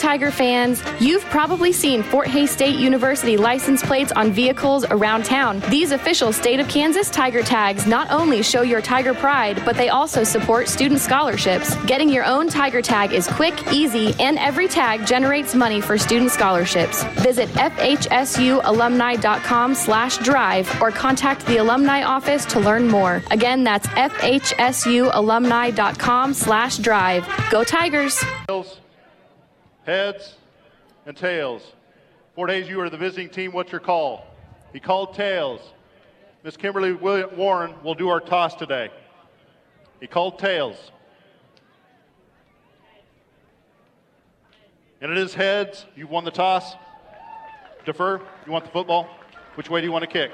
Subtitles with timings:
[0.00, 5.60] Tiger fans, you've probably seen Fort Hays State University license plates on vehicles around town.
[5.68, 9.90] These official state of Kansas Tiger tags not only show your Tiger pride, but they
[9.90, 11.74] also support student scholarships.
[11.84, 16.30] Getting your own Tiger tag is quick, easy, and every tag generates money for student
[16.30, 17.04] scholarships.
[17.22, 23.22] Visit fhsualumni.com slash drive or contact the alumni office to learn more.
[23.30, 27.28] Again, that's fhsualumni.com slash drive.
[27.50, 28.24] Go Tigers!
[29.90, 30.36] Heads,
[31.04, 31.72] and tails.
[32.36, 33.50] Fort Hays you are the visiting team.
[33.50, 34.24] What's your call?
[34.72, 35.60] He called tails.
[36.44, 38.90] Miss Kimberly Warren will do our toss today.
[39.98, 40.76] He called tails.
[45.00, 45.84] And it is heads.
[45.96, 46.76] You won the toss.
[47.84, 48.20] Defer.
[48.46, 49.08] You want the football?
[49.56, 50.30] Which way do you want to kick?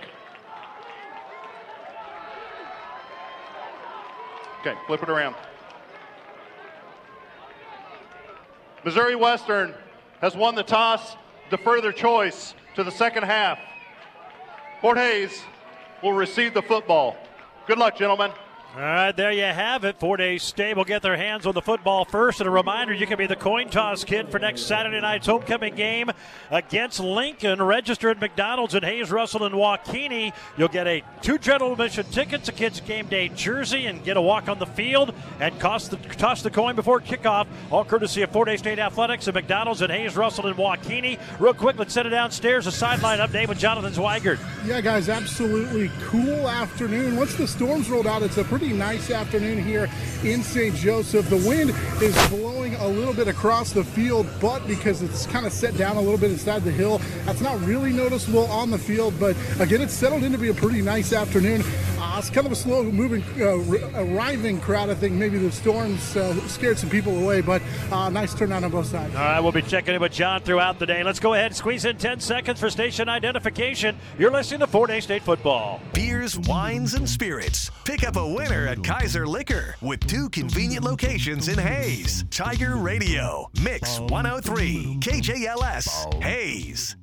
[4.61, 5.35] Okay, flip it around.
[8.87, 9.75] Missouri Western
[10.21, 11.17] has won the toss,
[11.51, 13.59] defer their choice to the second half.
[14.81, 15.43] Fort Hays
[16.05, 17.17] will receive the football.
[17.67, 18.31] Good luck, gentlemen.
[18.77, 19.99] All right, there you have it.
[19.99, 22.41] Fort Hays State will get their hands on the football first.
[22.41, 25.75] And a reminder you can be the coin toss kid for next Saturday night's homecoming
[25.75, 26.11] game
[26.51, 27.63] against Lincoln.
[27.63, 30.35] Register at McDonald's in Hays, Russell, and WaKeeney.
[30.59, 34.21] You'll get a two general admission tickets, a kids' game day jersey, and get a
[34.21, 37.47] walk on the field and toss the, toss the coin before kickoff.
[37.71, 41.19] All courtesy of Fort Hays State Athletics at McDonald's in Hays, Russell, and WaKeeney.
[41.41, 42.67] Real quick, let's send it downstairs.
[42.67, 44.39] A sideline update with Jonathan Zweigert.
[44.67, 47.17] Yeah, guys, absolutely cool afternoon.
[47.17, 49.89] Once the storms rolled out, it's a pretty pretty nice afternoon here
[50.25, 50.75] in St.
[50.75, 51.31] Joseph.
[51.31, 51.71] The wind
[52.03, 55.97] is blowing a little bit across the field, but because it's kind of set down
[55.97, 59.15] a little bit inside the hill, that's not really noticeable on the field.
[59.21, 61.63] But again, it's settled in to be a pretty nice afternoon.
[61.99, 63.57] Uh, it's kind of a slow moving, uh,
[64.01, 64.91] arriving crowd.
[64.91, 68.71] I think maybe the storms uh, scared some people away, but uh, nice turnout on
[68.71, 69.15] both sides.
[69.15, 71.05] All right, we'll be checking in with John throughout the day.
[71.05, 73.97] Let's go ahead and squeeze in 10 seconds for station identification.
[74.19, 75.81] You're listening to Fort Hays State Football.
[75.93, 77.71] Beers, wines, and spirits.
[77.85, 82.25] Pick up a winner at Kaiser Liquor with two convenient locations in Hays.
[82.31, 86.97] Tiger Radio, Mix 103, KJLS, Hays.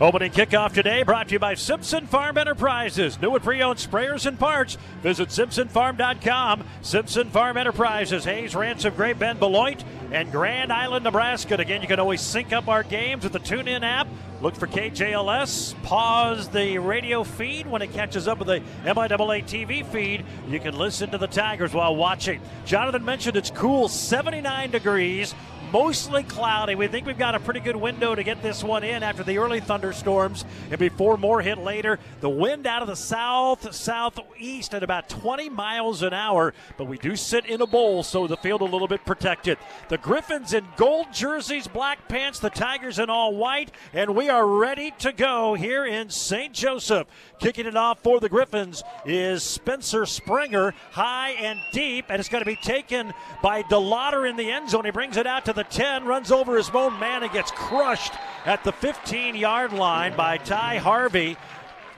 [0.00, 3.20] Opening kickoff today brought to you by Simpson Farm Enterprises.
[3.20, 4.78] New and pre-owned sprayers and parts.
[5.02, 6.62] Visit simpsonfarm.com.
[6.82, 9.82] Simpson Farm Enterprises, Hays, Ransom, Great Bend, Beloit,
[10.12, 11.54] and Grand Island, Nebraska.
[11.54, 14.06] And again, you can always sync up our games with the TuneIn app.
[14.40, 15.82] Look for KJLS.
[15.82, 20.24] Pause the radio feed when it catches up with the MIAA TV feed.
[20.48, 22.40] You can listen to the Tigers while watching.
[22.64, 25.34] Jonathan mentioned it's cool, 79 degrees
[25.72, 26.74] mostly cloudy.
[26.74, 29.38] We think we've got a pretty good window to get this one in after the
[29.38, 31.98] early thunderstorms and before more hit later.
[32.20, 36.98] The wind out of the south southeast at about 20 miles an hour, but we
[36.98, 39.58] do sit in a bowl, so the field a little bit protected.
[39.88, 44.46] The Griffins in gold jerseys, black pants, the Tigers in all white, and we are
[44.46, 46.52] ready to go here in St.
[46.52, 47.06] Joseph.
[47.38, 52.42] Kicking it off for the Griffins is Spencer Springer, high and deep, and it's going
[52.42, 54.84] to be taken by DeLauder in the end zone.
[54.84, 58.12] He brings it out to the 10, runs over his own man, and gets crushed
[58.44, 61.36] at the 15 yard line by Ty Harvey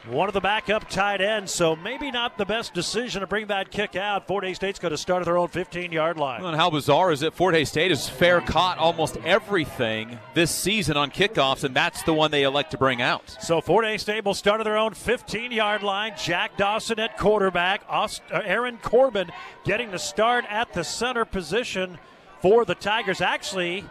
[0.07, 3.71] one of the backup tight ends, so maybe not the best decision to bring that
[3.71, 4.27] kick out.
[4.27, 6.41] Fort Hays State's going to start at their own 15 yard line.
[6.41, 7.35] Well, and how bizarre is it?
[7.35, 12.15] Fort Hays State has fair caught almost everything this season on kickoffs, and that's the
[12.15, 13.37] one they elect to bring out.
[13.41, 16.15] So Fort Hays State will start at their own 15 yard line.
[16.17, 19.31] Jack Dawson at quarterback, uh, Aaron Corbin
[19.65, 21.99] getting the start at the center position
[22.41, 23.21] for the Tigers.
[23.21, 23.85] Actually,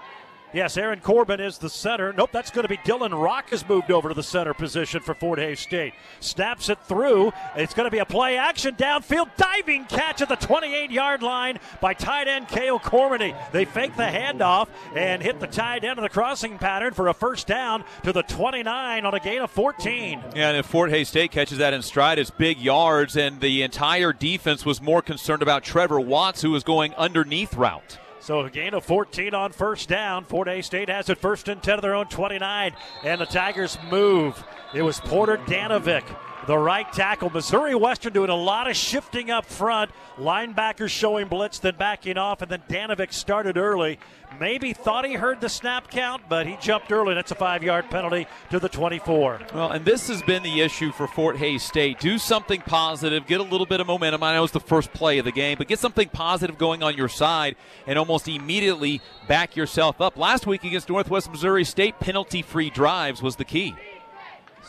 [0.52, 2.12] Yes, Aaron Corbin is the center.
[2.12, 5.14] Nope, that's going to be Dylan Rock has moved over to the center position for
[5.14, 5.94] Fort Hays State.
[6.22, 7.32] Snaps it through.
[7.56, 11.60] It's going to be a play action downfield diving catch at the 28 yard line
[11.82, 13.36] by tight end Kale Cormany.
[13.52, 17.14] They fake the handoff and hit the tight end of the crossing pattern for a
[17.14, 20.24] first down to the 29 on a gain of 14.
[20.36, 23.62] Yeah, and if Fort Hays State catches that in stride, it's big yards, and the
[23.62, 28.00] entire defense was more concerned about Trevor Watts, who was going underneath route.
[28.22, 30.25] So a gain of 14 on first down.
[30.25, 32.75] Fort Hays State has it first and 10 of their own 29.
[33.04, 34.44] And the Tigers move.
[34.74, 36.04] It was Porter Danovic
[36.50, 37.30] the right tackle.
[37.30, 39.92] Missouri Western doing a lot of shifting up front.
[40.18, 44.00] Linebackers showing blitz, then backing off, and then Danovic started early.
[44.40, 47.14] Maybe thought he heard the snap count, but he jumped early.
[47.14, 49.42] That's a five yard penalty to the 24.
[49.54, 52.00] Well, and this has been the issue for Fort Hays State.
[52.00, 54.24] Do something positive, get a little bit of momentum.
[54.24, 56.96] I know it's the first play of the game, but get something positive going on
[56.96, 57.56] your side
[57.88, 60.18] and almost immediately back yourself up.
[60.18, 63.75] Last week against Northwest Missouri State, penalty free drives was the key.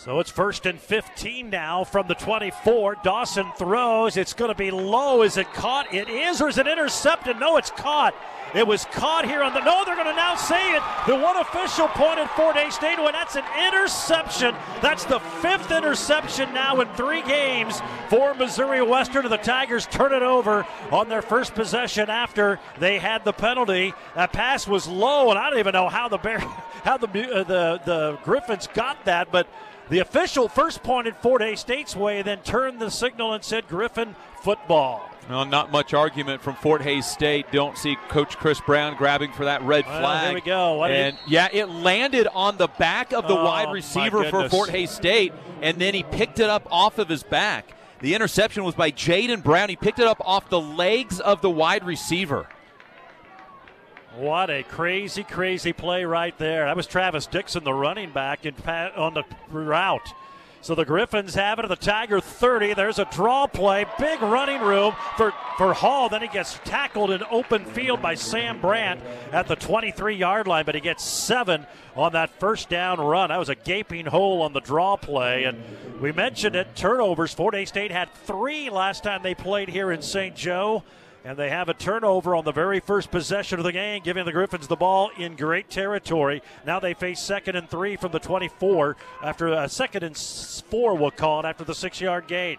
[0.02, 2.96] So it's first and 15 now from the 24.
[3.04, 4.16] Dawson throws.
[4.16, 5.20] It's going to be low.
[5.20, 5.92] Is it caught?
[5.92, 7.38] It is, or is it intercepted?
[7.38, 8.14] No, it's caught.
[8.54, 9.60] It was caught here on the.
[9.60, 10.82] No, they're going to now say it.
[11.06, 13.12] The one official pointed Fort Hays State away.
[13.12, 14.54] That's an interception.
[14.80, 19.28] That's the fifth interception now in three games for Missouri Western.
[19.28, 23.92] The Tigers turn it over on their first possession after they had the penalty.
[24.14, 26.38] That pass was low, and I don't even know how the Bear,
[26.84, 29.46] how the uh, the the Griffins got that, but.
[29.90, 34.14] The official first pointed Fort Hays State's way, then turned the signal and said Griffin
[34.40, 35.02] football.
[35.28, 37.46] Well, not much argument from Fort Hays State.
[37.52, 40.24] Don't see Coach Chris Brown grabbing for that red Well, flag.
[40.26, 40.74] here we go.
[40.74, 44.48] What and did- yeah, it landed on the back of the Oh, wide receiver for.
[44.48, 47.74] Fort Hays State, and then he picked it up off of his back.
[48.00, 49.68] The interception was by Jaden Brown.
[49.68, 52.46] He picked it up off the legs of the wide receiver.
[54.20, 56.66] What a crazy, crazy play right there.
[56.66, 58.54] That was Travis Dixon, the running back, in
[58.94, 60.12] on the route.
[60.60, 62.74] So the Griffins have it at the Tiger 30.
[62.74, 63.86] There's a draw play.
[63.98, 66.10] Big running room for, for Hall.
[66.10, 69.00] Then he gets tackled in open field by Sam Brandt
[69.32, 73.30] at the 23 yard line, but he gets seven on that first down run.
[73.30, 75.44] That was a gaping hole on the draw play.
[75.44, 75.62] And
[75.98, 77.32] we mentioned it turnovers.
[77.32, 80.36] Fort Hays State had three last time they played here in St.
[80.36, 80.84] Joe.
[81.24, 84.32] And they have a turnover on the very first possession of the game, giving the
[84.32, 86.42] Griffins the ball in great territory.
[86.66, 91.10] Now they face second and three from the 24 after a second and four, we'll
[91.10, 92.56] call it, after the six yard gain.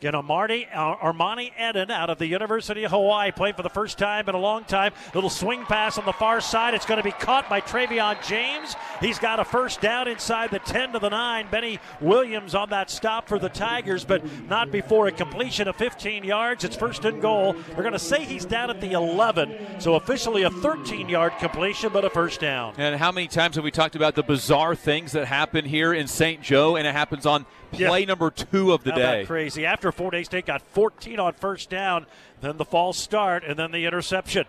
[0.00, 3.68] Again, uh, Armani, Ar- Armani Eden out of the University of Hawaii playing for the
[3.68, 4.92] first time in a long time.
[5.12, 6.74] Little swing pass on the far side.
[6.74, 8.76] It's going to be caught by Travion James.
[9.00, 11.48] He's got a first down inside the 10 to the 9.
[11.50, 16.22] Benny Williams on that stop for the Tigers, but not before a completion of 15
[16.22, 16.62] yards.
[16.62, 17.56] It's first and goal.
[17.76, 21.90] We're going to say he's down at the 11, so officially a 13 yard completion,
[21.92, 22.74] but a first down.
[22.78, 26.06] And how many times have we talked about the bizarre things that happen here in
[26.06, 26.40] St.
[26.40, 28.06] Joe, and it happens on play Yeah.
[28.06, 29.14] number two of the How day?
[29.20, 29.64] about crazy?
[29.66, 32.06] After Fort Hays State got 14 on first down,
[32.40, 34.44] then the false start, and then the interception.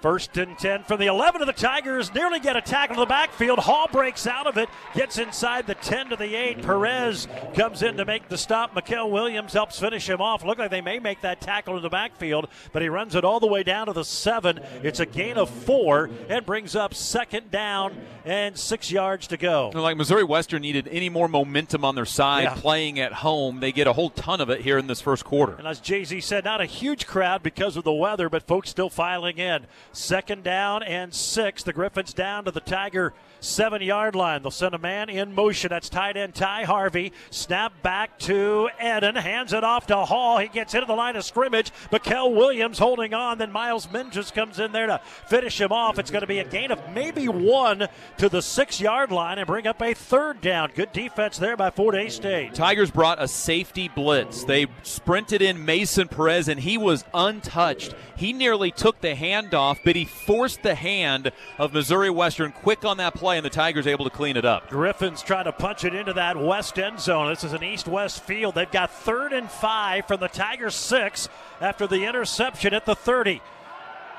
[0.00, 2.12] First and 10 from the 11 of the Tigers.
[2.14, 3.58] Nearly get a tackle to the backfield.
[3.58, 6.62] Hall breaks out of it, gets inside the 10 to the 8.
[6.62, 8.74] Perez comes in to make the stop.
[8.74, 10.42] Mikel Williams helps finish him off.
[10.42, 13.40] Look like they may make that tackle in the backfield, but he runs it all
[13.40, 14.58] the way down to the 7.
[14.82, 17.94] It's a gain of four and brings up second down
[18.24, 19.70] and six yards to go.
[19.74, 22.54] Like Missouri Western needed any more momentum on their side Yeah.
[22.54, 23.60] playing at home.
[23.60, 25.54] They get a whole ton of it here in this first quarter.
[25.58, 28.70] And as Jay Z said, not a huge crowd because of the weather, but folks
[28.70, 29.66] still filing in.
[29.92, 31.62] Second down and six.
[31.62, 34.42] The Griffins down to the Tiger seven yard line.
[34.42, 35.68] They'll send a man in motion.
[35.70, 37.12] That's tight end Ty Harvey.
[37.30, 39.16] Snap back to Eden.
[39.16, 40.38] Hands it off to Hall.
[40.38, 41.72] He gets into the line of scrimmage.
[41.90, 43.38] Mikel Williams holding on.
[43.38, 45.98] Then Miles Minges comes in there to finish him off.
[45.98, 47.88] It's going to be a gain of maybe one
[48.18, 50.70] to the six yard line and bring up a third down.
[50.74, 52.54] Good defense there by Fort Hays State.
[52.54, 54.44] Tigers brought a safety blitz.
[54.44, 57.94] They sprinted in Mason Perez, and he was untouched.
[58.16, 62.98] He nearly took the handoff, but he forced the hand of Missouri Western quick on
[62.98, 64.68] that play, and the Tigers able to clean it up.
[64.68, 67.28] Griffins trying to punch it into that west end zone.
[67.28, 68.54] This is an east west field.
[68.54, 71.28] They've got third and five from the Tigers six
[71.60, 73.40] after the interception at the 30.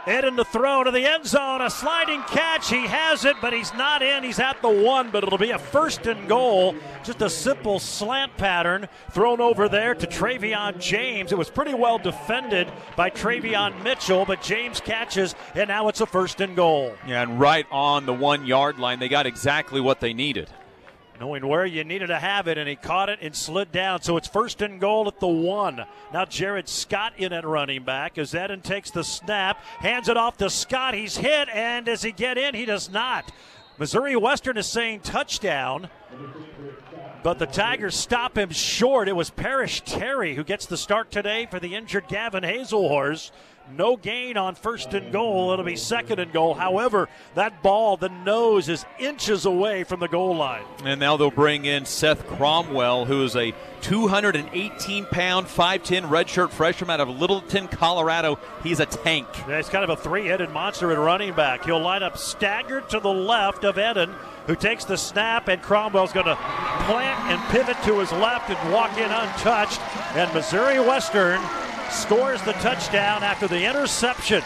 [0.08, 1.62] Eden to throw to the end zone.
[1.62, 2.70] A sliding catch.
[2.70, 4.24] He has it, but he's not in.
[4.24, 6.76] He's at the one, but it'll be a first and goal.
[7.04, 11.32] Just a simple slant pattern thrown over there to Travion James.
[11.32, 16.06] It was pretty well defended by Travion Mitchell, but James catches, and now it's a
[16.06, 16.96] first and goal.
[17.08, 20.50] Yeah, and right on the one yard line, they got exactly what they needed.
[21.22, 24.02] Knowing where you needed to have it, and he caught it and slid down.
[24.02, 25.86] So it's first and goal at the one.
[26.12, 30.38] Now Jared Scott in at running back as Eden takes the snap, hands it off
[30.38, 30.96] to Scott.
[30.96, 32.56] He's hit, and does he get in?
[32.56, 33.32] He does not.
[33.78, 35.90] Missouri Western is saying touchdown.
[37.22, 39.08] But the Tigers stop him short.
[39.08, 43.30] It was Parrish Terry who gets the start today for the injured Gavin Hazelhorse.
[43.78, 45.52] No gain on first and goal.
[45.52, 46.54] It'll be second and goal.
[46.54, 50.64] However, that ball, the nose, is inches away from the goal line.
[50.84, 56.90] And now they'll bring in Seth Cromwell, who is a 218 pound, 5'10 redshirt freshman
[56.90, 58.40] out of Littleton, Colorado.
[58.64, 59.28] He's a tank.
[59.48, 61.66] Yeah, He's kind of a three headed monster at running back.
[61.66, 64.14] He'll line up staggered to the left of Eden,
[64.48, 68.74] who takes the snap, and Cromwell's going to plant and pivot to his left and
[68.74, 69.80] walk in untouched.
[70.16, 71.40] And Missouri Western
[71.92, 74.44] scores the touchdown after the interception.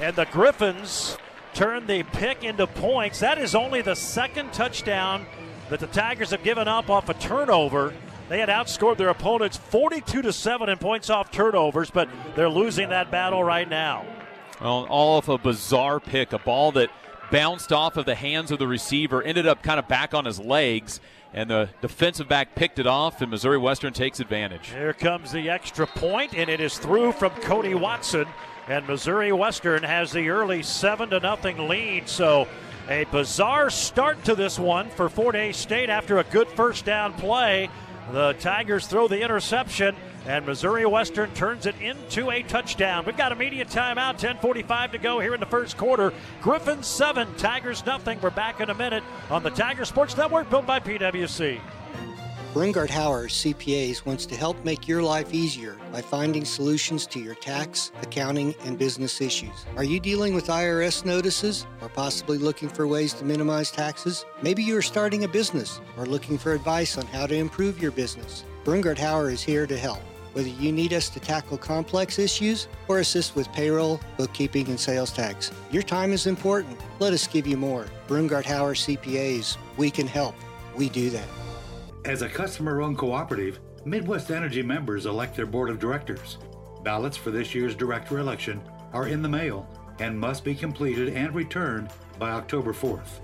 [0.00, 1.16] And the Griffins
[1.54, 3.20] turn the pick into points.
[3.20, 5.26] That is only the second touchdown
[5.70, 7.94] that the Tigers have given up off a turnover.
[8.28, 12.88] They had outscored their opponents 42 to 7 in points off turnovers, but they're losing
[12.88, 14.04] that battle right now.
[14.60, 16.90] Well, all of a bizarre pick, a ball that
[17.30, 20.40] bounced off of the hands of the receiver, ended up kind of back on his
[20.40, 21.00] legs,
[21.32, 24.70] and the defensive back picked it off, and Missouri Western takes advantage.
[24.70, 28.26] Here comes the extra point, and it is through from Cody Watson,
[28.68, 32.08] and Missouri Western has the early seven to nothing lead.
[32.08, 32.48] So
[32.88, 37.12] a bizarre start to this one for Fort Hays State after a good first down
[37.14, 37.68] play.
[38.12, 39.96] The Tigers throw the interception,
[40.26, 43.04] and Missouri Western turns it into a touchdown.
[43.04, 46.12] We've got immediate timeout, 10:45 to go here in the first quarter.
[46.40, 48.20] Griffins seven, Tigers nothing.
[48.20, 51.60] We're back in a minute on the Tiger Sports Network, built by PwC.
[52.56, 57.34] Brungard Howard CPAs wants to help make your life easier by finding solutions to your
[57.34, 59.66] tax, accounting, and business issues.
[59.76, 64.24] Are you dealing with IRS notices or possibly looking for ways to minimize taxes?
[64.40, 67.90] Maybe you are starting a business or looking for advice on how to improve your
[67.90, 68.42] business.
[68.64, 70.00] Brungard Howard is here to help.
[70.32, 75.12] Whether you need us to tackle complex issues or assist with payroll, bookkeeping, and sales
[75.12, 76.80] tax, your time is important.
[77.00, 77.84] Let us give you more.
[78.08, 80.34] Brungard Howard CPAs, we can help.
[80.74, 81.28] We do that.
[82.06, 86.38] As a customer owned cooperative, Midwest Energy members elect their board of directors.
[86.84, 91.34] Ballots for this year's director election are in the mail and must be completed and
[91.34, 93.18] returned by October 4th.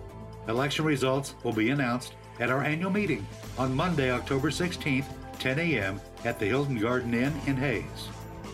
[0.49, 3.25] Election results will be announced at our annual meeting
[3.57, 5.07] on Monday, October 16th,
[5.39, 6.01] 10 a.m.
[6.25, 8.09] at the Hilton Garden Inn in Hays.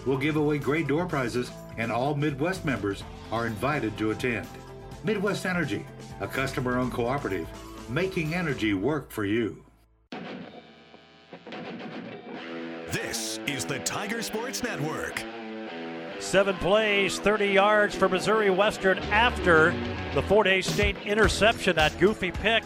[0.04, 4.46] We'll give away great door prizes, and all Midwest members are invited to attend.
[5.04, 5.86] Midwest Energy,
[6.20, 7.48] a customer owned cooperative,
[7.88, 9.64] making energy work for you.
[12.92, 15.22] This is the Tiger Sports Network.
[16.20, 19.74] Seven plays, 30 yards for Missouri Western after
[20.14, 22.64] the Fort Hays State interception, that goofy pick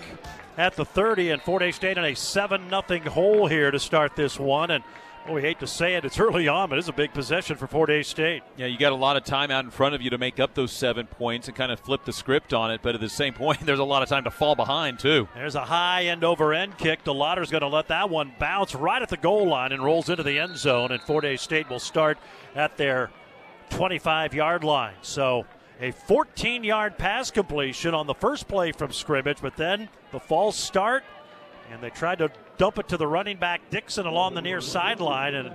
[0.57, 4.14] at the 30, and Fort Hays State in a 7 0 hole here to start
[4.14, 4.71] this one.
[4.71, 4.85] And
[5.25, 7.67] well, we hate to say it, it's early on, but it's a big possession for
[7.67, 8.43] Fort Hays State.
[8.57, 10.55] Yeah, you got a lot of time out in front of you to make up
[10.55, 12.81] those seven points and kind of flip the script on it.
[12.83, 15.29] But at the same point, there's a lot of time to fall behind, too.
[15.35, 17.05] There's a high end over end kick.
[17.05, 20.23] DeLauder's going to let that one bounce right at the goal line and rolls into
[20.23, 20.91] the end zone.
[20.91, 22.19] And Fort Hays State will start
[22.55, 23.11] at their
[23.71, 24.95] 25 yard line.
[25.02, 25.47] So
[25.81, 30.57] a 14 yard pass completion on the first play from scrimmage, but then the false
[30.57, 31.05] start,
[31.73, 35.35] and they tried to dump it to the running back Dixon along the near sideline,
[35.35, 35.50] and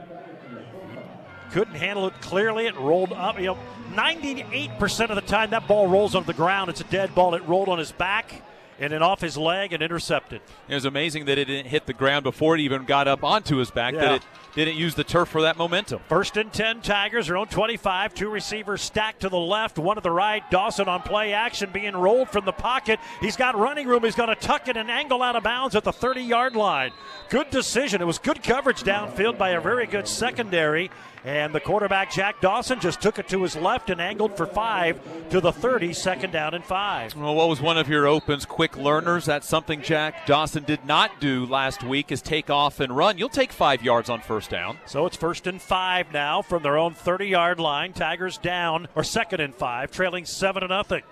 [1.52, 2.66] couldn't handle it clearly.
[2.68, 3.40] It rolled up.
[3.40, 3.58] You know,
[3.94, 6.70] 98% of the time that ball rolls on the ground.
[6.70, 7.36] It's a dead ball.
[7.36, 8.42] It rolled on his back
[8.80, 10.42] and then off his leg and intercepted.
[10.68, 13.58] It was amazing that it didn't hit the ground before it even got up onto
[13.58, 14.02] his back, Yeah.
[14.02, 14.22] that it
[14.66, 16.02] didn't use the turf for that momentum.
[16.10, 18.14] First and 10, Tigers, their own 25.
[18.14, 20.44] Two receivers stacked to the left, one to the right.
[20.50, 23.00] Dawson on play action being rolled from the pocket.
[23.22, 24.04] He's got running room.
[24.04, 26.92] He's going to tuck it and angle out of bounds at the 30 yard line.
[27.30, 28.02] Good decision.
[28.02, 30.90] It was good coverage downfield by a very good secondary.
[31.24, 35.00] And the quarterback, Jack Dawson, just took it to his left and angled for five
[35.30, 37.14] to the 30, second down and five.
[37.16, 38.46] Well, what was one of your opens?
[38.46, 39.26] Quick learners.
[39.26, 42.12] That's something Jack Dawson did not do last week.
[42.12, 43.18] Is take off and run.
[43.18, 44.80] You'll take five yards on first down.
[44.86, 47.94] So it's first and five now from their own 30 yard line.
[47.94, 51.04] Tigers down, or second and five, trailing seven to nothing.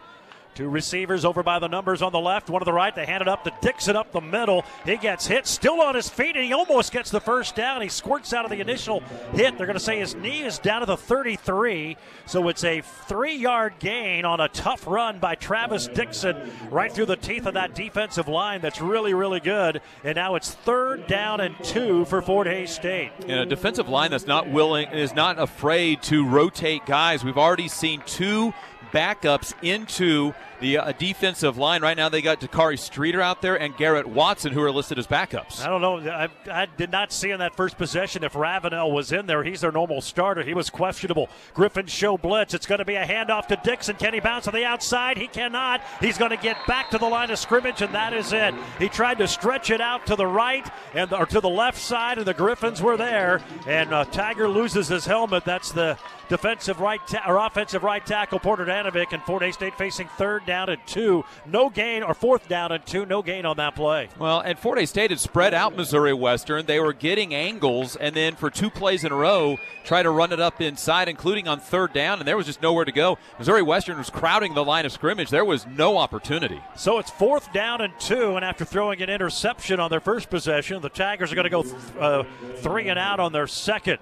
[0.56, 2.96] Two receivers over by the numbers on the left, one to the right.
[2.96, 4.64] They hand it up to Dixon up the middle.
[4.86, 7.82] He gets hit, still on his feet, and he almost gets the first down.
[7.82, 9.02] He squirts out of the initial
[9.34, 9.58] hit.
[9.58, 11.98] They're going to say his knee is down to the 33.
[12.26, 16.38] So it's a three yard gain on a tough run by Travis Dixon
[16.72, 18.62] right through the teeth of that defensive line.
[18.62, 19.82] That's really, really good.
[20.06, 23.12] And now it's third down and two for Fort Hays State.
[23.28, 27.26] And a defensive line that's not willing is not afraid to rotate guys.
[27.26, 28.54] We've already seen two
[28.96, 31.82] backups into the uh, defensive line.
[31.82, 35.08] Right now, they got Dakari Streeter out there and Garrett Watson, who are listed as
[35.08, 35.64] backups.
[35.64, 35.98] I don't know.
[36.10, 39.44] I, I did not see in that first possession if Ravenel was in there.
[39.44, 40.44] He's their normal starter.
[40.44, 41.30] He was questionable.
[41.54, 42.54] Griffin show blitz.
[42.54, 43.96] It's going to be a handoff to Dixon.
[43.96, 45.18] Can he bounce on the outside?
[45.18, 45.82] He cannot.
[46.00, 48.54] He's going to get back to the line of scrimmage, and that is it.
[48.80, 52.18] He tried to stretch it out to the right and or to the left side,
[52.18, 53.42] and the Griffins were there.
[53.68, 55.46] And uh, Tiger loses his helmet.
[55.46, 55.98] That's the
[56.30, 60.45] defensive right ta- or offensive right tackle Porter Danovic, and Fort Hays State facing third
[60.46, 61.26] down and two.
[61.46, 63.06] No gain or fourth down and two.
[63.06, 64.10] No gain on that play.
[64.20, 66.66] Well, and Fort Hays State had spread out Missouri Western.
[66.66, 70.32] They were getting angles, and then for two plays in a row, try to run
[70.32, 73.18] it up inside, including on third down, and there was just nowhere to go.
[73.38, 75.30] Missouri Western was crowding the line of scrimmage.
[75.30, 76.62] There was no opportunity.
[76.76, 80.82] So it's fourth down and two, and after throwing an interception on their first possession,
[80.82, 82.24] the Tigers are going to go th- uh,
[82.58, 84.00] three and out on their second.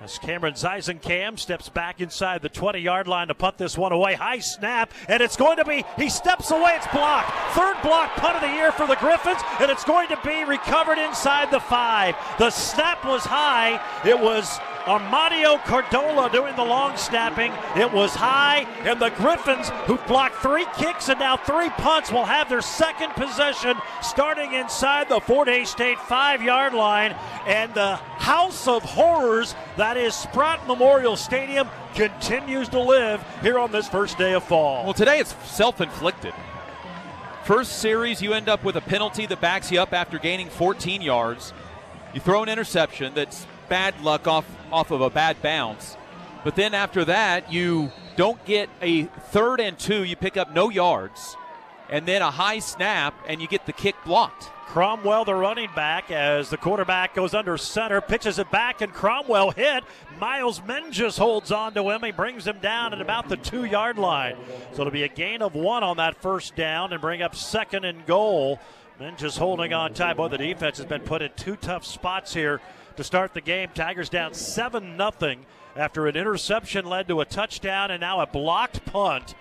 [0.00, 4.14] As Cameron Zeisenkam steps back inside the 20 yard line to punt this one away.
[4.14, 7.32] High snap, and it's going to be, he steps away, it's blocked.
[7.54, 10.98] Third block punt of the year for the Griffins, and it's going to be recovered
[10.98, 12.14] inside the five.
[12.38, 13.80] The snap was high.
[14.06, 17.52] It was Armadio Cardola doing the long snapping.
[17.74, 22.24] It was high, and the Griffins, who blocked three kicks and now three punts, will
[22.24, 27.16] have their second possession starting inside the Fort Hays State five yard line.
[27.46, 33.72] And the house of horrors that is Spratt Memorial Stadium continues to live here on
[33.72, 34.84] this first day of fall.
[34.84, 36.32] Well, today it's self inflicted.
[37.42, 41.02] First series, you end up with a penalty that backs you up after gaining 14
[41.02, 41.52] yards.
[42.14, 45.96] You throw an interception that's bad luck off, off of a bad bounce.
[46.44, 50.70] But then after that, you don't get a third and two, you pick up no
[50.70, 51.36] yards,
[51.90, 54.50] and then a high snap, and you get the kick blocked.
[54.66, 59.52] Cromwell, the running back, as the quarterback goes under center, pitches it back, and Cromwell
[59.52, 59.84] hit.
[60.20, 62.02] Miles Menges holds on to him.
[62.02, 64.36] He brings him down at about the two yard line.
[64.72, 67.84] So it'll be a gain of one on that first down and bring up second
[67.84, 68.58] and goal.
[68.98, 70.16] Menges holding on tight.
[70.16, 72.60] Boy, the defense has been put in two tough spots here
[72.96, 73.70] to start the game.
[73.74, 75.36] Tigers down 7 0
[75.76, 79.34] after an interception led to a touchdown and now a blocked punt.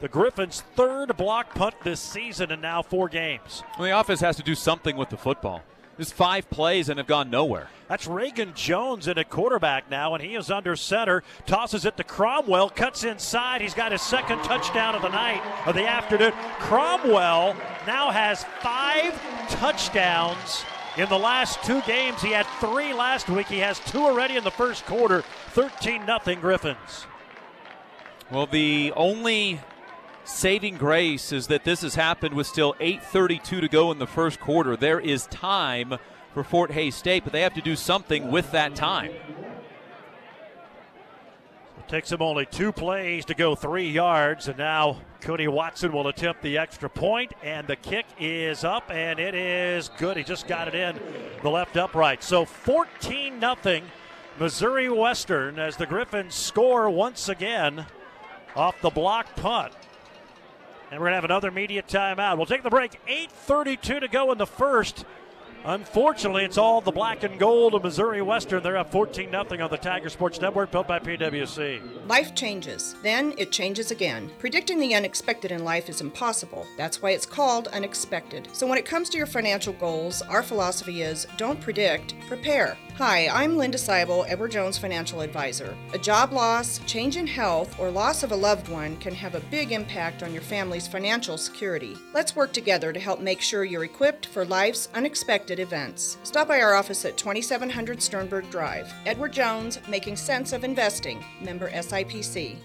[0.00, 3.64] The Griffins' third block punt this season and now four games.
[3.78, 5.62] Well, the offense has to do something with the football.
[5.96, 7.66] There's five plays and have gone nowhere.
[7.88, 11.24] That's Reagan Jones in a quarterback now, and he is under center.
[11.44, 13.60] Tosses it to Cromwell, cuts inside.
[13.60, 16.32] He's got his second touchdown of the night, of the afternoon.
[16.60, 20.64] Cromwell now has five touchdowns
[20.98, 22.20] in the last two games.
[22.20, 23.46] He had three last week.
[23.46, 25.22] He has two already in the first quarter.
[25.50, 27.06] 13 0 Griffins.
[28.30, 29.60] Well, the only
[30.24, 34.40] saving grace is that this has happened with still 8.32 to go in the first
[34.40, 34.76] quarter.
[34.76, 35.94] There is time
[36.34, 39.12] for Fort Hays State, but they have to do something with that time.
[41.88, 46.42] Takes him only two plays to go three yards, and now Cody Watson will attempt
[46.42, 50.18] the extra point, and the kick is up, and it is good.
[50.18, 51.00] He just got it in
[51.42, 52.22] the left upright.
[52.22, 53.80] So 14 0
[54.38, 57.86] Missouri Western as the Griffins score once again
[58.54, 59.72] off the block punt.
[60.90, 62.36] And we're going to have another media timeout.
[62.36, 63.00] We'll take the break.
[63.06, 65.06] 8.32 to go in the first.
[65.68, 68.62] Unfortunately, it's all the black and gold of Missouri Western.
[68.62, 72.08] They're up 14 0 on the Tiger Sports Network, built by PWC.
[72.08, 74.30] Life changes, then it changes again.
[74.38, 76.66] Predicting the unexpected in life is impossible.
[76.78, 78.48] That's why it's called unexpected.
[78.52, 82.78] So when it comes to your financial goals, our philosophy is don't predict, prepare.
[82.98, 85.76] Hi, I'm Linda Seibel, Edward Jones Financial Advisor.
[85.92, 89.40] A job loss, change in health, or loss of a loved one can have a
[89.52, 91.96] big impact on your family's financial security.
[92.12, 96.18] Let's work together to help make sure you're equipped for life's unexpected events.
[96.24, 98.92] Stop by our office at 2700 Sternberg Drive.
[99.06, 101.24] Edward Jones, making sense of investing.
[101.40, 102.56] Member SIPC.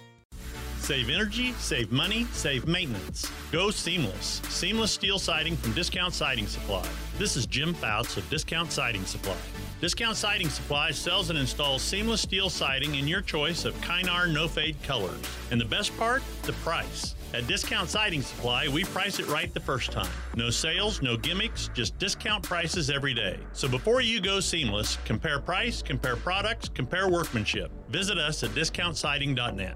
[0.79, 3.31] Save energy, save money, save maintenance.
[3.51, 4.41] Go seamless.
[4.49, 6.85] Seamless steel siding from Discount Siding Supply.
[7.19, 9.37] This is Jim Fouts of Discount Siding Supply.
[9.83, 14.47] Discount Siding Supply sells and installs seamless steel siding in your choice of Kynar no
[14.47, 15.19] fade colors.
[15.51, 16.23] And the best part?
[16.43, 17.15] The price.
[17.33, 20.09] At Discount Siding Supply, we price it right the first time.
[20.37, 23.37] No sales, no gimmicks, just discount prices every day.
[23.51, 27.69] So before you go seamless, compare price, compare products, compare workmanship.
[27.89, 29.75] Visit us at discountsiding.net.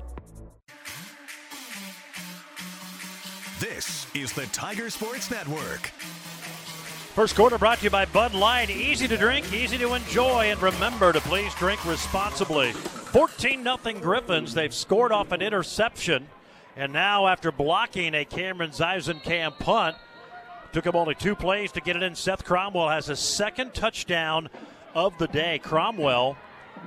[3.60, 5.92] This is the Tiger Sports Network.
[7.18, 8.70] First quarter brought to you by Bud Light.
[8.70, 12.74] Easy to drink, easy to enjoy, and remember to please drink responsibly.
[12.74, 14.54] 14 0 Griffins.
[14.54, 16.28] They've scored off an interception.
[16.76, 19.96] And now, after blocking a Cameron Zisenkamp punt,
[20.74, 22.14] took him only two plays to get it in.
[22.14, 24.48] Seth Cromwell has his second touchdown
[24.94, 25.58] of the day.
[25.58, 26.38] Cromwell,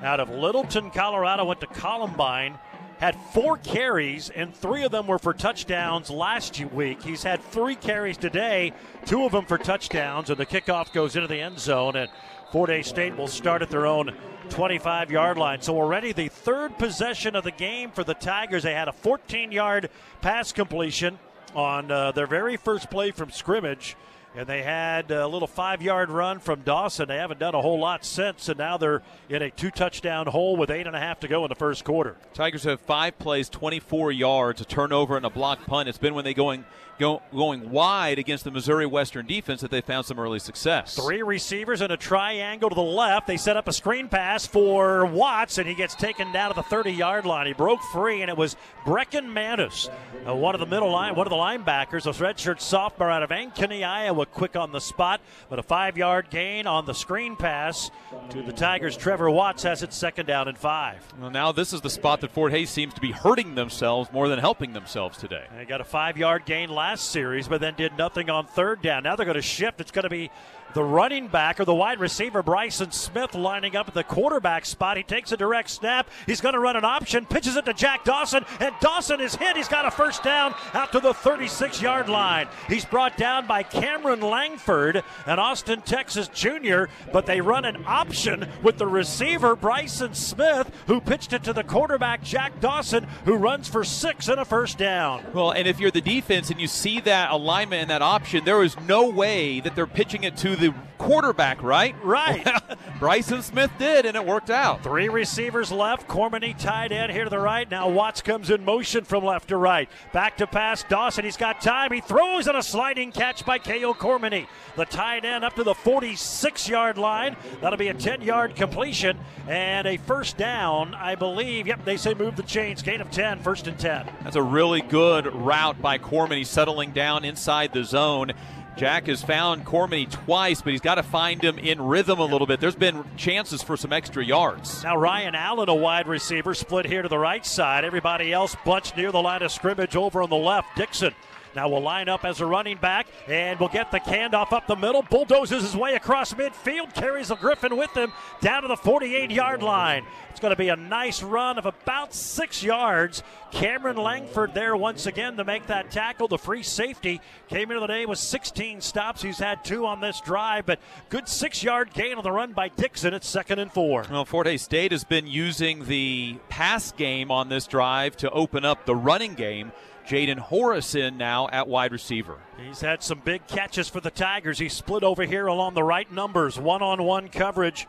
[0.01, 2.57] out of Littleton, Colorado, went to Columbine
[3.01, 7.03] had four carries, and three of them were for touchdowns last week.
[7.03, 8.75] He's had three carries today,
[9.07, 11.97] two of them for touchdowns, and the kickoff goes into the end zone.
[11.97, 12.11] And
[12.53, 14.15] Fort Hays State will start at their own
[14.51, 15.63] 25 yard line.
[15.63, 18.65] So already the third possession of the game for the Tigers.
[18.65, 19.89] They had a 14 yard
[20.21, 21.19] pass completion
[21.55, 23.97] on uh, their very first play from scrimmage.
[24.37, 27.09] And they had a little five yard run from Dawson.
[27.09, 30.57] They haven't done a whole lot since, and now they're in a two touchdown hole
[30.57, 32.16] with eight and a half to go in the first quarter.
[32.33, 35.88] Tigers have five plays, 24 yards, a turnover, and a block punt.
[35.88, 36.64] It's been when they going
[37.01, 40.95] go, going wide against the Missouri Western defense that they found some early success.
[40.95, 43.27] Three receivers in a triangle to the left.
[43.27, 46.63] They set up a screen pass for Watts, and he gets taken down to the
[46.63, 47.47] 30 yard line.
[47.47, 49.89] He broke free, and it was Brecken Manus,
[50.29, 53.31] uh, one of the middle line, one of the linebackers, a redshirt sophomore out of
[53.31, 57.91] Ankeny, Iowa, quick on the spot, but a five yard gain on the screen pass
[58.29, 58.97] to the Tigers.
[58.97, 61.03] Trevor Watts has it second down and five.
[61.19, 64.29] Well, now this is the spot that Fort Hays seems to be hurting themselves more
[64.29, 65.47] than helping themselves today.
[65.57, 68.83] They got a five yard gain last last series, but then did nothing on third
[68.83, 69.05] down.
[69.05, 69.81] Now they're going to shift.
[69.81, 70.29] It's going to be
[70.75, 74.97] the running back or the wide receiver Bryson Smith lining up at the quarterback spot.
[74.97, 76.09] He takes a direct snap.
[76.27, 79.57] He's going to run an option, pitches it to Jack Dawson, and Dawson is hit.
[79.57, 82.49] He's got a first down out to the 36 yard line.
[82.69, 88.49] He's brought down by Cameron Langford, an Austin, Texas junior, but they run an option
[88.63, 93.69] with the receiver Bryson Smith, who pitched it to the quarterback Jack Dawson, who runs
[93.69, 95.25] for six and a first down.
[95.33, 98.63] Well, and if you're the defense and you see that alignment and that option, there
[98.63, 101.94] is no way that they're pitching it to the quarterback, right?
[102.05, 102.46] Right.
[102.99, 104.83] Bryson Smith did, and it worked out.
[104.83, 106.07] Three receivers left.
[106.07, 107.68] Cormany tied in here to the right.
[107.70, 109.88] Now Watts comes in motion from left to right.
[110.12, 111.25] Back to pass Dawson.
[111.25, 111.92] He's got time.
[111.92, 114.46] He throws on a sliding catch by Ko Cormany.
[114.77, 117.37] The tight end up to the 46 yard line.
[117.61, 119.18] That'll be a 10 yard completion
[119.49, 121.66] and a first down, I believe.
[121.66, 122.83] Yep, they say move the chains.
[122.83, 124.07] Gain of 10, first and 10.
[124.23, 128.33] That's a really good route by Cormany, settling down inside the zone.
[128.81, 132.47] Jack has found Cormany twice, but he's got to find him in rhythm a little
[132.47, 132.61] bit.
[132.61, 134.83] There's been chances for some extra yards.
[134.83, 137.85] Now Ryan Allen, a wide receiver, split here to the right side.
[137.85, 140.77] Everybody else bunched near the line of scrimmage over on the left.
[140.77, 141.12] Dixon
[141.55, 144.77] now will line up as a running back and will get the handoff up the
[144.77, 145.03] middle.
[145.03, 149.63] Bulldozes his way across midfield, carries the Griffin with him down to the 48 yard
[149.63, 150.05] line.
[150.31, 153.23] It's going to be a nice run of about six yards.
[153.51, 156.29] Cameron Langford there once again to make that tackle.
[156.29, 159.23] The free safety came into the day with 16 stops.
[159.23, 162.69] He's had two on this drive, but good six yard gain on the run by
[162.69, 164.07] Dixon It's second and four.
[164.11, 168.65] Well, Fort Hays State has been using the pass game on this drive to open
[168.65, 169.73] up the running game.
[170.11, 172.38] Jaden Horrison now at wide receiver.
[172.59, 174.59] He's had some big catches for the Tigers.
[174.59, 177.87] He split over here along the right numbers, one on one coverage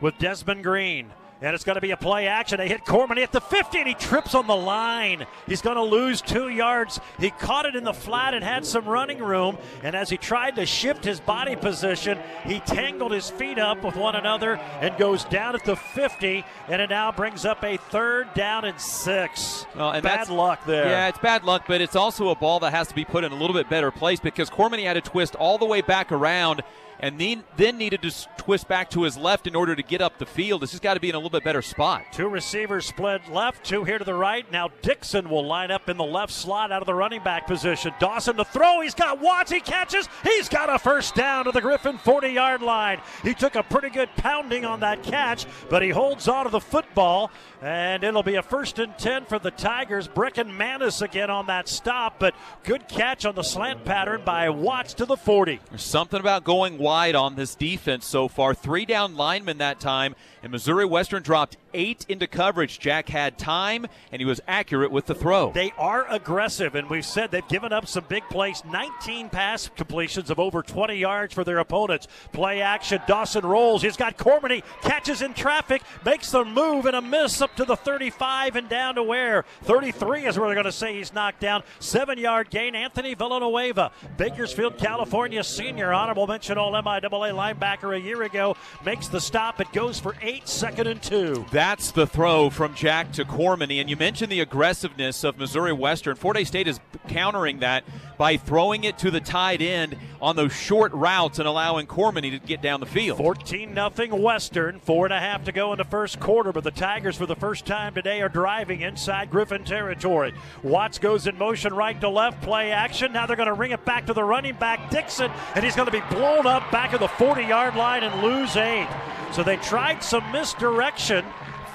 [0.00, 1.10] with Desmond Green.
[1.42, 2.58] And it's going to be a play action.
[2.58, 5.26] They hit Cormany at the 50, and he trips on the line.
[5.46, 7.00] He's going to lose two yards.
[7.18, 9.58] He caught it in the flat and had some running room.
[9.82, 13.96] And as he tried to shift his body position, he tangled his feet up with
[13.96, 16.44] one another and goes down at the 50.
[16.68, 19.66] And it now brings up a third down and six.
[19.74, 20.86] Well, and bad luck there.
[20.86, 23.32] Yeah, it's bad luck, but it's also a ball that has to be put in
[23.32, 26.62] a little bit better place because Cormany had to twist all the way back around
[27.02, 30.18] and then, then needed to twist back to his left in order to get up
[30.18, 30.62] the field.
[30.62, 32.04] This has got to be in a little bit better spot.
[32.12, 34.50] Two receivers split left, two here to the right.
[34.52, 37.92] Now Dixon will line up in the left slot out of the running back position.
[37.98, 38.80] Dawson to throw.
[38.82, 39.50] He's got Watts.
[39.50, 40.08] He catches.
[40.22, 43.00] He's got a first down to the Griffin 40 yard line.
[43.24, 46.60] He took a pretty good pounding on that catch, but he holds on to the
[46.60, 47.32] football.
[47.60, 50.06] And it'll be a first and 10 for the Tigers.
[50.06, 54.94] Brecken Manis again on that stop, but good catch on the slant pattern by Watts
[54.94, 55.60] to the 40.
[55.70, 58.54] There's something about going wide on this defense so far.
[58.54, 62.78] Three down linemen that time, and Missouri Western dropped eight into coverage.
[62.78, 65.52] Jack had time, and he was accurate with the throw.
[65.52, 70.30] They are aggressive, and we've said they've given up some big plays 19 pass completions
[70.30, 72.08] of over 20 yards for their opponents.
[72.32, 73.00] Play action.
[73.06, 73.82] Dawson rolls.
[73.82, 77.76] He's got Cormany, catches in traffic, makes the move, and a miss up to the
[77.76, 79.44] 35 and down to where?
[79.62, 81.62] 33 is where they're going to say he's knocked down.
[81.78, 82.74] Seven yard gain.
[82.74, 89.20] Anthony Villanueva, Bakersfield, California senior, honorable mention all MIAA linebacker a year ago, makes the
[89.20, 89.60] stop.
[89.60, 91.44] It goes for eight, second and two.
[91.50, 93.80] That's the throw from Jack to Cormany.
[93.80, 96.16] And you mentioned the aggressiveness of Missouri Western.
[96.16, 97.84] Fort Hays State is countering that
[98.16, 102.38] by throwing it to the tight end on those short routes and allowing Cormany to
[102.38, 103.18] get down the field.
[103.18, 104.78] 14 nothing Western.
[104.80, 107.36] Four and a half to go in the first quarter, but the Tigers for the
[107.36, 110.32] first time today are driving inside Griffin territory.
[110.62, 113.12] Watts goes in motion right to left, play action.
[113.12, 115.86] Now they're going to ring it back to the running back, Dixon, and he's going
[115.86, 118.88] to be blown up back at the 40 yard line and lose eight.
[119.32, 121.24] So they tried some misdirection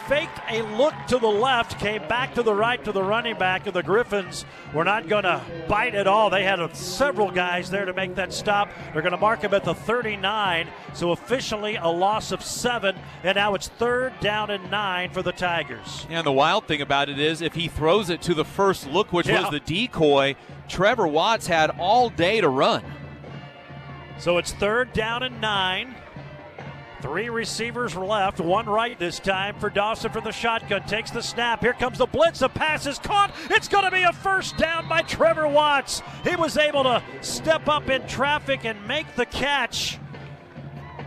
[0.08, 3.66] faked a look to the left, came back to the right to the running back,
[3.68, 6.30] and the Griffins were not going to bite at all.
[6.30, 8.70] They had several guys there to make that stop.
[8.94, 13.36] They're going to mark him at the 39, so officially a loss of seven, and
[13.36, 16.08] now it's third down and nine for the Tigers.
[16.10, 19.12] And the wild thing about it is, if he throws it to the first look,
[19.12, 19.42] which yeah.
[19.42, 20.36] was the decoy,
[20.70, 22.84] Trevor Watts had all day to run.
[24.20, 25.96] So it's third down and nine.
[27.02, 30.84] Three receivers left, one right this time for Dawson for the shotgun.
[30.88, 31.62] Takes the snap.
[31.62, 32.40] Here comes the blitz.
[32.40, 33.32] The pass is caught.
[33.52, 36.02] It's going to be a first down by Trevor Watts.
[36.24, 40.00] He was able to step up in traffic and make the catch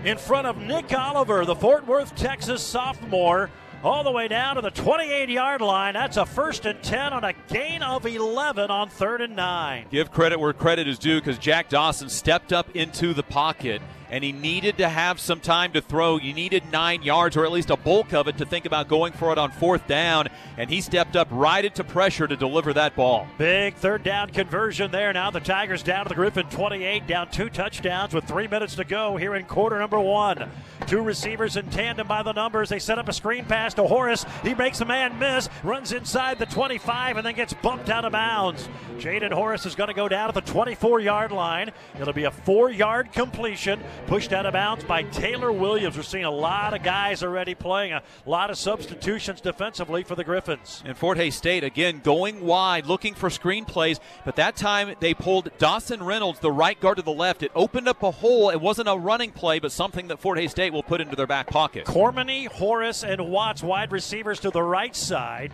[0.04, 3.50] in front of Nick Oliver, the Fort Worth, Texas sophomore
[3.82, 5.94] all the way down to the 28 yard line.
[5.94, 9.86] That's a first and 10 on a gain of 11 on third and nine.
[9.90, 14.24] Give credit where credit is due because Jack Dawson stepped up into the pocket and
[14.24, 16.18] he needed to have some time to throw.
[16.18, 19.12] You needed nine yards or at least a bulk of it to think about going
[19.12, 22.96] for it on fourth down, and he stepped up right into pressure to deliver that
[22.96, 23.26] ball.
[23.38, 25.12] Big third down conversion there.
[25.12, 28.84] Now the Tigers down to the Griffin 28, down two touchdowns with three minutes to
[28.84, 30.50] go here in quarter number one.
[30.86, 32.68] Two receivers in tandem by the numbers.
[32.68, 34.24] They set up a screen pass to Horace.
[34.42, 38.12] He makes a man miss, runs inside the 25, and then gets bumped out of
[38.12, 38.68] bounds.
[38.98, 41.70] Jaden Horace is going to go down to the 24 yard line.
[42.00, 45.96] It'll be a four yard completion, pushed out of bounds by Taylor Williams.
[45.96, 50.24] We're seeing a lot of guys already playing, a lot of substitutions defensively for the
[50.24, 50.82] Griffins.
[50.84, 55.14] And Fort Hays State, again, going wide, looking for screen plays, but that time they
[55.14, 57.42] pulled Dawson Reynolds, the right guard to the left.
[57.42, 58.50] It opened up a hole.
[58.50, 61.26] It wasn't a running play, but something that Fort Hays State will put into their
[61.26, 61.86] back pocket.
[61.86, 65.52] Cormany, Horace, and Watts, wide receivers to the right side.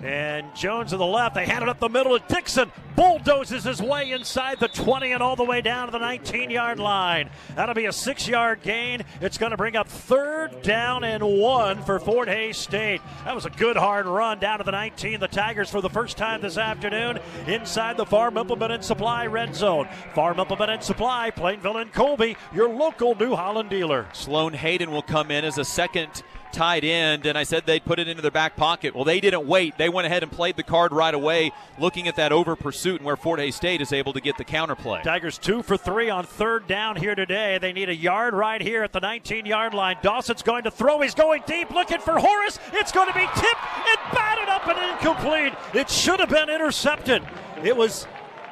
[0.00, 1.34] And Jones to the left.
[1.34, 2.70] They hand it up the middle to Dixon.
[2.94, 6.78] Bulldozes his way inside the 20 and all the way down to the 19 yard
[6.78, 7.30] line.
[7.56, 9.04] That'll be a six yard gain.
[9.20, 13.00] It's going to bring up third down and one for Fort Hays State.
[13.24, 15.18] That was a good hard run down to the 19.
[15.20, 19.54] The Tigers for the first time this afternoon inside the Farm Implement and Supply red
[19.54, 19.88] zone.
[20.14, 24.06] Farm Implement and Supply, Plainville and Colby, your local New Holland dealer.
[24.12, 27.98] Sloan Hayden will come in as a second tight end, and I said they'd put
[27.98, 28.94] it into their back pocket.
[28.94, 29.78] Well, they didn't wait.
[29.78, 33.04] They went ahead and played the card right away, looking at that over pursuit and
[33.04, 35.00] where Fort Hays State is able to get the counter play.
[35.02, 37.58] Tigers two for three on third down here today.
[37.58, 39.96] They need a yard right here at the 19 yard line.
[40.02, 41.00] Dawson's going to throw.
[41.00, 42.58] He's going deep, looking for Horace.
[42.72, 45.52] It's going to be tipped and batted up and incomplete.
[45.74, 47.22] It should have been intercepted.
[47.62, 48.06] It was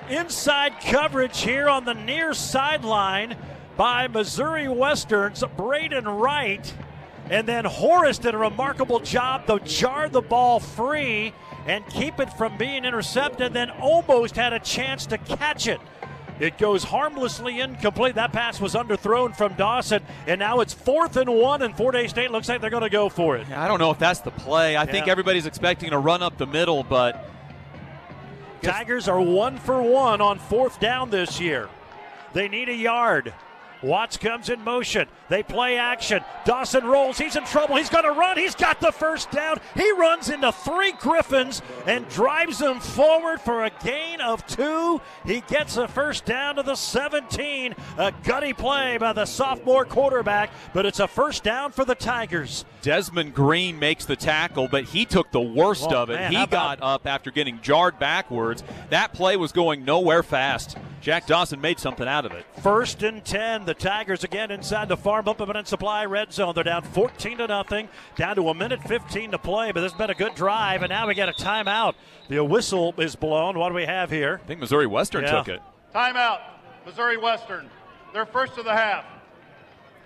[0.08, 3.36] inside coverage here on the near sideline
[3.76, 6.74] by Missouri Western's Braden Wright.
[7.30, 11.32] And then Horace did a remarkable job to jar the ball free
[11.66, 15.80] and keep it from being intercepted, then almost had a chance to catch it.
[16.38, 18.14] It goes harmlessly incomplete.
[18.16, 22.10] That pass was underthrown from Dawson, and now it's fourth and one, and Fort Hays
[22.10, 23.50] State looks like they're going to go for it.
[23.50, 24.76] I don't know if that's the play.
[24.76, 24.92] I yeah.
[24.92, 27.30] think everybody's expecting a run up the middle, but.
[28.62, 31.68] Tigers are one for one on fourth down this year.
[32.32, 33.32] They need a yard.
[33.82, 35.08] Watts comes in motion.
[35.28, 36.22] They play action.
[36.44, 37.18] Dawson rolls.
[37.18, 37.76] He's in trouble.
[37.76, 38.36] He's going to run.
[38.36, 39.58] He's got the first down.
[39.74, 45.00] He runs into three Griffins and drives them forward for a gain of two.
[45.24, 47.74] He gets a first down to the 17.
[47.98, 52.64] A gutty play by the sophomore quarterback, but it's a first down for the Tigers.
[52.82, 56.14] Desmond Green makes the tackle, but he took the worst oh, of it.
[56.14, 58.62] Man, he got up after getting jarred backwards.
[58.90, 60.76] That play was going nowhere fast.
[61.00, 62.44] Jack Dawson made something out of it.
[62.62, 63.65] First and 10.
[63.66, 66.54] The Tigers again inside the Farm Implement and Supply red zone.
[66.54, 69.98] They're down 14 to nothing, down to a minute 15 to play, but this has
[69.98, 71.94] been a good drive, and now we get a timeout.
[72.28, 73.58] The whistle is blown.
[73.58, 74.40] What do we have here?
[74.44, 75.32] I think Missouri Western yeah.
[75.32, 75.60] took it.
[75.92, 76.42] Timeout.
[76.86, 77.68] Missouri Western.
[78.12, 79.04] They're first of the half.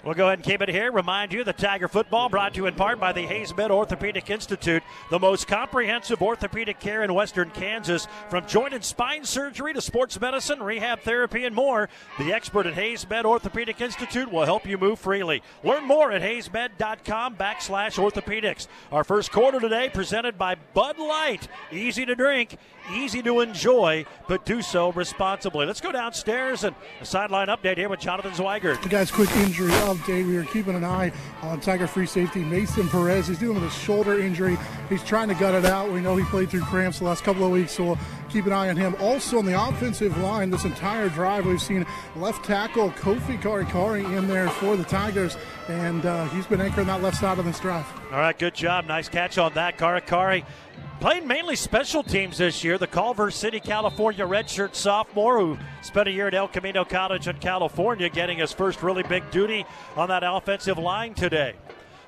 [0.05, 0.91] We'll go ahead and keep it here.
[0.91, 4.31] Remind you the Tiger football brought to you in part by the Hays Med Orthopedic
[4.31, 8.09] Institute, the most comprehensive orthopedic care in western Kansas.
[8.31, 12.75] From joint and spine surgery to sports medicine, rehab therapy, and more, the expert at
[12.75, 15.43] Hays Med Orthopedic Institute will help you move freely.
[15.63, 18.69] Learn more at haysmed.com backslash orthopedics.
[18.91, 21.47] Our first quarter today presented by Bud Light.
[21.71, 22.57] Easy to drink,
[22.95, 25.67] easy to enjoy, but do so responsibly.
[25.67, 28.83] Let's go downstairs and a sideline update here with Jonathan Zweigert.
[28.83, 30.27] The guy's quick injury update.
[30.27, 33.27] We are keeping an eye on Tiger free safety Mason Perez.
[33.27, 34.57] He's dealing with a shoulder injury.
[34.89, 35.91] He's trying to gut it out.
[35.91, 37.99] We know he played through cramps the last couple of weeks, so
[38.31, 38.95] keep an eye on him.
[39.01, 44.27] Also on the offensive line, this entire drive, we've seen left tackle Kofi Karikari in
[44.27, 45.37] there for the Tigers,
[45.69, 47.87] and uh, he's been anchoring that left side of this drive.
[48.13, 48.87] All right, good job.
[48.87, 49.79] Nice catch on that.
[49.79, 50.45] Karikari
[51.01, 52.77] Played mainly special teams this year.
[52.77, 57.37] The Culver City, California redshirt sophomore who spent a year at El Camino College in
[57.39, 59.65] California, getting his first really big duty
[59.97, 61.55] on that offensive line today.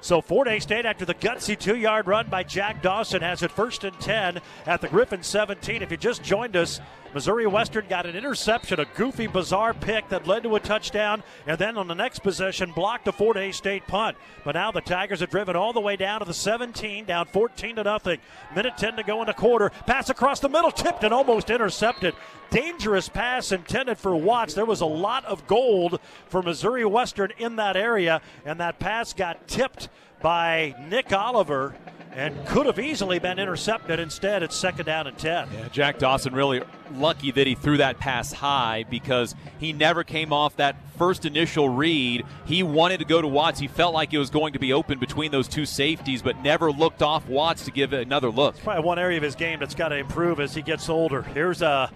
[0.03, 3.85] So Fort Hays State, after the gutsy two-yard run by Jack Dawson, has it first
[3.85, 5.81] and 10 at the Griffin 17.
[5.81, 6.81] If you just joined us,
[7.15, 11.59] Missouri Western got an interception, a goofy, bizarre pick that led to a touchdown, and
[11.59, 14.17] then on the next possession blocked a Fort Hays State punt.
[14.45, 17.77] But now the Tigers have driven all the way down to the 17, down 14
[17.77, 18.19] to nothing.
[18.55, 19.71] Minute 10 to go in the quarter.
[19.87, 22.15] Pass across the middle, tipped and almost intercepted.
[22.51, 24.55] Dangerous pass intended for Watts.
[24.55, 29.13] There was a lot of gold for Missouri Western in that area, and that pass
[29.13, 29.89] got tipped
[30.23, 31.75] by Nick Oliver
[32.15, 33.99] and could have easily been intercepted.
[33.99, 35.49] Instead, it's second down and 10.
[35.53, 36.63] Yeah, Jack Dawson really
[36.95, 41.69] lucky that he threw that pass high because he never came off that first initial
[41.69, 42.25] read.
[42.45, 43.59] He wanted to go to Watts.
[43.59, 46.71] He felt like it was going to be open between those two safeties, but never
[46.71, 48.57] looked off Watts to give it another look.
[48.57, 51.23] It's probably one area of his game that's got to improve as he gets older.
[51.23, 51.91] Here's a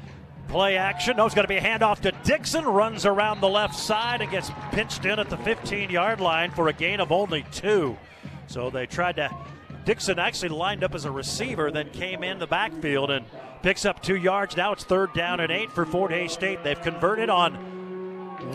[0.49, 1.19] play action.
[1.19, 2.65] No, it's going to be a handoff to Dixon.
[2.65, 6.69] Runs around the left side and gets pinched in at the 15 yard line for
[6.69, 7.99] a gain of only two.
[8.47, 9.35] So they tried to
[9.87, 13.25] Dixon actually lined up as a receiver, then came in the backfield and
[13.63, 14.57] picks up two yards.
[14.57, 16.65] Now it's third down and eight for Fort Hays State.
[16.65, 17.55] They've converted on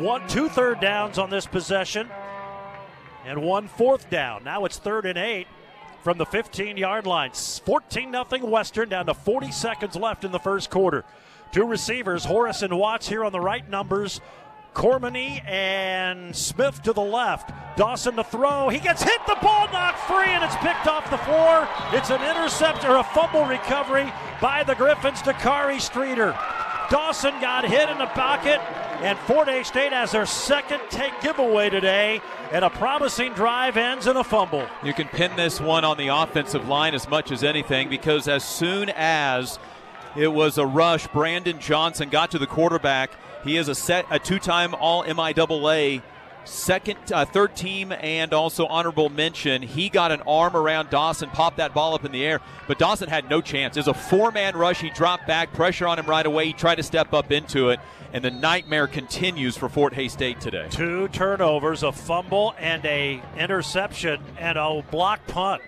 [0.03, 2.09] one, two third downs on this possession,
[3.25, 4.43] and one fourth down.
[4.43, 5.47] Now it's third and eight
[6.03, 7.31] from the 15 yard line.
[7.31, 11.05] 14 0 Western down to 40 seconds left in the first quarter.
[11.53, 14.19] Two receivers, Horace and Watts here on the right numbers.
[14.73, 17.51] Cormany and Smith to the left.
[17.77, 18.69] Dawson to throw.
[18.69, 19.19] He gets hit.
[19.27, 21.67] The ball not free, and it's picked off the floor.
[21.93, 26.37] It's an intercept or a fumble recovery by the Griffins Dakari Streeter.
[26.89, 28.59] Dawson got hit in the pocket,
[29.01, 34.07] and Fort Hays State has their second take giveaway today, and a promising drive ends
[34.07, 34.67] in a fumble.
[34.83, 38.43] You can pin this one on the offensive line as much as anything because as
[38.43, 39.57] soon as
[40.17, 43.11] it was a rush, Brandon Johnson got to the quarterback.
[43.43, 46.01] He is a set a two-time All MIAA
[46.43, 49.61] second, uh, third team, and also honorable mention.
[49.61, 53.09] He got an arm around Dawson, popped that ball up in the air, but Dawson
[53.09, 53.77] had no chance.
[53.77, 54.81] It was a four-man rush.
[54.81, 56.47] He dropped back, pressure on him right away.
[56.47, 57.79] He tried to step up into it,
[58.13, 60.67] and the nightmare continues for Fort Hays State today.
[60.69, 65.61] Two turnovers, a fumble, and a interception, and a block punt.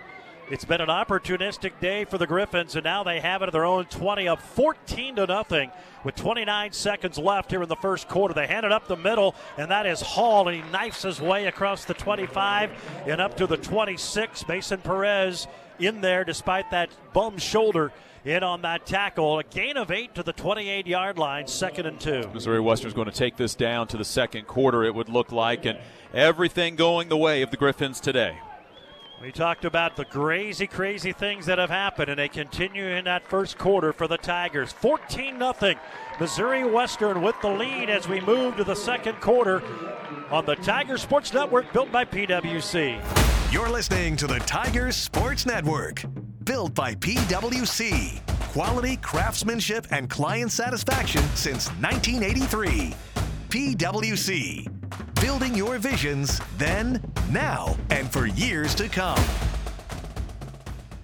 [0.51, 3.63] It's been an opportunistic day for the Griffins, and now they have it at their
[3.63, 5.71] own 20, up 14 to nothing,
[6.03, 8.33] with 29 seconds left here in the first quarter.
[8.33, 11.47] They hand it up the middle, and that is Hall, and he knifes his way
[11.47, 12.71] across the 25
[13.07, 14.45] and up to the 26.
[14.47, 15.47] Mason Perez
[15.79, 17.93] in there, despite that bum shoulder
[18.25, 19.39] in on that tackle.
[19.39, 22.29] A gain of eight to the 28 yard line, second and two.
[22.33, 25.31] Missouri Western is going to take this down to the second quarter, it would look
[25.31, 25.79] like, and
[26.13, 28.37] everything going the way of the Griffins today.
[29.23, 33.25] We talked about the crazy, crazy things that have happened, and they continue in that
[33.25, 34.73] first quarter for the Tigers.
[34.73, 35.75] 14 0.
[36.19, 39.63] Missouri Western with the lead as we move to the second quarter
[40.29, 42.99] on the Tiger Sports Network built by PWC.
[43.53, 46.03] You're listening to the Tigers Sports Network,
[46.43, 48.19] built by PWC.
[48.51, 52.93] Quality, craftsmanship, and client satisfaction since 1983.
[53.53, 54.67] PWC
[55.21, 59.23] building your visions then, now, and for years to come.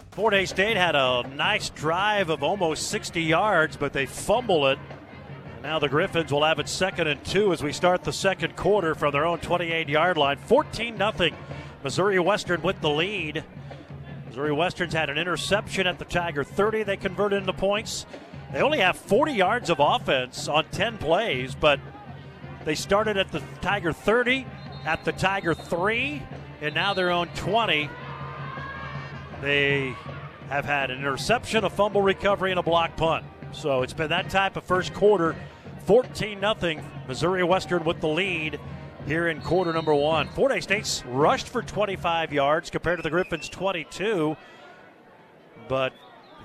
[0.09, 4.79] Fort Hays State had a nice drive of almost 60 yards, but they fumble it.
[5.61, 8.95] Now the Griffins will have it second and two as we start the second quarter
[8.95, 10.37] from their own 28 yard line.
[10.37, 11.29] 14 0.
[11.83, 13.43] Missouri Western with the lead.
[14.25, 16.81] Missouri Western's had an interception at the Tiger 30.
[16.81, 18.07] They converted into points.
[18.51, 21.79] They only have 40 yards of offense on 10 plays, but
[22.65, 24.45] they started at the Tiger 30,
[24.85, 26.21] at the Tiger 3,
[26.61, 27.89] and now they're on 20.
[29.41, 29.95] They
[30.49, 33.25] have had an interception, a fumble recovery, and a block punt.
[33.51, 35.35] So it's been that type of first quarter.
[35.85, 36.83] 14 0.
[37.07, 38.59] Missouri Western with the lead
[39.07, 40.27] here in quarter number one.
[40.29, 44.37] Fort Hays State's rushed for 25 yards compared to the Griffins' 22.
[45.67, 45.93] But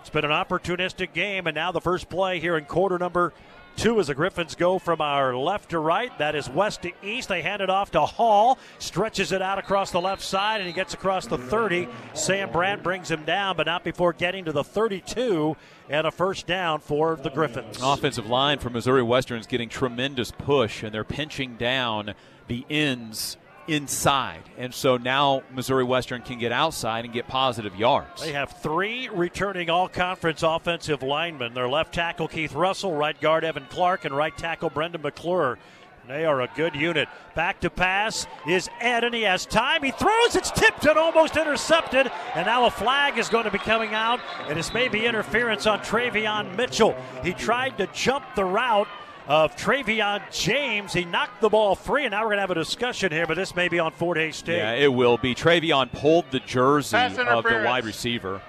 [0.00, 3.35] it's been an opportunistic game, and now the first play here in quarter number
[3.77, 6.17] Two as the Griffins go from our left to right.
[6.19, 7.29] That is west to east.
[7.29, 8.59] They hand it off to Hall.
[8.79, 11.89] Stretches it out across the left side, and he gets across the 30.
[12.13, 15.57] Sam Brandt brings him down, but not before getting to the 32
[15.89, 17.81] and a first down for the Griffins.
[17.83, 22.15] Offensive line for Missouri Western is getting tremendous push, and they're pinching down
[22.47, 23.37] the ends
[23.68, 24.42] inside.
[24.59, 28.22] And so now Missouri Western can get outside and get positive yards.
[28.22, 31.55] They have three returning all conference offensive linemen.
[31.55, 35.59] Their left tackle, Keith Russell, right guard, Evan Clark, and right tackle, Brendan McClure.
[36.07, 37.09] They are a good unit.
[37.35, 39.83] Back to pass is Ed, and he has time.
[39.83, 42.11] He throws, it's tipped and almost intercepted.
[42.35, 45.66] And now a flag is going to be coming out, and this may be interference
[45.66, 46.94] on Travion Mitchell.
[47.22, 48.88] He tried to jump the route
[49.27, 50.93] of Travion James.
[50.93, 53.37] He knocked the ball free, and now we're going to have a discussion here, but
[53.37, 54.59] this may be on Fort Hays State.
[54.59, 55.35] Yeah, it will be.
[55.35, 58.41] Travion pulled the jersey of the wide receiver.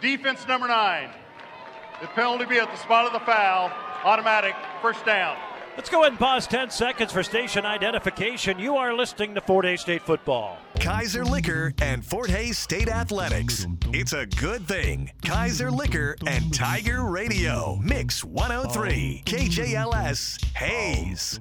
[0.00, 1.10] Defense number nine.
[2.00, 3.70] The penalty be at the spot of the foul.
[4.04, 5.36] Automatic first down.
[5.74, 8.58] Let's go ahead and pause 10 seconds for station identification.
[8.58, 10.58] You are listening to Fort Hays State football.
[10.78, 13.66] Kaiser Liquor and Fort Hays State Athletics.
[13.86, 15.10] It's a good thing.
[15.24, 17.78] Kaiser Liquor and Tiger Radio.
[17.82, 19.22] Mix 103.
[19.24, 21.40] KJLS Hays.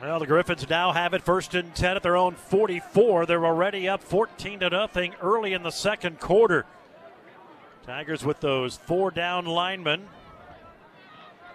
[0.00, 3.26] Well, the Griffins now have it first and 10 at their own 44.
[3.26, 6.64] They're already up 14 to nothing early in the second quarter.
[7.84, 10.08] Tigers with those four down linemen.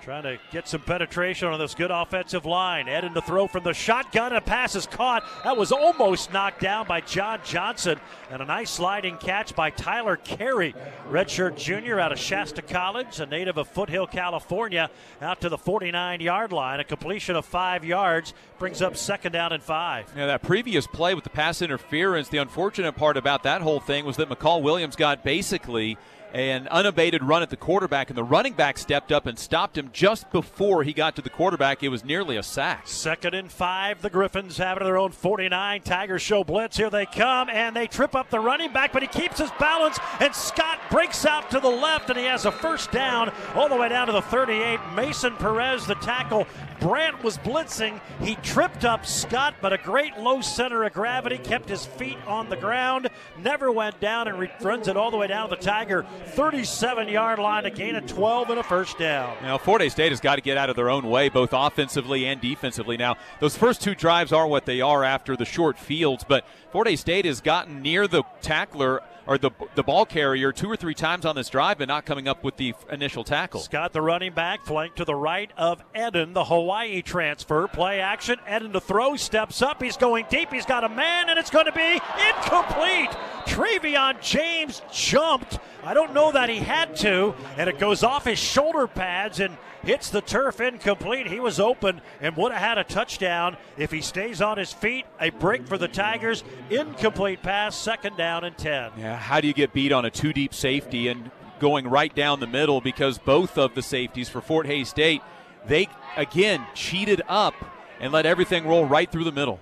[0.03, 2.89] Trying to get some penetration on this good offensive line.
[2.89, 4.33] Ed in the throw from the shotgun.
[4.33, 5.23] And a pass is caught.
[5.45, 8.01] That was almost knocked down by John Johnson.
[8.29, 10.75] And a nice sliding catch by Tyler Carey,
[11.09, 14.89] redshirt junior out of Shasta College, a native of Foothill, California,
[15.21, 16.81] out to the 49 yard line.
[16.81, 20.11] A completion of five yards brings up second down and five.
[20.17, 24.03] Yeah, that previous play with the pass interference, the unfortunate part about that whole thing
[24.03, 25.97] was that McCall Williams got basically
[26.33, 29.89] an unabated run at the quarterback, and the running back stepped up and stopped him
[29.93, 31.83] just before he got to the quarterback.
[31.83, 32.87] It was nearly a sack.
[32.87, 34.01] Second and five.
[34.01, 35.81] The Griffins have it their own 49.
[35.81, 36.77] Tigers show blitz.
[36.77, 39.99] Here they come, and they trip up the running back, but he keeps his balance,
[40.19, 43.75] and Scott breaks out to the left, and he has a first down all the
[43.75, 44.79] way down to the 38.
[44.95, 46.47] Mason Perez, the tackle.
[46.79, 47.99] Brandt was blitzing.
[48.21, 52.49] He tripped up Scott, but a great low center of gravity kept his feet on
[52.49, 53.09] the ground,
[53.39, 57.39] never went down, and runs it all the way down to the Tiger 37 yard
[57.39, 59.35] line to gain a 12 and a first down.
[59.41, 62.25] Now, Fort Hays State has got to get out of their own way, both offensively
[62.25, 62.97] and defensively.
[62.97, 66.87] Now, those first two drives are what they are after the short fields, but Fort
[66.87, 70.95] Hays State has gotten near the tackler or the the ball carrier two or three
[70.95, 73.59] times on this drive and not coming up with the initial tackle.
[73.59, 77.67] Scott, the running back, flanked to the right of Eden, the Hawaii transfer.
[77.67, 78.39] Play action.
[78.49, 79.83] Eden to throw, steps up.
[79.83, 80.51] He's going deep.
[80.51, 83.11] He's got a man, and it's going to be incomplete.
[83.45, 85.59] Travion James jumped.
[85.83, 89.55] I don't know that he had to, and it goes off his shoulder pads and
[89.83, 91.27] hits the turf incomplete.
[91.27, 95.05] He was open and would have had a touchdown if he stays on his feet.
[95.19, 96.43] A break for the Tigers.
[96.69, 98.91] Incomplete pass, second down and 10.
[98.97, 102.39] Yeah, how do you get beat on a two deep safety and going right down
[102.39, 105.21] the middle because both of the safeties for Fort Hays State,
[105.65, 107.53] they again cheated up
[107.99, 109.59] and let everything roll right through the middle.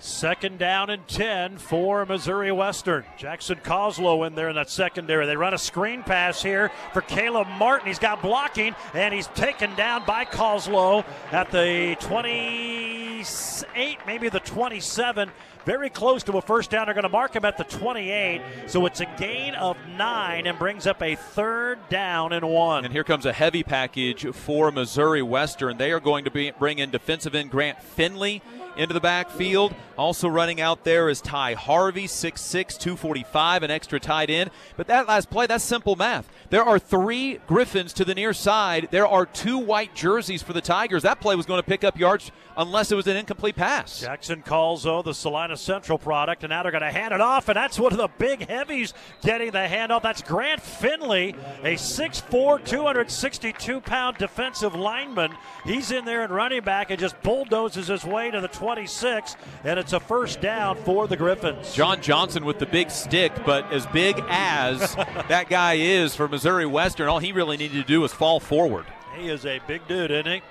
[0.00, 3.04] Second down and 10 for Missouri Western.
[3.16, 5.26] Jackson Coslow in there in that secondary.
[5.26, 7.88] They run a screen pass here for Caleb Martin.
[7.88, 15.30] He's got blocking, and he's taken down by Coslow at the 28, maybe the 27.
[15.64, 16.86] Very close to a first down.
[16.86, 18.40] They're going to mark him at the 28.
[18.68, 22.84] So it's a gain of nine and brings up a third down and one.
[22.84, 25.76] And here comes a heavy package for Missouri Western.
[25.76, 28.40] They are going to be, bring in defensive end Grant Finley
[28.78, 29.74] into the backfield.
[29.98, 34.50] Also running out there is Ty Harvey, 6'6, 245, an extra tight end.
[34.76, 36.28] But that last play, that's simple math.
[36.50, 38.88] There are three Griffins to the near side.
[38.90, 41.02] There are two white jerseys for the Tigers.
[41.02, 44.00] That play was going to pick up yards unless it was an incomplete pass.
[44.00, 47.48] Jackson calls, though, the Salina Central product, and now they're going to hand it off,
[47.48, 50.02] and that's one of the big heavies getting the handoff.
[50.02, 55.32] That's Grant Finley, a 6'4, 262 pound defensive lineman.
[55.64, 59.78] He's in there and running back and just bulldozes his way to the 26, and
[59.78, 61.72] it's a first down for the Griffins.
[61.72, 64.94] John Johnson with the big stick, but as big as
[65.28, 68.84] that guy is for Missouri Western, all he really needed to do was fall forward.
[69.16, 70.42] He is a big dude, isn't he?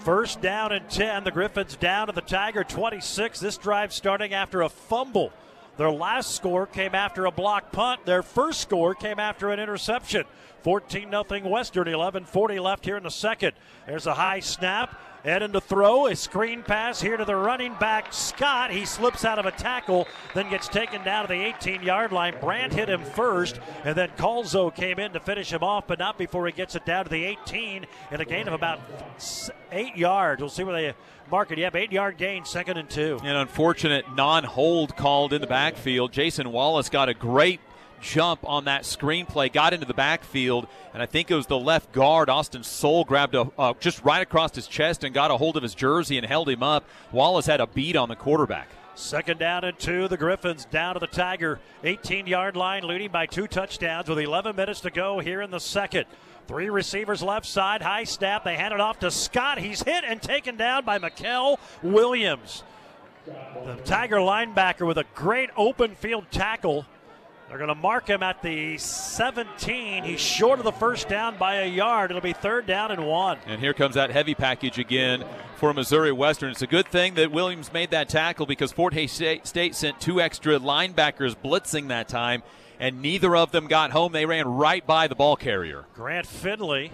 [0.00, 1.22] First down and 10.
[1.22, 3.38] The Griffins down to the Tiger 26.
[3.38, 5.32] This drive starting after a fumble.
[5.76, 8.04] Their last score came after a block punt.
[8.06, 10.24] Their first score came after an interception.
[10.62, 13.52] 14 0 Western, 11 40 left here in the second.
[13.86, 14.98] There's a high snap.
[15.24, 18.72] Eden to throw, a screen pass here to the running back, Scott.
[18.72, 22.34] He slips out of a tackle, then gets taken down to the 18 yard line.
[22.40, 26.18] Brandt hit him first, and then Calzo came in to finish him off, but not
[26.18, 28.80] before he gets it down to the 18 in a gain of about
[29.70, 30.40] eight yards.
[30.40, 30.94] We'll see where they
[31.30, 31.58] mark it.
[31.58, 33.20] Yep, eight yard gain, second and two.
[33.22, 36.12] An unfortunate non hold called in the backfield.
[36.12, 37.60] Jason Wallace got a great
[38.02, 41.92] jump on that screenplay, got into the backfield, and I think it was the left
[41.92, 45.56] guard, Austin Soul, grabbed a, uh, just right across his chest and got a hold
[45.56, 46.84] of his jersey and held him up.
[47.12, 48.68] Wallace had a beat on the quarterback.
[48.94, 50.06] Second down and two.
[50.06, 54.54] The Griffins down to the Tiger 18 yard line, leading by two touchdowns with 11
[54.54, 56.04] minutes to go here in the second.
[56.46, 58.44] Three receivers left side, high snap.
[58.44, 59.58] They hand it off to Scott.
[59.58, 62.64] He's hit and taken down by Mikel Williams.
[63.24, 66.84] The Tiger linebacker with a great open field tackle
[67.52, 70.04] they're going to mark him at the 17.
[70.04, 72.10] He's short of the first down by a yard.
[72.10, 73.36] It'll be third down and one.
[73.46, 75.22] And here comes that heavy package again
[75.56, 76.52] for Missouri Western.
[76.52, 80.18] It's a good thing that Williams made that tackle because Fort Hays State sent two
[80.18, 82.42] extra linebackers blitzing that time,
[82.80, 84.12] and neither of them got home.
[84.12, 85.84] They ran right by the ball carrier.
[85.92, 86.90] Grant Finley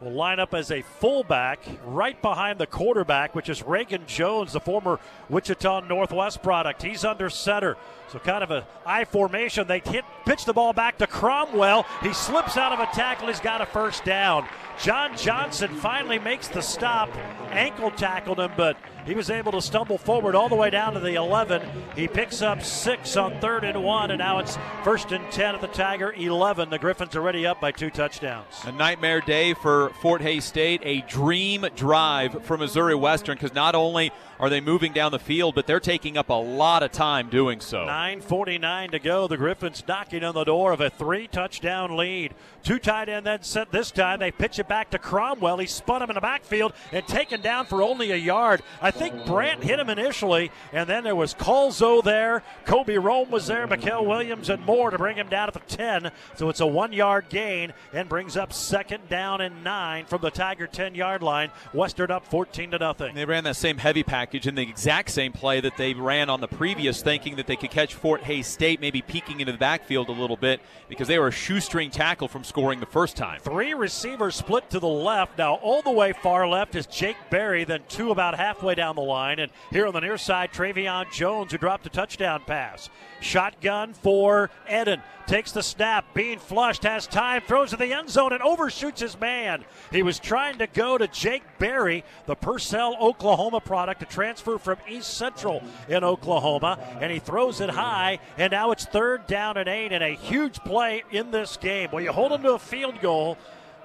[0.00, 4.60] will line up as a fullback right behind the quarterback, which is Reagan Jones, the
[4.60, 4.98] former
[5.28, 6.82] Wichita Northwest product.
[6.82, 7.76] He's under center.
[8.10, 9.68] So kind of a I formation.
[9.68, 11.86] They hit pitch the ball back to Cromwell.
[12.02, 13.28] He slips out of a tackle.
[13.28, 14.48] He's got a first down.
[14.82, 17.10] John Johnson finally makes the stop,
[17.50, 21.00] ankle tackled him, but he was able to stumble forward all the way down to
[21.00, 21.62] the 11.
[21.94, 25.60] He picks up six on third and one, and now it's first and 10 at
[25.60, 26.70] the Tiger 11.
[26.70, 28.46] The Griffins are already up by two touchdowns.
[28.64, 33.74] A nightmare day for Fort Hays State, a dream drive for Missouri Western because not
[33.74, 37.28] only are they moving down the field, but they're taking up a lot of time
[37.28, 37.84] doing so.
[37.86, 39.28] 9.49 to go.
[39.28, 42.34] The Griffins knocking on the door of a three touchdown lead.
[42.62, 44.18] Two tight end then set this time.
[44.18, 45.58] They pitch it back to Cromwell.
[45.58, 48.62] He spun him in the backfield and taken down for only a yard.
[48.80, 52.42] I think Brandt hit him initially, and then there was Colzo there.
[52.64, 56.10] Kobe Rome was there, Mikael Williams, and more to bring him down at the 10.
[56.36, 60.30] So it's a one yard gain and brings up second down and nine from the
[60.30, 61.50] Tiger 10 yard line.
[61.72, 63.14] Western up 14 to nothing.
[63.14, 66.40] They ran that same heavy package in the exact same play that they ran on
[66.40, 70.08] the previous, thinking that they could catch Fort Hays State, maybe peeking into the backfield
[70.08, 73.40] a little bit because they were a shoestring tackle from scoring the first time.
[73.40, 75.36] Three receivers split to the left.
[75.36, 79.02] Now, all the way far left is Jake Berry, then two about halfway down the
[79.02, 79.40] line.
[79.40, 82.88] And here on the near side, Travion Jones, who dropped a touchdown pass.
[83.20, 85.02] Shotgun for Eden.
[85.30, 89.20] Takes the snap, being flushed, has time, throws to the end zone, and overshoots his
[89.20, 89.64] man.
[89.92, 94.78] He was trying to go to Jake Berry, the Purcell, Oklahoma product, a transfer from
[94.88, 99.68] East Central in Oklahoma, and he throws it high, and now it's third down and
[99.68, 101.90] eight, and a huge play in this game.
[101.92, 103.38] Well, you hold them to a field goal.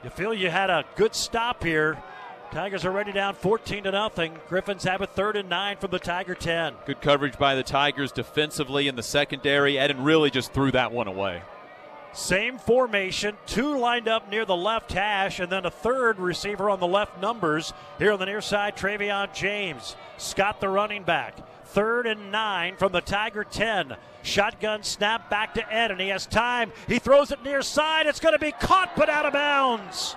[0.04, 1.96] You feel you had a good stop here.
[2.56, 4.32] Tigers are already down 14 to nothing.
[4.48, 6.74] Griffins have a third and nine from the Tiger 10.
[6.86, 9.78] Good coverage by the Tigers defensively in the secondary.
[9.78, 11.42] Eden really just threw that one away.
[12.14, 16.80] Same formation, two lined up near the left hash, and then a third receiver on
[16.80, 17.74] the left numbers.
[18.00, 19.98] Here on the near side, Travion James.
[20.16, 21.36] Scott, the running back.
[21.66, 23.98] Third and nine from the Tiger 10.
[24.24, 26.72] Shotgun snap back to Ed, and he has time.
[26.88, 28.08] He throws it near side.
[28.08, 30.16] It's going to be caught, but out of bounds.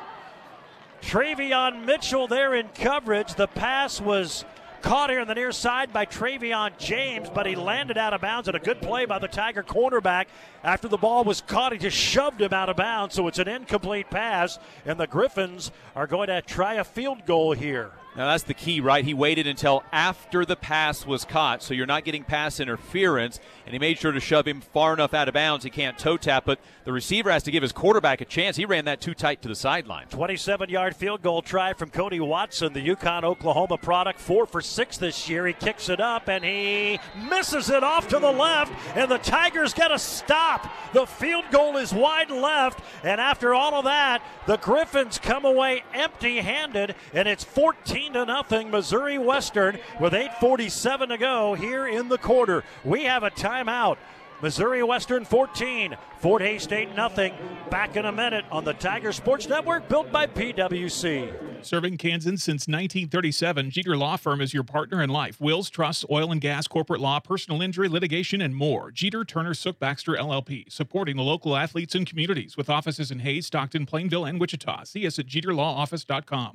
[1.03, 3.35] Travion Mitchell there in coverage.
[3.35, 4.45] The pass was
[4.83, 8.49] caught here on the near side by Travion James, but he landed out of bounds.
[8.49, 10.27] And a good play by the Tiger cornerback.
[10.63, 13.15] After the ball was caught, he just shoved him out of bounds.
[13.15, 17.53] So it's an incomplete pass, and the Griffins are going to try a field goal
[17.53, 17.93] here.
[18.19, 19.05] Now that's the key, right?
[19.05, 23.73] He waited until after the pass was caught, so you're not getting pass interference, and
[23.73, 26.45] he made sure to shove him far enough out of bounds he can't toe tap,
[26.45, 28.57] but the receiver has to give his quarterback a chance.
[28.57, 30.09] He ran that too tight to the sideline.
[30.09, 34.99] 27 yard field goal try from Cody Watson, the Yukon Oklahoma product, four for six
[34.99, 35.47] this year.
[35.47, 36.99] He kicks it up and he
[37.31, 40.69] misses it off to the left, and the Tigers get a stop.
[40.93, 45.85] The field goal is wide left, and after all of that, the Griffins come away
[45.95, 52.09] empty handed, and it's 14 to nothing Missouri Western with 8:47 to go here in
[52.09, 52.65] the quarter.
[52.85, 53.97] We have a timeout.
[54.41, 57.35] Missouri Western 14, Fort Hays State nothing.
[57.71, 61.33] Back in a minute on the Tiger Sports Network, built by PWC.
[61.61, 65.41] Serving Kansas since 1937, Jeter Law Firm is your partner in life.
[65.41, 68.93] Wills, trusts, oil and gas, corporate law, personal injury, litigation, and more.
[68.93, 73.47] Jeter Turner Sook Baxter LLP, supporting the local athletes and communities with offices in Hays,
[73.47, 74.85] Stockton, Plainville, and Wichita.
[74.85, 76.55] See us at jeterlawoffice.com.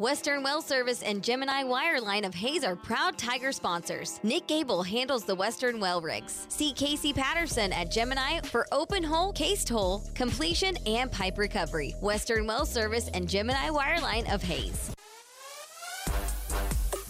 [0.00, 4.18] Western Well Service and Gemini Wireline of Hays are proud Tiger sponsors.
[4.22, 6.46] Nick Gable handles the Western Well rigs.
[6.48, 11.94] See Casey Patterson at Gemini for open hole, cased hole, completion, and pipe recovery.
[12.00, 14.90] Western Well Service and Gemini Wireline of Hays.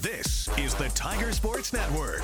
[0.00, 2.22] This is the Tiger Sports Network.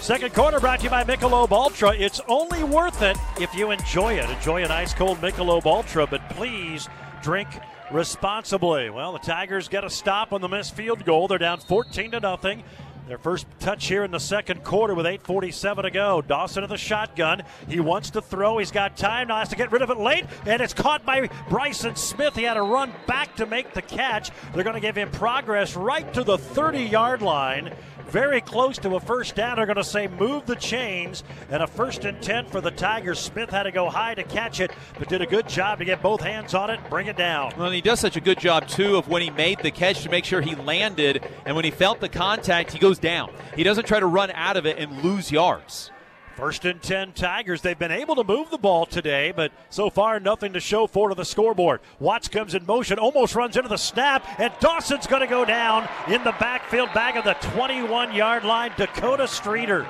[0.00, 1.96] Second quarter brought to you by Michelob Ultra.
[1.96, 4.30] It's only worth it if you enjoy it.
[4.30, 6.88] Enjoy an ice cold Michelob Ultra, but please
[7.22, 7.48] drink
[7.90, 8.90] responsibly.
[8.90, 11.28] Well, the Tigers get a stop on the missed field goal.
[11.28, 12.62] They're down 14 to nothing.
[13.08, 16.20] Their first touch here in the second quarter with 8.47 to go.
[16.20, 17.42] Dawson of the shotgun.
[17.66, 18.58] He wants to throw.
[18.58, 19.28] He's got time.
[19.28, 20.26] Now has to get rid of it late.
[20.44, 22.34] And it's caught by Bryson Smith.
[22.34, 24.30] He had to run back to make the catch.
[24.52, 27.74] They're going to give him progress right to the 30 yard line
[28.08, 29.56] very close to a first down.
[29.56, 33.18] They're going to say move the chains and a first and 10 for the Tigers.
[33.18, 36.02] Smith had to go high to catch it, but did a good job to get
[36.02, 37.52] both hands on it, bring it down.
[37.56, 40.10] Well, he does such a good job, too, of when he made the catch to
[40.10, 43.30] make sure he landed, and when he felt the contact, he goes down.
[43.54, 45.90] He doesn't try to run out of it and lose yards.
[46.38, 47.62] First and 10 Tigers.
[47.62, 51.08] They've been able to move the ball today, but so far nothing to show for
[51.08, 51.80] to the scoreboard.
[51.98, 55.88] Watts comes in motion, almost runs into the snap, and Dawson's going to go down
[56.06, 58.70] in the backfield back of the 21 yard line.
[58.76, 59.80] Dakota Streeter,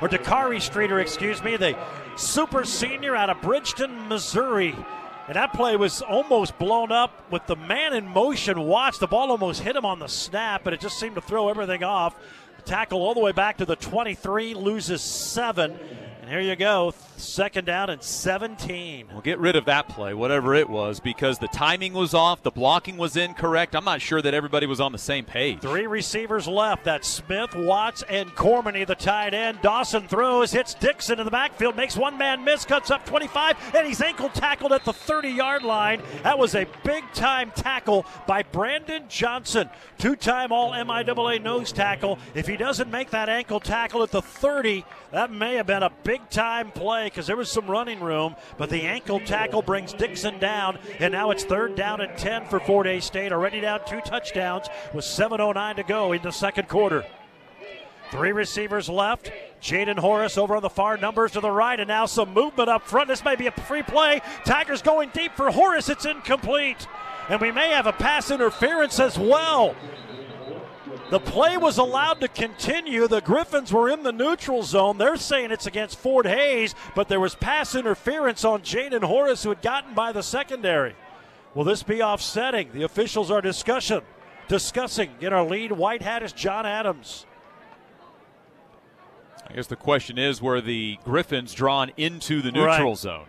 [0.00, 1.76] or Dakari Streeter, excuse me, the
[2.16, 4.74] super senior out of Bridgeton, Missouri.
[5.26, 8.58] And that play was almost blown up with the man in motion.
[8.62, 11.50] Watts, the ball almost hit him on the snap, but it just seemed to throw
[11.50, 12.16] everything off.
[12.68, 15.74] Tackle all the way back to the 23, loses seven.
[16.20, 19.08] And here you go, second down and 17.
[19.12, 22.50] Well, get rid of that play, whatever it was, because the timing was off, the
[22.50, 23.74] blocking was incorrect.
[23.74, 25.60] I'm not sure that everybody was on the same page.
[25.60, 26.84] Three receivers left.
[26.84, 29.60] That's Smith, Watts, and Cormany, the tight end.
[29.62, 33.86] Dawson throws, hits Dixon in the backfield, makes one man miss, cuts up 25, and
[33.86, 36.02] he's ankle tackled at the 30 yard line.
[36.22, 42.18] That was a big time tackle by Brandon Johnson, two time All MIAA nose tackle.
[42.34, 45.90] If he doesn't make that ankle tackle at the 30, that may have been a
[46.04, 50.38] big time play because there was some running room, but the ankle tackle brings Dixon
[50.38, 54.00] down, and now it's third down and 10 for Fort Hays State, already down two
[54.00, 57.04] touchdowns with 7.09 to go in the second quarter.
[58.10, 59.30] Three receivers left.
[59.60, 62.86] Jaden Horace over on the far numbers to the right, and now some movement up
[62.86, 63.08] front.
[63.08, 64.22] This may be a free play.
[64.44, 65.88] Tigers going deep for Horace.
[65.88, 66.86] It's incomplete.
[67.28, 69.76] And we may have a pass interference as well.
[71.10, 73.08] The play was allowed to continue.
[73.08, 74.98] The Griffins were in the neutral zone.
[74.98, 79.48] They're saying it's against Fort Hays, but there was pass interference on Jaden Horace, who
[79.48, 80.94] had gotten by the secondary.
[81.54, 82.70] Will this be offsetting?
[82.74, 84.02] The officials are discussion,
[84.48, 85.10] discussing.
[85.20, 87.24] In our lead, white hat is John Adams.
[89.48, 92.98] I guess the question is were the Griffins drawn into the neutral Right.
[92.98, 93.26] zone?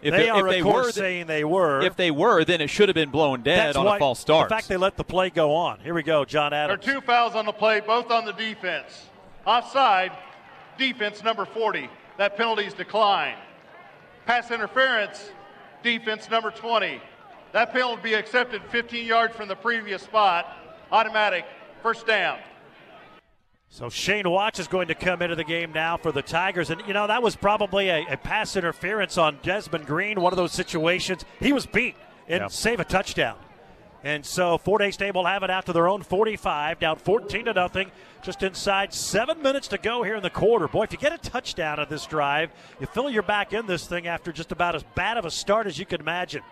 [0.00, 1.80] If If they it- are, if they were, saying they were.
[1.82, 4.20] If they were, then it should have been blown dead That's on why- a false
[4.20, 4.48] start.
[4.48, 5.80] The fact they let the play go on.
[5.80, 6.84] Here we go, John Adams.
[6.84, 9.06] There are two fouls on the play, both on the defense.
[9.44, 10.12] Offside,
[10.78, 11.90] defense number 40.
[12.16, 13.38] That penalty is declined.
[14.26, 15.30] Pass interference,
[15.82, 17.00] defense number 20.
[17.52, 20.46] That penalty will be accepted 15 yards from the previous spot.
[20.92, 21.44] Automatic,
[21.82, 22.38] first down.
[23.70, 26.70] So Shane Watts is going to come into the game now for the Tigers.
[26.70, 30.36] And, you know, that was probably a, a pass interference on Desmond Green, one of
[30.36, 31.24] those situations.
[31.38, 31.94] He was beat
[32.28, 33.36] and save a touchdown.
[34.04, 37.46] And so Fort Hays State will have it out to their own 45, down 14
[37.46, 37.90] to nothing,
[38.22, 40.68] just inside seven minutes to go here in the quarter.
[40.68, 42.50] Boy, if you get a touchdown on this drive,
[42.80, 45.66] you feel you're back in this thing after just about as bad of a start
[45.66, 46.42] as you could imagine.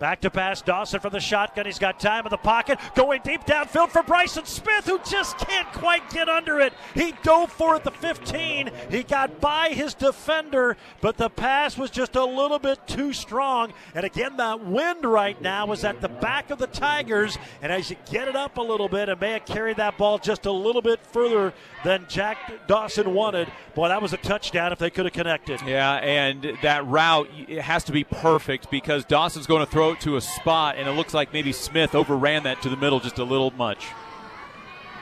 [0.00, 1.66] Back to pass Dawson from the shotgun.
[1.66, 2.78] He's got time in the pocket.
[2.94, 6.72] Going deep downfield for Bryson Smith, who just can't quite get under it.
[6.94, 8.70] He dove for it the 15.
[8.88, 13.74] He got by his defender, but the pass was just a little bit too strong.
[13.94, 17.36] And again, that wind right now is at the back of the Tigers.
[17.60, 20.18] And as you get it up a little bit, it may have carried that ball
[20.18, 21.52] just a little bit further
[21.84, 23.52] than Jack Dawson wanted.
[23.74, 25.60] Boy, that was a touchdown if they could have connected.
[25.60, 27.28] Yeah, and that route
[27.60, 31.14] has to be perfect because Dawson's going to throw to a spot, and it looks
[31.14, 33.86] like maybe Smith overran that to the middle just a little much.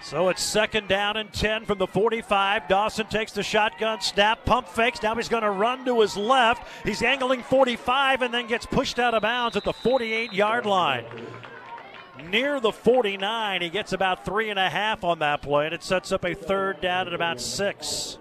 [0.03, 2.67] So it's second down and 10 from the 45.
[2.69, 5.03] Dawson takes the shotgun snap, pump fakes.
[5.03, 6.67] Now he's going to run to his left.
[6.83, 11.05] He's angling 45 and then gets pushed out of bounds at the 48 yard line.
[12.31, 15.85] Near the 49, he gets about three and a half on that play, and it
[15.85, 18.19] sets up a third down at about six.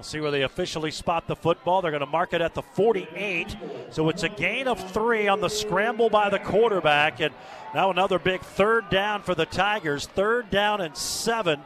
[0.00, 1.82] We'll see where they officially spot the football.
[1.82, 3.54] They're going to mark it at the 48.
[3.90, 7.20] So it's a gain of three on the scramble by the quarterback.
[7.20, 7.34] And
[7.74, 10.06] now another big third down for the Tigers.
[10.06, 11.60] Third down and seven.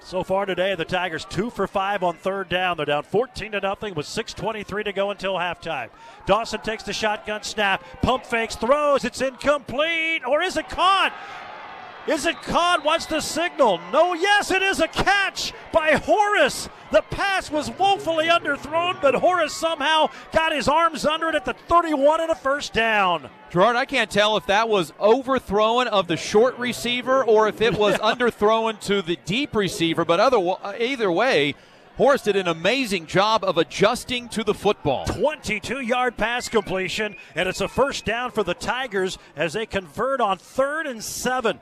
[0.00, 2.76] So far today, the Tigers two for five on third down.
[2.76, 5.90] They're down 14 to nothing with 6:23 to go until halftime.
[6.26, 9.04] Dawson takes the shotgun snap, pump fakes, throws.
[9.04, 11.12] It's incomplete, or is it caught?
[12.10, 12.84] Is it caught?
[12.84, 13.78] What's the signal?
[13.92, 16.68] No, yes, it is a catch by Horace.
[16.90, 21.52] The pass was woefully underthrown, but Horace somehow got his arms under it at the
[21.52, 23.30] 31 and a first down.
[23.50, 27.78] Gerard, I can't tell if that was overthrowing of the short receiver or if it
[27.78, 30.38] was underthrowing to the deep receiver, but other,
[30.80, 31.54] either way,
[31.96, 35.04] Horace did an amazing job of adjusting to the football.
[35.04, 40.20] 22 yard pass completion, and it's a first down for the Tigers as they convert
[40.20, 41.60] on third and seven.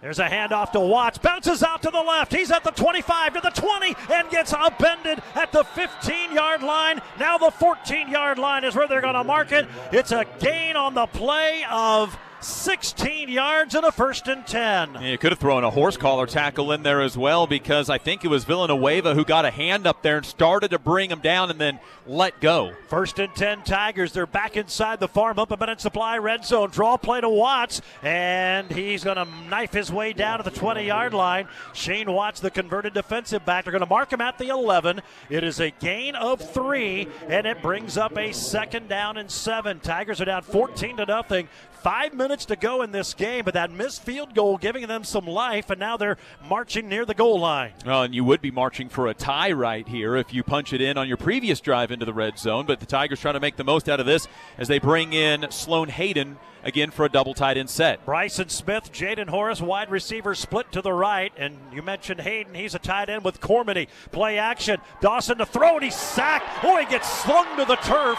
[0.00, 1.18] There's a handoff to Watts.
[1.18, 2.32] Bounces out to the left.
[2.32, 7.00] He's at the 25 to the 20 and gets upended at the 15 yard line.
[7.18, 9.68] Now the 14 yard line is where they're going to mark it.
[9.92, 14.94] It's a gain on the play of 16 yards and a first and 10.
[14.94, 17.98] Yeah, you could have thrown a horse collar tackle in there as well because I
[17.98, 21.20] think it was Villanueva who got a hand up there and started to bring him
[21.20, 22.72] down and then let go.
[22.88, 24.12] First and 10 Tigers.
[24.12, 26.70] They're back inside the farm up a minute supply red zone.
[26.70, 30.84] Draw play to Watts, and he's going to knife his way down to the 20
[30.84, 31.46] yard line.
[31.72, 33.64] Shane Watts, the converted defensive back.
[33.64, 35.02] They're going to mark him at the 11.
[35.28, 39.80] It is a gain of three, and it brings up a second down and seven.
[39.80, 41.48] Tigers are down 14 to nothing.
[41.82, 45.26] Five minutes to go in this game, but that missed field goal giving them some
[45.26, 47.72] life, and now they're marching near the goal line.
[47.86, 50.82] Well, and you would be marching for a tie right here if you punch it
[50.82, 53.56] in on your previous drive into the red zone, but the Tigers trying to make
[53.56, 54.28] the most out of this
[54.58, 58.04] as they bring in Sloan Hayden again for a double tight end set.
[58.04, 61.32] Bryson Smith, Jaden Horace, wide receiver split to the right.
[61.38, 63.88] And you mentioned Hayden, he's a tight end with Cormany.
[64.12, 64.82] Play action.
[65.00, 66.62] Dawson to throw, and he's sacked.
[66.62, 68.18] Oh, he gets slung to the turf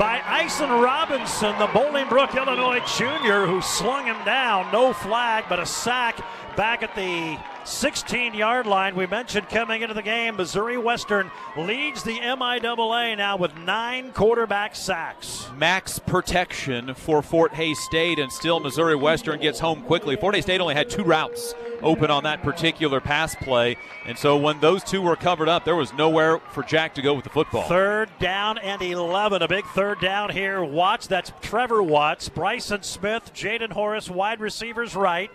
[0.00, 4.72] by Ison Robinson, the Bolingbrook, Illinois junior, who slung him down.
[4.72, 6.18] No flag, but a sack
[6.60, 8.94] back at the 16 yard line.
[8.94, 14.76] We mentioned coming into the game, Missouri Western leads the MIAA now with nine quarterback
[14.76, 15.48] sacks.
[15.56, 20.16] Max protection for Fort Hays State, and still Missouri Western gets home quickly.
[20.16, 24.36] Fort Hays State only had two routes open on that particular pass play, and so
[24.36, 27.30] when those two were covered up, there was nowhere for Jack to go with the
[27.30, 27.66] football.
[27.68, 29.40] Third down and 11.
[29.40, 30.62] A big third down here.
[30.62, 35.30] Watts, that's Trevor Watts, Bryson Smith, Jaden Horace, wide receivers right.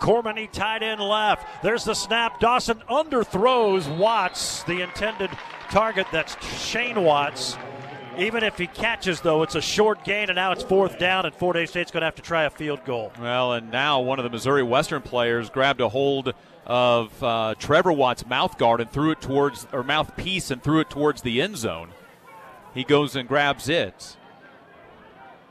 [0.00, 1.62] Cormany tight end left.
[1.62, 2.40] There's the snap.
[2.40, 5.30] Dawson underthrows Watts, the intended
[5.70, 6.06] target.
[6.10, 7.56] That's Shane Watts.
[8.18, 11.34] Even if he catches, though, it's a short gain, and now it's fourth down, and
[11.34, 13.12] Fort Hays State's going to have to try a field goal.
[13.20, 16.34] Well, and now one of the Missouri Western players grabbed a hold
[16.66, 20.90] of uh, Trevor Watts' mouth guard and threw it towards, or mouthpiece, and threw it
[20.90, 21.90] towards the end zone.
[22.74, 24.16] He goes and grabs it.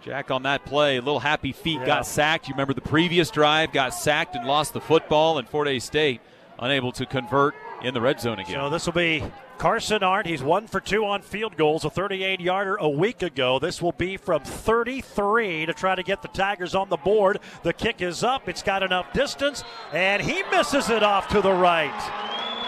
[0.02, 1.86] Jack on that play, a little happy feet, Yeah.
[1.86, 2.48] got sacked.
[2.48, 6.22] You remember the previous drive, got sacked and lost the football, and Fort Hays State
[6.58, 8.56] unable to convert in the red zone again.
[8.56, 9.24] So this will be
[9.58, 10.26] Carson Arndt.
[10.28, 13.60] He's one for two on field goals, a 38 yarder a week ago.
[13.60, 17.40] This will be from 33 to try to get the Tigers on the board.
[17.64, 21.52] The kick is up, it's got enough distance, and he misses it off to the
[21.54, 21.92] right.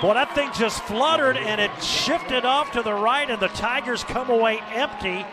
[0.02, 4.04] Boy, that thing just fluttered and it shifted off to the right, and the Tigers
[4.04, 5.26] come away empty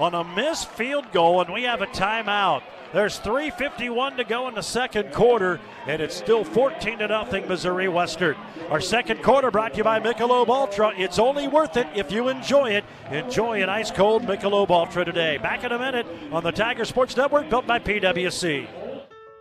[0.00, 2.62] on a missed field goal, and we have a timeout.
[2.92, 7.86] There's 3:51 to go in the second quarter, and it's still 14 to nothing, Missouri
[7.86, 8.34] Western.
[8.68, 10.92] Our second quarter brought to you by Michelob Ultra.
[10.96, 12.84] It's only worth it if you enjoy it.
[13.10, 15.36] Enjoy an ice cold Michelob Ultra today.
[15.36, 18.66] Back in a minute on the Tiger Sports Network, built by PwC.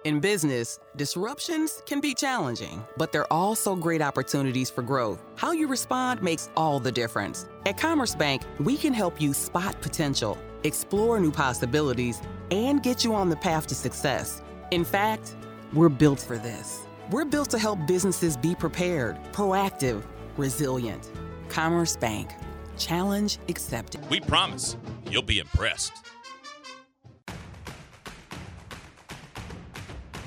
[0.06, 5.22] In business, disruptions can be challenging, but they're also great opportunities for growth.
[5.36, 7.48] How you respond makes all the difference.
[7.66, 13.14] At Commerce Bank, we can help you spot potential, explore new possibilities, and get you
[13.14, 14.42] on the path to success.
[14.72, 15.36] In fact,
[15.74, 16.82] we're built for this.
[17.12, 20.04] We're built to help businesses be prepared, proactive,
[20.38, 21.12] resilient.
[21.50, 22.32] Commerce Bank.
[22.78, 24.08] Challenge accepted.
[24.10, 24.78] We promise
[25.10, 25.94] you'll be impressed.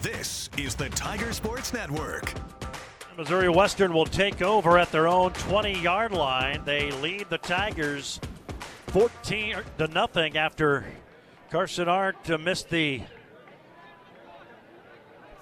[0.02, 2.34] This is the Tiger Sports Network.
[3.16, 6.62] Missouri Western will take over at their own 20 yard line.
[6.64, 8.18] They lead the Tigers
[8.92, 10.84] 14 to nothing after
[11.50, 13.00] Carson uh, missed the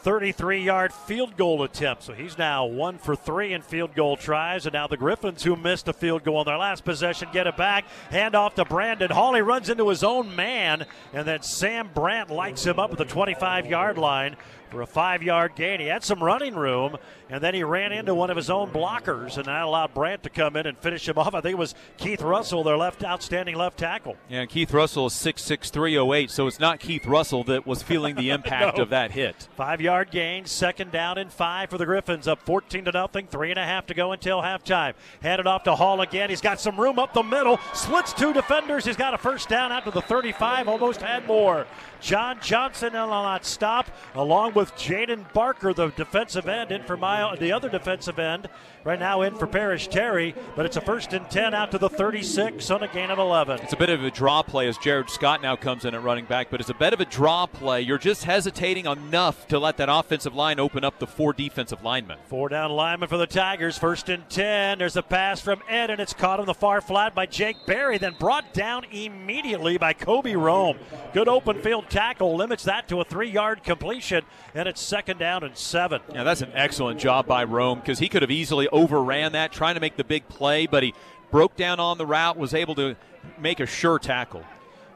[0.03, 2.05] 33 yard field goal attempt.
[2.05, 4.67] So he's now one for three in field goal tries.
[4.67, 7.57] And now the Griffins, who missed a field goal on their last possession, get it
[7.57, 7.87] back.
[8.11, 9.35] Hand off to Brandon Hall.
[9.35, 10.87] He runs into his own man.
[11.13, 14.37] And then Sam Brandt lights him up at the 25 yard line
[14.71, 15.81] for a five yard gain.
[15.81, 16.97] He had some running room,
[17.29, 20.31] and then he ran into one of his own blockers, and that allowed Brandt to
[20.31, 21.35] come in and finish him off.
[21.35, 24.17] I think it was Keith Russell, their left outstanding left tackle.
[24.29, 28.77] Yeah, Keith Russell is 6'6", so it's not Keith Russell that was feeling the impact
[28.77, 28.85] No.
[28.85, 29.49] of that hit.
[29.57, 33.51] Five yard gain, second down and five for the Griffins, up 14 to nothing, three
[33.51, 34.95] and a half to go until halftime.
[35.23, 36.31] Handed off to Hall again.
[36.31, 38.85] He's got some room up the middle, splits two defenders.
[38.85, 41.67] He's got a first down out to the 35, almost had more.
[42.01, 47.37] John Johnson on that stop, along with Jaden Barker, the defensive end, in for my
[47.37, 48.49] the other defensive end.
[48.83, 51.91] Right now in for Parrish Terry, but it's a first and 10 out to the
[51.91, 53.61] 36 on a gain of 11.
[53.61, 56.25] It's a bit of a draw play as Jared Scott now comes in at running
[56.25, 57.83] back, but it's a bit of a draw play.
[57.83, 62.17] You're just hesitating enough to let that offensive line open up the four defensive linemen.
[62.25, 63.77] Four down lineman for the Tigers.
[63.77, 64.79] First and 10.
[64.79, 67.99] There's a pass from Ed, and it's caught on the far flat by Jake Berry,
[67.99, 70.79] then brought down immediately by Kobe Rome.
[71.13, 74.25] Good open field tackle limits that to a three yard completion,
[74.55, 76.01] and it's second down and seven.
[76.15, 79.75] Yeah, that's an excellent job by Rome because he could have easily overran that trying
[79.75, 80.95] to make the big play, but he
[81.31, 82.97] broke down on the route, was able to
[83.39, 84.45] make a sure tackle.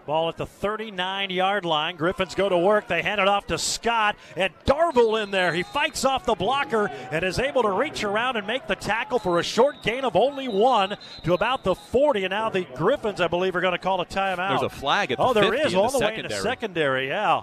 [0.07, 1.97] Ball at the 39 yard line.
[1.97, 2.89] Griffins go to work.
[2.89, 5.55] They hand it off to Scott, and Darville in there.
[5.55, 9.19] He fights off the blocker and is able to reach around and make the tackle
[9.19, 12.25] for a short gain of only one to about the 40.
[12.25, 14.51] And now the Griffins, I believe, are going to call a timeout.
[14.61, 16.23] There's a flag at the Oh, there 50 is, in all the the, way in
[16.25, 16.43] the secondary.
[16.43, 17.43] secondary, yeah.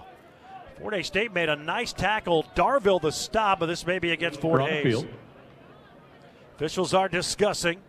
[0.78, 2.44] Fort Hays State made a nice tackle.
[2.54, 4.84] Darville the stop, but this may be against Fort We're on the Hays.
[4.84, 5.08] field.
[6.62, 7.80] Officials are discussing.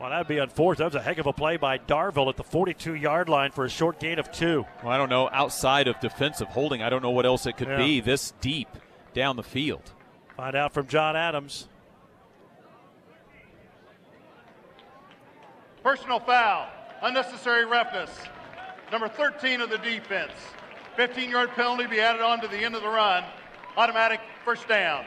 [0.00, 0.90] Well, that'd be unfortunate.
[0.90, 3.64] That was a heck of a play by Darville at the 42 yard line for
[3.64, 4.66] a short gain of two.
[4.82, 5.30] Well, I don't know.
[5.32, 7.76] Outside of defensive holding, I don't know what else it could Yeah.
[7.76, 8.66] be this deep
[9.14, 9.92] down the field.
[10.36, 11.68] Find out from John Adams.
[15.84, 16.66] Personal foul,
[17.02, 18.10] unnecessary roughness.
[18.90, 20.32] Number 13 of the defense.
[20.96, 23.22] 15 yard penalty be added on to the end of the run.
[23.76, 25.04] Automatic first down.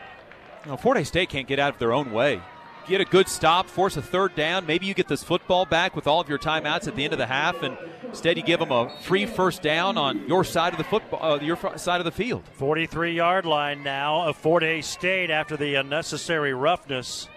[0.66, 2.42] You know, Fort Hays State can't get out of their own way.
[2.88, 4.66] Get a good stop, force a third down.
[4.66, 7.20] Maybe you get this football back with all of your timeouts at the end of
[7.20, 10.80] the half, and instead you give them a free first down on your side of
[10.80, 12.44] the football, uh, your side of the field.
[12.54, 17.30] 43 yard line now of Fort Hays State after the unnecessary roughness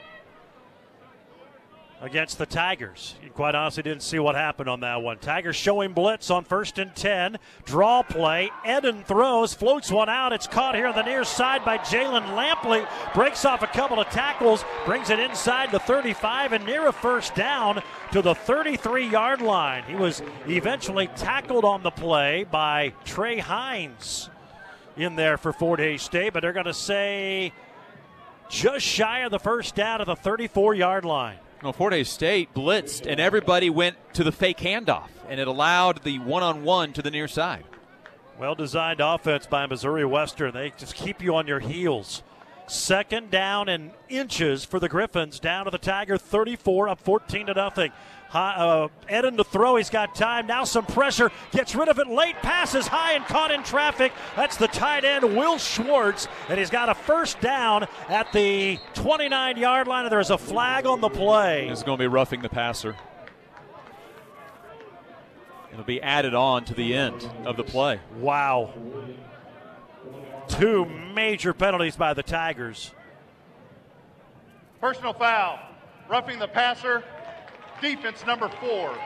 [2.03, 3.15] against the Tigers.
[3.23, 5.19] You quite honestly didn't see what happened on that one.
[5.19, 7.39] Tigers showing blitz on first and 10.
[7.65, 8.51] Draw play.
[8.69, 10.33] Eden throws, floats one out.
[10.33, 12.87] It's caught here on the near side by Jalen Lampley.
[13.15, 17.37] Breaks off a couple of tackles, brings it inside the 35 and near a first
[17.37, 17.81] down
[18.11, 19.85] to the 33 yard line.
[19.85, 24.29] He was eventually tackled on the play by Trey Hines
[24.97, 27.53] in there for Fort Hays State, but they're going to say
[28.51, 31.39] just shy of the first down at the 34 yard line.
[31.63, 36.19] Well, Hays State blitzed, and everybody went to the fake handoff, and it allowed the
[36.19, 37.63] one-on-one to the near side.
[38.37, 40.55] Well designed offense by Missouri Western.
[40.55, 42.25] They just keep you on your heels.
[42.67, 45.39] Second down and inches for the Griffins.
[45.39, 47.93] Down to the Tiger 34, up 14 to nothing.
[48.33, 49.77] High, uh, Eden to throw.
[49.77, 50.47] He's got time.
[50.47, 51.31] Now some pressure.
[51.51, 52.35] Gets rid of it late.
[52.37, 54.11] Passes high and caught in traffic.
[54.37, 56.29] That's the tight end, Will Schwartz.
[56.49, 60.07] And he's got a first down at the 29 yard line.
[60.07, 61.69] And there's a flag on the play.
[61.69, 62.97] It's going to be roughing the passer.
[65.71, 68.01] It'll be added on to the end of the play.
[68.17, 68.73] Wow.
[70.49, 72.93] Two major penalties by the Tigers.
[74.81, 75.59] Personal foul,
[76.09, 77.05] roughing the passer,
[77.83, 78.97] defense number four.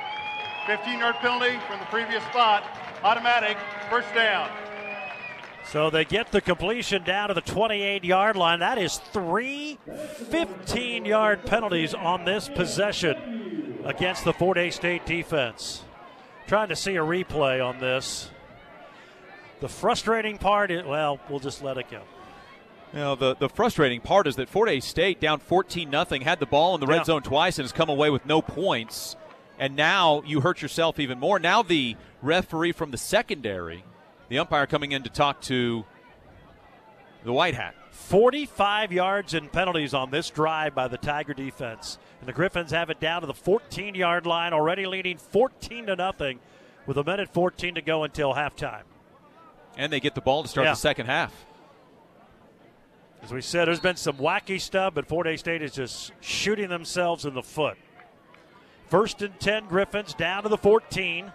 [0.67, 2.65] 15 yard penalty from the previous spot,
[3.03, 3.57] automatic
[3.89, 4.51] first down.
[5.65, 8.61] So they get the completion down to the 28 yard line.
[8.61, 9.79] That is three
[10.31, 15.83] 15 yard penalties on this possession against the Fort Hays State defense.
[16.47, 18.31] Trying to see a replay on this.
[19.61, 22.03] The frustrating part is, well, we'll just let it go.
[22.97, 26.41] You know, the, the frustrating part is that Fort Hays State down 14 nothing had
[26.41, 27.05] the ball in the red Yeah.
[27.05, 29.17] zone twice and has come away with no points.
[29.59, 31.39] And now you hurt yourself even more.
[31.39, 33.85] Now the referee from the secondary,
[34.31, 35.85] the umpire coming in to talk to
[37.23, 37.75] the White Hat.
[37.91, 41.99] 45 yards and penalties on this drive by the Tiger defense.
[42.21, 45.97] And the Griffins have it down to the 14 yard line, already leading 14 to
[45.97, 46.41] nothing
[46.87, 48.85] with a minute 14 to go until halftime.
[49.77, 50.73] And they get the ball to start Yeah.
[50.73, 51.45] the second half.
[53.27, 56.69] As we said, there's been some wacky stuff, but Fort Hays State is just shooting
[56.69, 57.77] themselves in the foot.
[58.87, 61.33] First and 10 Griffins down to the 14.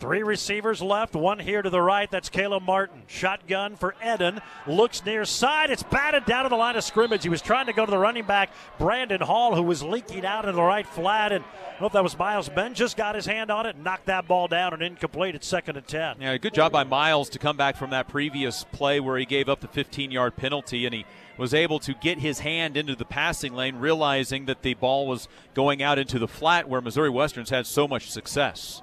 [0.00, 2.10] Three receivers left, one here to the right.
[2.10, 3.02] That's Caleb Martin.
[3.06, 4.40] Shotgun for Eden.
[4.66, 5.70] Looks near side.
[5.70, 7.22] It's batted down to the line of scrimmage.
[7.22, 10.48] He was trying to go to the running back, Brandon Hall, who was leaking out
[10.48, 11.32] in the right flat.
[11.32, 13.76] And I don't know if that was Miles Ben, just got his hand on it
[13.76, 16.16] knocked that ball down and incomplete at second and 10.
[16.18, 19.50] Yeah, good job by Miles to come back from that previous play where he gave
[19.50, 21.04] up the 15 yard penalty and he
[21.36, 25.28] was able to get his hand into the passing lane, realizing that the ball was
[25.52, 28.80] going out into the flat where Missouri Western's had so much success.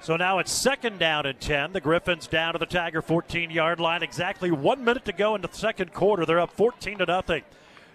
[0.00, 1.72] So now it's second down and 10.
[1.72, 4.02] The Griffins down to the Tiger 14 yard line.
[4.02, 6.24] Exactly one minute to go in the second quarter.
[6.24, 7.42] They're up 14 to nothing.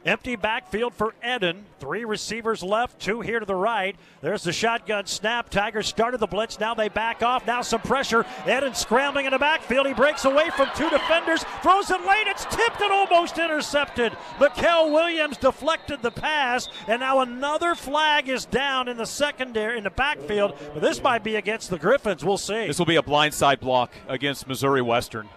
[0.04, 1.64] Empty backfield for Eden.
[1.80, 3.96] Three receivers left, two here to the right.
[4.22, 5.50] There's the shotgun snap.
[5.50, 6.60] Tigers started the blitz.
[6.60, 7.46] Now they back off.
[7.46, 8.26] Now some pressure.
[8.48, 9.86] Eden scrambling in the backfield.
[9.86, 11.44] He breaks away from two defenders.
[11.62, 12.26] Throws it late.
[12.26, 14.18] It's tipped and almost intercepted.
[14.40, 16.68] Mikel Williams deflected the pass.
[16.88, 20.58] And now another flag is down in the secondary, in the backfield.
[20.74, 22.26] But this might be against the Griffins.
[22.26, 22.66] We'll see.
[22.66, 25.30] This will be a blindside block against Missouri Western.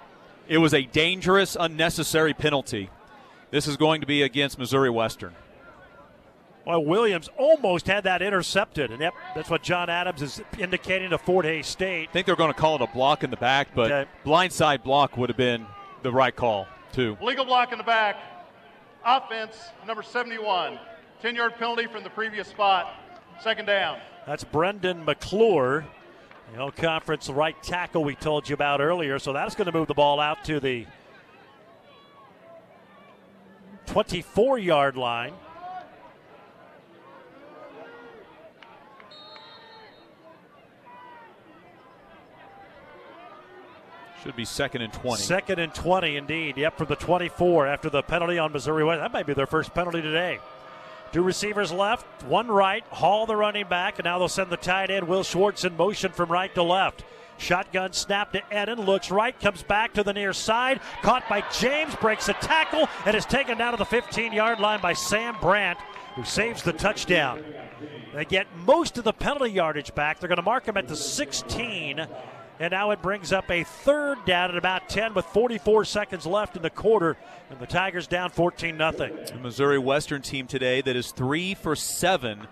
[0.48, 2.88] It was a dangerous, unnecessary penalty.
[3.50, 5.34] This is going to be against Missouri Western.
[6.66, 11.18] Well, Williams almost had that intercepted, and yep, that's what John Adams is indicating to
[11.18, 12.08] Fort Hays State.
[12.08, 14.10] I think they're going to call it a block in the back, but Okay.
[14.24, 15.66] blindside block would have been
[16.02, 17.18] the right call, too.
[17.20, 18.16] Legal block in the back.
[19.04, 20.78] Offense number 71.
[21.20, 22.94] 10 yard penalty from the previous spot.
[23.40, 23.98] Second down.
[24.26, 25.84] That's Brendan McClure,
[26.54, 29.18] the all conference right tackle we told you about earlier.
[29.18, 30.86] So that's going to move the ball out to the
[33.86, 35.34] 24 yard line.
[44.22, 45.22] Should be second and 20.
[45.22, 46.56] Second and 20, indeed.
[46.56, 49.00] Yep, from the 24 after the penalty on Missouri West.
[49.00, 50.38] That might be their first penalty today.
[51.12, 52.82] Two receivers left, one right.
[52.86, 56.10] Hall, the running back, and now they'll send the tight end, Will Schwartz, in motion
[56.10, 57.04] from right to left.
[57.38, 60.80] Shotgun snap to Eden, looks right, comes back to the near side.
[61.02, 64.80] Caught by James, breaks a tackle, and is taken down to the 15 yard line
[64.80, 65.78] by Sam Brandt,
[66.14, 67.42] who saves the touchdown.
[68.14, 70.20] They get most of the penalty yardage back.
[70.20, 72.06] They're going to mark him at the 16.
[72.60, 76.56] And now it brings up a third down at about 10 with 44 seconds left
[76.56, 77.16] in the quarter.
[77.50, 78.92] And the Tigers down 14 0.
[78.92, 82.46] The Missouri Western team today that is three for seven.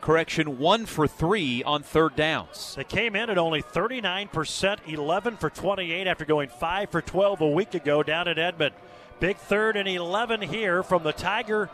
[0.00, 2.74] Correction, one for three on third downs.
[2.76, 7.48] They came in at only 39%, 11 for 28 after going 5 for 12 a
[7.48, 8.74] week ago down at Edmond.
[9.20, 11.68] Big third and 11 here from the Tiger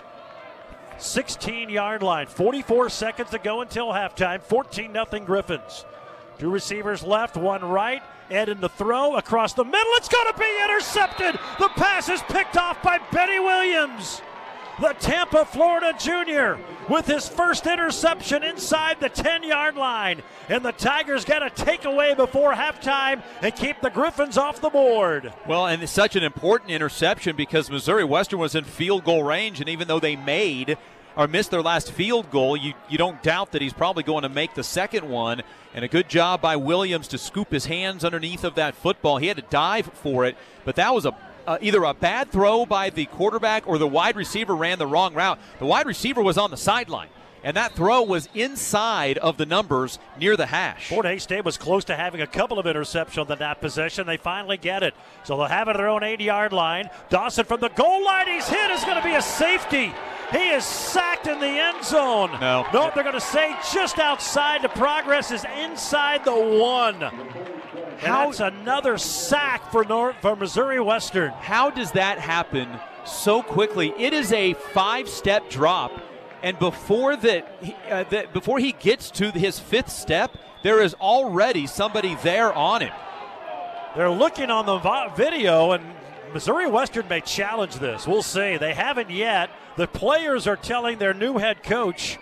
[0.99, 2.27] 16 yard line.
[2.27, 4.43] 44 seconds to go until halftime.
[4.43, 5.85] 14 0 Griffins.
[6.39, 8.03] Two receivers left, one right.
[8.31, 9.93] Ed in the throw across the middle.
[9.97, 11.39] It's going to be intercepted.
[11.59, 14.23] The pass is picked off by Benny Williams.
[14.81, 16.59] The Tampa, Florida junior
[16.89, 20.23] with his first interception inside the 10 yard line.
[20.49, 25.33] And the Tigers got a takeaway before halftime and keep the Griffins off the board.
[25.47, 29.61] Well, and it's such an important interception because Missouri Western was in field goal range,
[29.61, 30.77] and even though they made
[31.17, 34.29] or missed their last field goal, you, you don't doubt that he's probably going to
[34.29, 35.43] make the second one.
[35.73, 39.19] And a good job by Williams to scoop his hands underneath of that football.
[39.19, 41.17] He had to dive for it, but that was a
[41.47, 45.15] uh, either a bad throw by the quarterback or the wide receiver ran the wrong
[45.15, 45.39] route.
[45.59, 47.09] The wide receiver was on the sideline.
[47.45, 50.89] And that throw was inside of the numbers near the hash.
[50.89, 54.07] Fort Hays State was close to having a couple of interceptions on that possession.
[54.07, 54.95] They finally get it.
[55.25, 56.89] So they'll have it at their own 80 yard line.
[57.11, 58.29] Dawson from the goal line.
[58.29, 58.71] He's hit.
[58.71, 59.93] It's going to be a safety.
[60.33, 62.31] He is sacked in the end zone.
[62.41, 62.67] No.
[62.73, 64.63] No, they're going to say just outside.
[64.63, 66.99] The progress is inside the one.
[67.99, 71.31] And How- that's another sack for North, for Missouri Western.
[71.31, 72.69] How does that happen
[73.05, 73.93] so quickly?
[73.99, 75.93] It is a five-step drop,
[76.43, 77.47] and before that,
[77.91, 82.81] uh, that before he gets to his fifth step, there is already somebody there on
[82.83, 82.93] him.
[83.97, 84.79] They're looking on the
[85.15, 85.85] video, and
[86.33, 88.09] Missouri Western may challenge this.
[88.09, 88.57] We'll see.
[88.57, 89.51] They haven't yet.
[89.77, 92.19] The players are telling their new head coach,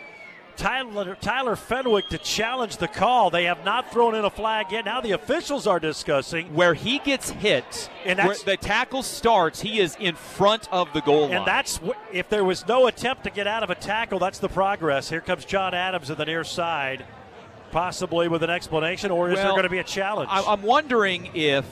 [0.57, 3.31] Tyler, Tyler Fenwick, to challenge the call.
[3.31, 4.85] They have not thrown in a flag yet.
[4.85, 6.55] Now the officials are discussing.
[6.55, 11.23] Where he gets hit, And the tackle starts, he is in front of the goal
[11.23, 11.33] line.
[11.39, 11.81] And that's
[12.13, 15.09] if there was no attempt to get out of a tackle, that's the progress.
[15.09, 17.05] Here comes John Adams at the near side,
[17.71, 20.29] possibly with an explanation, or is there going to be a challenge?
[20.31, 21.65] I- I'm wondering if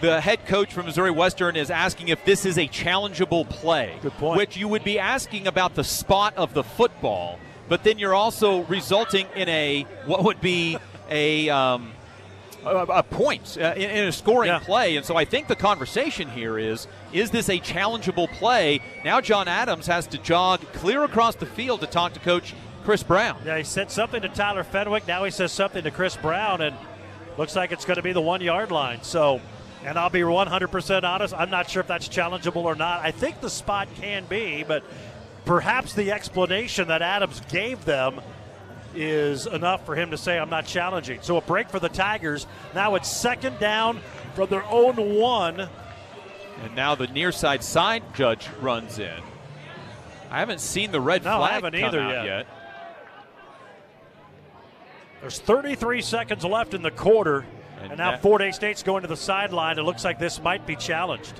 [0.00, 3.94] the head coach from Missouri Western is asking if this is a challengeable play.
[4.02, 4.36] Good point.
[4.36, 7.38] Which you would be asking about the spot of the football,
[7.68, 10.76] but then you're also resulting in a what would be
[11.10, 11.92] a um,
[12.64, 14.58] a, a point uh, in, in a scoring Yeah.
[14.60, 14.96] play.
[14.96, 18.80] And so I think the conversation here is: is this a challengeable play?
[19.04, 22.54] Now John Adams has to jog clear across the field to talk to Coach
[22.84, 23.40] Chris Brown.
[23.44, 25.06] Yeah, he said something to Tyler Fenwick.
[25.06, 26.76] Now he says something to Chris Brown, and
[27.38, 29.02] looks like it's going to be the one yard line.
[29.02, 29.40] So,
[29.84, 33.00] and I'll be 100% honest, I'm not sure if that's challengeable or not.
[33.00, 34.84] I think the spot can be, but
[35.44, 38.20] perhaps the explanation that Adams gave them
[38.94, 41.20] is enough for him to say, I'm not challenging.
[41.22, 42.46] So a break for the Tigers.
[42.74, 44.00] Now it's second down
[44.34, 45.60] from their own one.
[46.62, 49.20] And now the near side side judge runs in.
[50.30, 52.24] I haven't seen the red No, I flag haven't come either out yet.
[52.26, 52.46] yet.
[55.20, 57.44] There's 33 seconds left in the quarter.
[57.80, 59.78] And And now that- Fort Hays State's going to the sideline.
[59.78, 61.34] It looks like this might be challenged.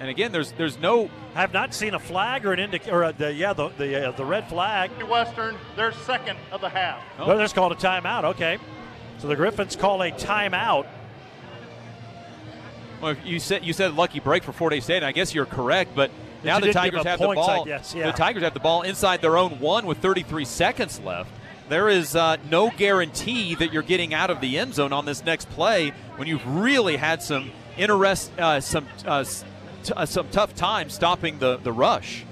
[0.00, 3.02] And again, there's there's no I have not seen a flag or an indic or
[3.02, 4.90] a, the yeah the the, uh, the red flag.
[5.02, 7.02] Western, their second of the half.
[7.18, 7.26] Oh.
[7.26, 8.24] They're just called a timeout.
[8.24, 8.56] Okay,
[9.18, 10.86] so the Griffins call a timeout.
[13.02, 14.98] Well, you said you said lucky break for Fort Hays State.
[14.98, 16.10] And I guess you're correct, but
[16.44, 17.64] now the Tigers have the points, I ball.
[17.64, 18.06] guess, yeah.
[18.06, 21.30] The Tigers have the ball inside their own one with 33 seconds left.
[21.68, 25.24] There is uh, no guarantee that you're getting out of the end zone on this
[25.24, 29.44] next play when you've really had some interest, uh, some uh, s-
[29.82, 32.24] t- uh, some tough time stopping the the rush.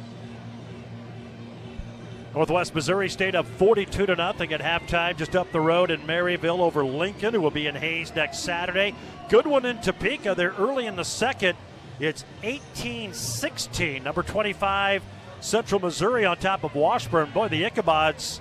[2.35, 6.61] Northwest Missouri State up 42 to nothing at halftime, just up the road in Maryville
[6.61, 8.95] over Lincoln, who will be in Hays next Saturday.
[9.29, 10.35] Good one in Topeka.
[10.37, 11.57] They're early in the second.
[11.99, 14.05] It's 18-16.
[14.05, 15.03] Number 25,
[15.41, 17.31] Central Missouri on top of Washburn.
[17.33, 18.41] Boy, the Ichabods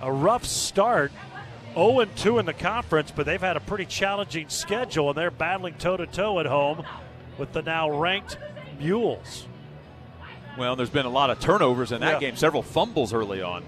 [0.00, 1.12] a rough start.
[1.74, 5.74] 0 2 in the conference, but they've had a pretty challenging schedule, and they're battling
[5.74, 6.84] toe to toe at home
[7.38, 8.38] with the now ranked
[8.78, 9.46] Mules.
[10.58, 12.28] Well, there's been a lot of turnovers in that Yeah.
[12.30, 13.62] game, several fumbles early on.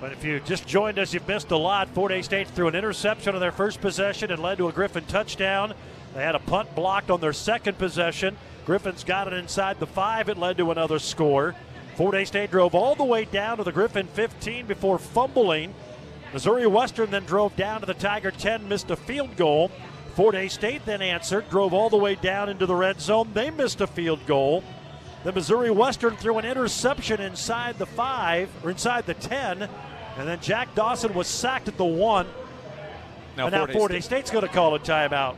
[0.00, 1.88] But if you just joined us, you've missed a lot.
[1.88, 5.04] Fort Hays State threw an interception on their first possession and led to a Griffin
[5.04, 5.74] touchdown.
[6.14, 8.36] They had a punt blocked on their second possession.
[8.64, 10.28] Griffin's got it inside the five.
[10.28, 11.54] It led to another score.
[11.96, 15.74] Fort Hays State drove all the way down to the Griffin 15 before fumbling.
[16.32, 19.70] Missouri Western then drove down to the Tiger 10, missed a field goal.
[20.10, 23.30] Fort Hays State then answered, drove all the way down into the red zone.
[23.32, 24.62] They missed a field goal.
[25.24, 30.40] The Missouri Western threw an interception inside the five or inside the 10, and then
[30.40, 32.26] Jack Dawson was sacked at the one.
[33.36, 35.36] Now, and now Fort Hays Fort Hays State's going to call a timeout.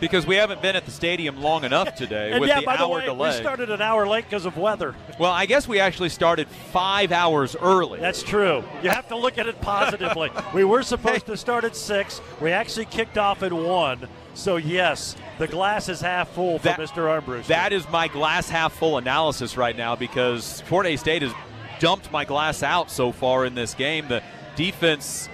[0.00, 2.76] Because we haven't been at the stadium long enough today And with yeah, the by
[2.76, 3.30] hour the way, delay.
[3.30, 4.94] we started an hour late because of weather.
[5.18, 8.00] well, I guess we actually started five hours early.
[8.00, 8.64] That's true.
[8.82, 10.30] You have to look at it positively.
[10.54, 12.20] we were supposed to start at six.
[12.40, 14.08] We actually kicked off at one.
[14.34, 17.06] So yes, the glass is half full for That- Mr.
[17.20, 17.46] Armbruster.
[17.46, 21.32] That is my glass half full analysis right now because Fort Hays State has
[21.78, 24.08] dumped my glass out so far in this game.
[24.08, 24.22] The
[24.56, 25.28] defense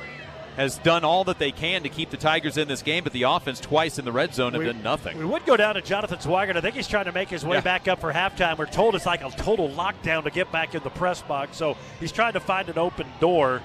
[0.61, 3.23] has done all that they can to keep the Tigers in this game, but the
[3.23, 5.17] offense twice in the red zone have We- done nothing.
[5.19, 6.55] We would go down to Jonathan Swigert.
[6.57, 7.61] I think he's trying to make his way Yeah.
[7.63, 8.59] back up for halftime.
[8.59, 11.57] We're told it's like a total lockdown to get back in the press box.
[11.57, 13.63] So he's trying to find an open door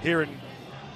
[0.00, 0.28] here in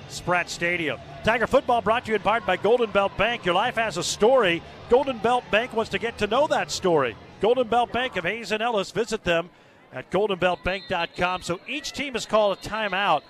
[0.09, 0.99] Spratt Stadium.
[1.24, 3.45] Tiger football brought to you in part by Golden Belt Bank.
[3.45, 4.62] Your life has a story.
[4.91, 7.16] Golden Belt Bank wants to get to know that story.
[7.41, 8.93] Golden Belt Bank of Hays and Ellis.
[8.93, 9.51] Visit them
[9.93, 11.43] at goldenbeltbank.com.
[11.43, 13.22] So each team has called a timeout.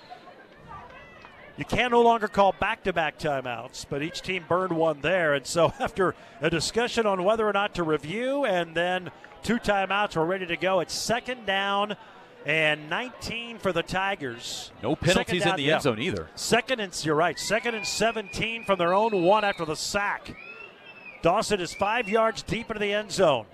[1.59, 5.33] You can no longer call back to back timeouts, but each team burned one there.
[5.33, 9.11] And so, after a discussion on whether or not to review and then
[9.43, 10.79] two timeouts, we're ready to go.
[10.79, 11.97] It's second down
[12.45, 14.71] and 19 for the Tigers.
[14.81, 16.29] No penalties in the end zone either.
[16.35, 17.37] Second and you're right.
[17.37, 20.33] Second and 17 from their own one after the sack.
[21.21, 23.45] Dawson is five yards deep into the end zone.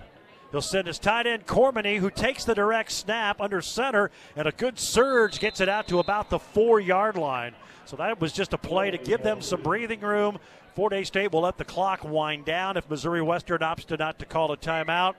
[0.52, 4.52] He'll send his tight end Cormany, who takes the direct snap under center, and a
[4.52, 7.56] good surge gets it out to about the four yard line.
[7.86, 10.38] So that was just a play to give them some breathing room.
[10.74, 14.18] Fort Hays State will let the clock wind down if Missouri Western opts to not
[14.18, 15.14] to call a timeout.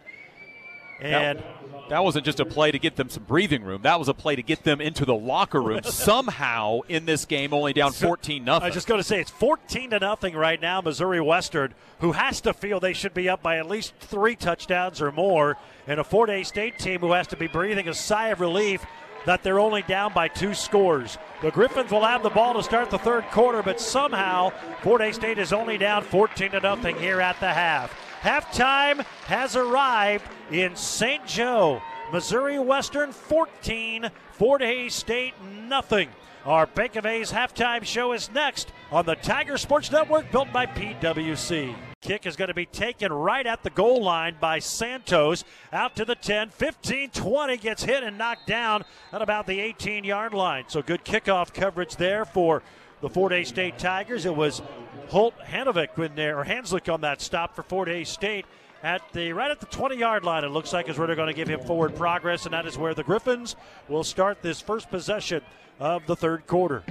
[0.99, 3.83] And that, that wasn't just a play to get them some breathing room.
[3.83, 7.53] That was a play to get them into the locker room somehow in this game,
[7.53, 8.49] only down 14-0.
[8.49, 10.81] I was just going to say it's 14 to nothing right now.
[10.81, 15.01] Missouri Western, who has to feel they should be up by at least three touchdowns
[15.01, 18.29] or more, and a Fort Hays State team who has to be breathing a sigh
[18.29, 18.83] of relief
[19.27, 21.17] that they're only down by two scores.
[21.41, 24.51] The Griffins will have the ball to start the third quarter, but somehow
[24.81, 27.93] Fort Hays State is only down 14 to nothing here at the half.
[28.21, 31.25] Halftime has arrived in St.
[31.25, 31.81] Joe.
[32.11, 35.33] Missouri Western 14, Fort Hays State
[35.67, 36.07] nothing.
[36.45, 40.65] Our Bank of Hays halftime show is next on the Tiger Sports Network, built by
[40.65, 41.75] PWC.
[42.07, 45.43] Kick is going to be taken right at the goal line by Santos.
[45.73, 50.05] Out to the 10, 15 20, gets hit and knocked down at about the 18
[50.05, 50.63] yard line.
[50.69, 52.63] So good kickoff coverage there for
[53.01, 54.25] the Fort Hays State Tigers.
[54.25, 54.61] It was
[55.09, 58.45] Holt Hanovic in there, or Hanslick on that stop for Fort Hays State
[58.83, 60.45] at the right at the 20 yard line.
[60.45, 62.77] It looks like is where they're going to give him forward progress, and that is
[62.77, 63.57] where the Griffins
[63.89, 65.41] will start this first possession
[65.77, 66.85] of the third quarter.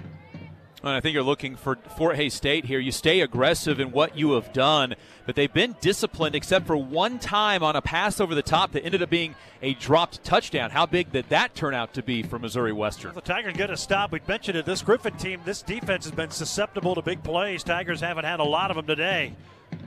[0.83, 2.79] And I think you're looking for Fort Hays State here.
[2.79, 7.19] You stay aggressive in what you have done, but they've been disciplined except for one
[7.19, 10.71] time on a pass over the top that ended up being a dropped touchdown.
[10.71, 13.15] How big did that turn out to be for Missouri Western?
[13.15, 14.13] The Tigers get a stop.
[14.13, 14.67] We mentioned it.
[14.67, 17.65] This Griffin team, this defense has been susceptible to big plays.
[17.65, 19.35] Tigers haven't had a lot of them today.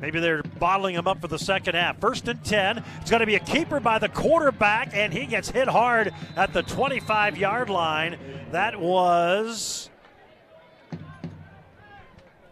[0.01, 1.99] Maybe they're bottling them up for the second half.
[1.99, 2.83] First and 10.
[3.01, 6.51] It's going to be a keeper by the quarterback, and he gets hit hard at
[6.53, 8.17] the 25 yard line.
[8.51, 9.88] That was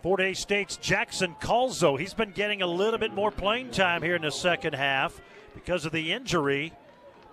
[0.08, 2.00] Fort Hays State's Jackson Calzo.
[2.00, 5.20] He's been getting a little bit more playing time here in the second half
[5.54, 6.72] because of the injury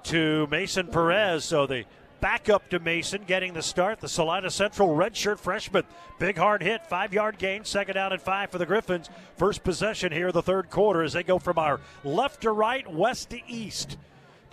[0.02, 1.44] to Mason Perez.
[1.44, 1.84] So the
[2.20, 4.00] backup to Mason getting the start.
[4.00, 5.84] The Salina Central redshirt freshman.
[6.18, 9.08] Big hard hit, five yard gain, second down and five for the Griffins.
[9.36, 13.30] First possession here, the third quarter, as they go from our left to right, west
[13.30, 13.98] to east.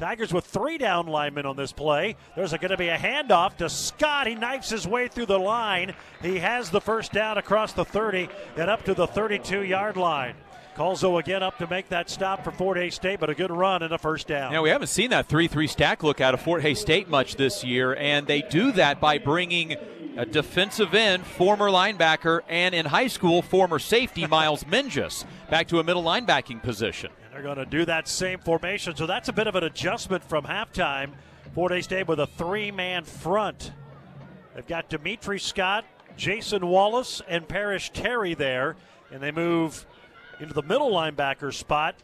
[0.01, 2.15] Tigers with three down linemen on this play.
[2.35, 4.25] There's going to be a handoff to Scott.
[4.25, 5.93] He knifes his way through the line.
[6.23, 8.27] He has the first down across the 30
[8.57, 10.33] and up to the 32 yard line.
[10.75, 13.83] Calzo again up to make that stop for Fort Hays State, but a good run
[13.83, 14.51] and a first down.
[14.51, 17.35] Yeah, we haven't seen that 3 3 stack look out of Fort Hays State much
[17.35, 19.75] this year, and they do that by bringing
[20.17, 25.77] a defensive end, former linebacker, and in high school, former safety Miles Menges back to
[25.77, 27.11] a middle linebacking position.
[27.31, 30.43] They're going to do that same formation, so that's a bit of an adjustment from
[30.43, 31.11] halftime.
[31.55, 33.71] Fort Hays State with a three man front.
[34.53, 35.85] They've got Dimitri Scott,
[36.17, 38.75] Jason Wallace, and Parrish Terry there,
[39.11, 39.85] and they move
[40.41, 41.95] into the middle linebacker spot.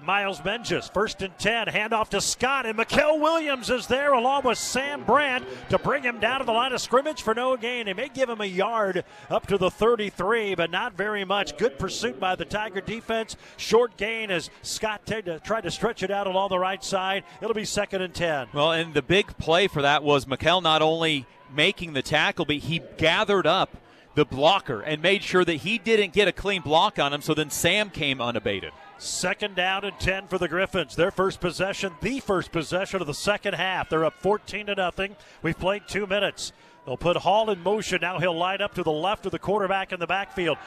[0.00, 4.56] Miles Menges, first and 10, handoff to Scott, and Mikel Williams is there along with
[4.56, 7.86] Sam Brandt to bring him down to the line of scrimmage for no gain.
[7.86, 11.56] They may give him a yard up to the 33, but not very much.
[11.58, 13.36] Good pursuit by the Tiger defense.
[13.56, 17.24] Short gain as Scott tried to stretch it out along the right side.
[17.42, 18.48] It'll be second and 10.
[18.54, 22.56] Well, and the big play for that was Mikel not only making the tackle, but
[22.56, 23.76] he gathered up
[24.14, 27.34] the blocker and made sure that he didn't get a clean block on him, so
[27.34, 28.72] then Sam came unabated.
[28.98, 30.96] Second down and 10 for the Griffins.
[30.96, 33.88] Their first possession, the first possession of the second half.
[33.88, 35.14] They're up 14 to nothing.
[35.40, 36.52] We've played two minutes.
[36.84, 38.00] They'll put Hall in motion.
[38.00, 40.58] Now he'll line up to the left of the quarterback in the backfield.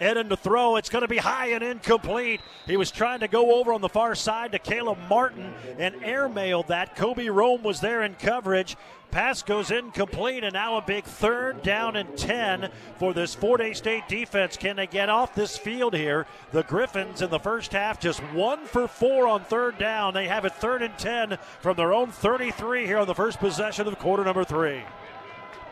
[0.00, 0.76] Eden to throw.
[0.76, 2.40] It's going to be high and incomplete.
[2.66, 6.68] He was trying to go over on the far side to Caleb Martin and airmailed
[6.68, 6.96] that.
[6.96, 8.76] Kobe Rome was there in coverage.
[9.10, 13.78] Pass goes incomplete, and now a big third down and 10 for this Fort Hays
[13.78, 14.58] State defense.
[14.58, 16.26] Can they get off this field here?
[16.52, 20.12] The Griffins in the first half just one for four on third down.
[20.12, 23.86] They have it third and 10 from their own 33 here on the first possession
[23.86, 24.82] of quarter number three.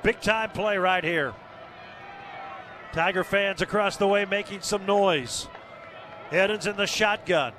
[0.03, 1.35] Big time play right here.
[2.97, 5.48] Tiger fans across the way making some noise.
[6.32, 7.52] Eden's in the shotgun.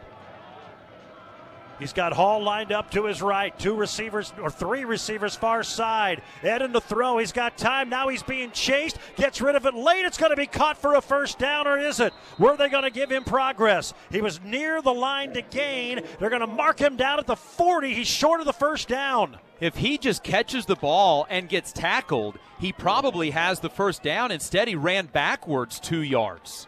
[1.78, 3.58] He's got Hall lined up to his right.
[3.60, 6.24] Two receivers, or three receivers far side.
[6.44, 7.20] Eden to throw.
[7.20, 7.88] He's got time.
[7.88, 8.98] Now he's being chased.
[9.16, 10.06] Gets rid of it late.
[10.06, 12.14] It's going to be caught for a first down, or is it?
[12.40, 13.94] Were they going to give him progress?
[14.10, 16.02] He was near the line to gain.
[16.20, 17.94] They're going to mark him down at the 40.
[17.94, 19.38] He's short of the first down.
[19.60, 24.32] If he just catches the ball and gets tackled, he probably has the first down.
[24.32, 26.68] Instead, he ran backwards two yards.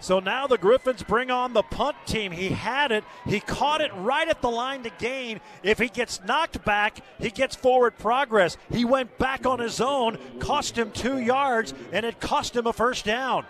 [0.00, 2.30] So now the Griffins bring on the punt team.
[2.30, 3.02] He had it.
[3.26, 5.40] He caught it right at the line to gain.
[5.62, 8.56] If he gets knocked back, he gets forward progress.
[8.70, 12.72] He went back on his own, cost him two yards, and it cost him a
[12.72, 13.44] first down.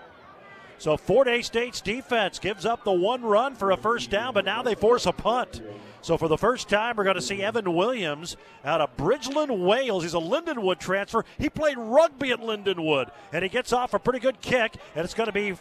[0.78, 4.44] So Fort Hays State's defense gives up the one run for a first down, but
[4.44, 5.60] now they force a punt.
[6.02, 10.04] So for the first time, we're going to see Evan Williams out of Bridgend, Wales.
[10.04, 11.24] He's a Lindenwood transfer.
[11.36, 15.14] He played rugby at Lindenwood, and he gets off a pretty good kick, and it's
[15.14, 15.54] going to be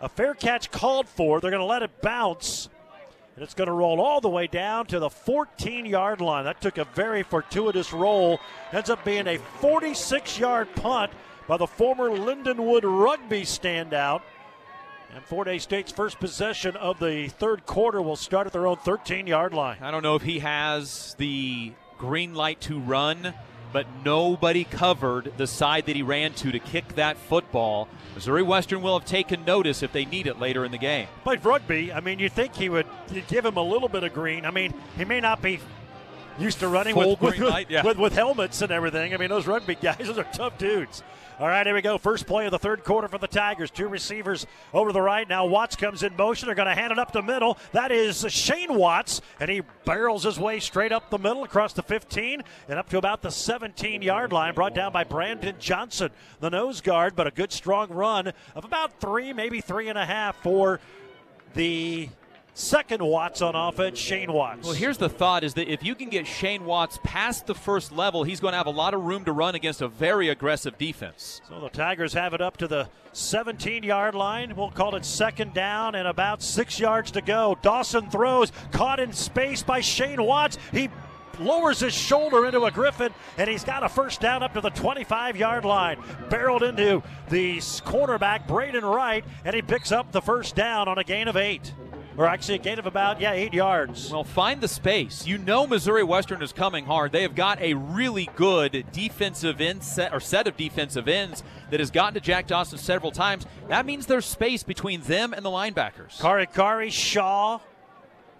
[0.00, 1.40] a fair catch called for.
[1.40, 2.68] They're going to let it bounce.
[3.34, 6.44] And it's going to roll all the way down to the 14 yard line.
[6.44, 8.38] That took a very fortuitous roll.
[8.72, 11.10] Ends up being a 46 yard punt
[11.48, 14.22] by the former Lindenwood rugby standout.
[15.14, 18.76] And Fort Hays State's first possession of the third quarter will start at their own
[18.78, 19.78] 13 yard line.
[19.80, 23.34] I don't know if he has the green light to run
[23.74, 27.88] but nobody covered the side that he ran to to kick that football.
[28.14, 31.08] Missouri Western will have taken notice if they need it later in the game.
[31.24, 31.92] Played rugby.
[31.92, 32.86] I mean, you think he would
[33.26, 34.46] give him a little bit of green.
[34.46, 35.58] I mean, he may not be
[36.38, 37.84] used to running with, with, light, yeah.
[37.84, 39.12] with, with, helmets and everything.
[39.12, 41.02] I mean, those rugby guys, those are tough dudes.
[41.40, 41.98] All right, here we go.
[41.98, 43.68] First play of the third quarter for the Tigers.
[43.68, 45.28] Two receivers over the right.
[45.28, 46.46] Now Watts comes in motion.
[46.46, 47.58] They're going to hand it up the middle.
[47.72, 51.82] That is Shane Watts, and he barrels his way straight up the middle across the
[51.82, 54.54] 15 and up to about the 17 yard line.
[54.54, 59.00] Brought down by Brandon Johnson, the nose guard, but a good strong run of about
[59.00, 60.78] three, maybe three and a half for
[61.54, 62.10] the
[62.54, 64.64] second Watts on offense, Shane Watts.
[64.64, 67.92] Well, here's the thought is that if you can get Shane Watts past the first
[67.92, 70.78] level, he's going to have a lot of room to run against a very aggressive
[70.78, 71.42] defense.
[71.48, 74.54] So the Tigers have it up to the 17 yard line.
[74.56, 77.58] We'll call it second down and about six yards to go.
[77.60, 80.56] Dawson throws, caught in space by Shane Watts.
[80.72, 80.88] He
[81.40, 84.70] lowers his shoulder into a Griffin, and he's got a first down up to the
[84.70, 85.98] 25 yard line.
[86.30, 91.04] Barreled into the cornerback, Braden Wright, and he picks up the first down on a
[91.04, 91.72] gain of eight
[92.16, 94.10] or actually a gain of about yeah eight yards.
[94.10, 95.26] Well, find the space.
[95.26, 97.12] You know Missouri Western is coming hard.
[97.12, 101.80] They have got a really good defensive end set or set of defensive ends that
[101.80, 103.46] has gotten to Jack Dawson several times.
[103.68, 106.20] That means there's space between them and the linebackers.
[106.20, 107.58] Kari Kari, Shaw,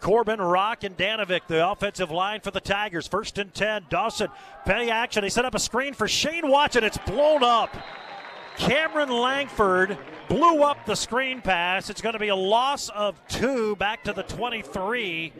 [0.00, 3.08] Corbin, Rock, and Danovic, the offensive line for the Tigers.
[3.08, 3.86] First and 10.
[3.88, 4.28] Dawson,
[4.66, 5.22] penny action.
[5.22, 6.84] They set up a screen for Shane Watson.
[6.84, 7.74] It's blown up.
[8.56, 9.98] Cameron Langford
[10.28, 11.90] blew up the screen pass.
[11.90, 15.32] It's going to be a loss of two back to the 23.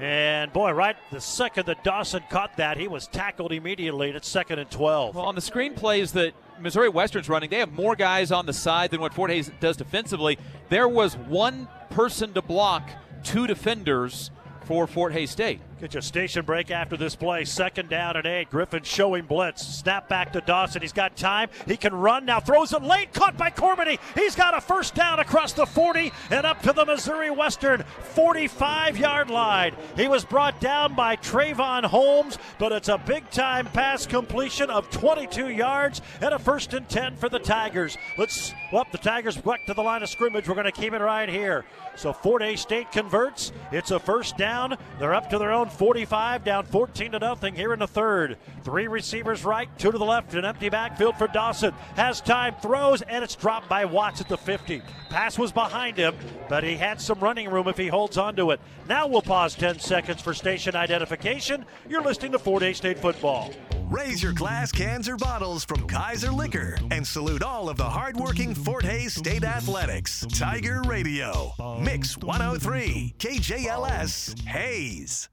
[0.00, 4.08] And boy, right the second that Dawson caught that, he was tackled immediately.
[4.08, 5.14] And it's second and 12.
[5.14, 8.52] Well, on the screen plays that Missouri Western's running, they have more guys on the
[8.52, 10.38] side than what Fort Hays does defensively.
[10.68, 12.90] There was one person to block
[13.22, 14.30] two defenders
[14.64, 15.60] for Fort Hays State.
[15.82, 17.44] Get your station break after this play.
[17.44, 18.50] Second down and eight.
[18.50, 19.66] Griffin showing blitz.
[19.66, 20.80] Snap back to Dawson.
[20.80, 21.48] He's got time.
[21.66, 22.24] He can run.
[22.24, 23.12] Now throws it late.
[23.12, 23.98] Caught by Cormany.
[24.14, 28.96] He's got a first down across the 40 and up to the Missouri Western 45
[28.96, 29.74] yard line.
[29.96, 34.88] He was brought down by Travion Holmes, but it's a big time pass completion of
[34.90, 37.98] 22 yards and a first and 10 for the Tigers.
[38.16, 40.48] Let's, well, the Tigers back to the line of scrimmage.
[40.48, 41.64] We're going to keep it right here.
[41.96, 43.50] So Fort Hays State converts.
[43.72, 44.76] It's a first down.
[45.00, 48.36] They're up to their own 45, down 14 to nothing here in the third.
[48.62, 51.72] Three receivers right, two to the left, an empty backfield for Dawson.
[51.96, 54.82] Has time, throws, and it's dropped by Watts at the 50.
[55.10, 56.14] Pass was behind him,
[56.48, 58.60] but he had some running room if he holds onto it.
[58.88, 61.64] Now we'll pause 10 seconds for station identification.
[61.88, 63.52] You're listening to Fort Hays State football.
[63.92, 68.54] Raise your glass cans or bottles from Kaiser Liquor and salute all of the hardworking
[68.54, 70.24] Fort Hays State Athletics.
[70.32, 75.28] Tiger Radio, Mix 103, KJLS, Hays.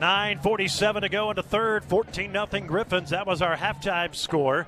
[0.00, 3.10] 9.47 to go into third, 14 0 Griffins.
[3.10, 4.66] That was our halftime score.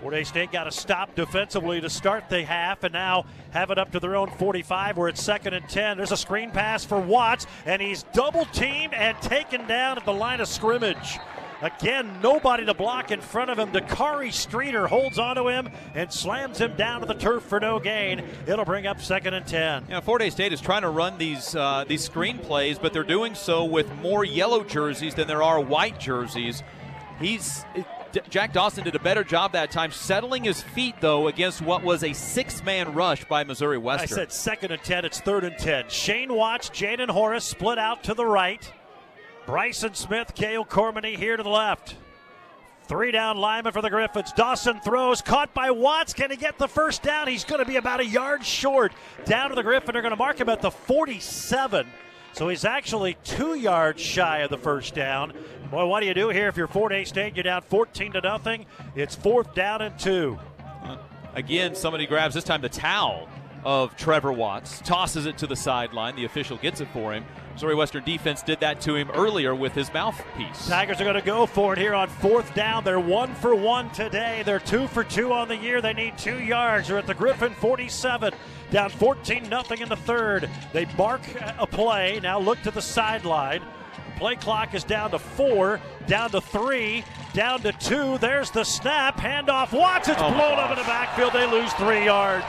[0.00, 3.78] Fort Hays State got a stop defensively to start the half and now have it
[3.78, 4.96] up to their own 45.
[4.96, 5.96] We're at second and 10.
[5.96, 10.12] There's a screen pass for Watts, and he's double teamed and taken down at the
[10.12, 11.18] line of scrimmage.
[11.62, 13.72] Again, nobody to block in front of him.
[13.72, 18.22] Dakari Streeter holds onto him and slams him down to the turf for no gain.
[18.46, 19.86] It'll bring up second and ten.
[19.88, 23.04] Yeah, Fort Hays State is trying to run these uh, these screen plays, but they're
[23.04, 26.62] doing so with more yellow jerseys than there are white jerseys.
[27.18, 27.64] He's
[28.28, 32.04] Jack Dawson did a better job that time, settling his feet though against what was
[32.04, 34.18] a six-man rush by Missouri Western.
[34.18, 35.06] I said second and ten.
[35.06, 35.88] It's third and ten.
[35.88, 38.70] Shane Watts, Jaden Horace split out to the right.
[39.46, 41.94] Bryson Smith, Kale Cormany here to the left.
[42.88, 44.32] Three down lineman for the Griffins.
[44.32, 46.12] Dawson throws, caught by Watts.
[46.12, 47.28] Can he get the first down?
[47.28, 48.92] He's going to be about a yard short.
[49.24, 49.92] Down to the Griffin.
[49.92, 51.86] They're going to mark him at the 47.
[52.32, 55.32] So he's actually two yards shy of the first down.
[55.70, 57.34] Boy, what do you do here if you're Fort Hays State?
[57.34, 58.66] You're down 14 to nothing.
[58.94, 60.38] It's fourth down and two.
[60.82, 60.98] Uh,
[61.34, 63.28] again, somebody grabs this time the towel
[63.64, 66.14] of Trevor Watts, tosses it to the sideline.
[66.14, 67.24] The official gets it for him.
[67.56, 70.68] Missouri Western defense did that to him earlier with his mouthpiece.
[70.68, 72.84] Tigers are going to go for it here on fourth down.
[72.84, 74.42] They're one for one today.
[74.44, 75.80] They're two for two on the year.
[75.80, 76.88] They need two yards.
[76.88, 78.34] They're at the Griffin 47,
[78.70, 80.50] down 14 nothing in the third.
[80.74, 81.22] They bark
[81.56, 82.20] a play.
[82.22, 83.62] Now look to the sideline.
[84.18, 87.04] Play clock is down to four, down to three,
[87.36, 88.16] down to two.
[88.18, 89.18] There's the snap.
[89.18, 89.70] Handoff.
[89.72, 90.08] Watts.
[90.08, 91.34] It's Oh, blown up in the backfield.
[91.34, 92.46] They lose three yards.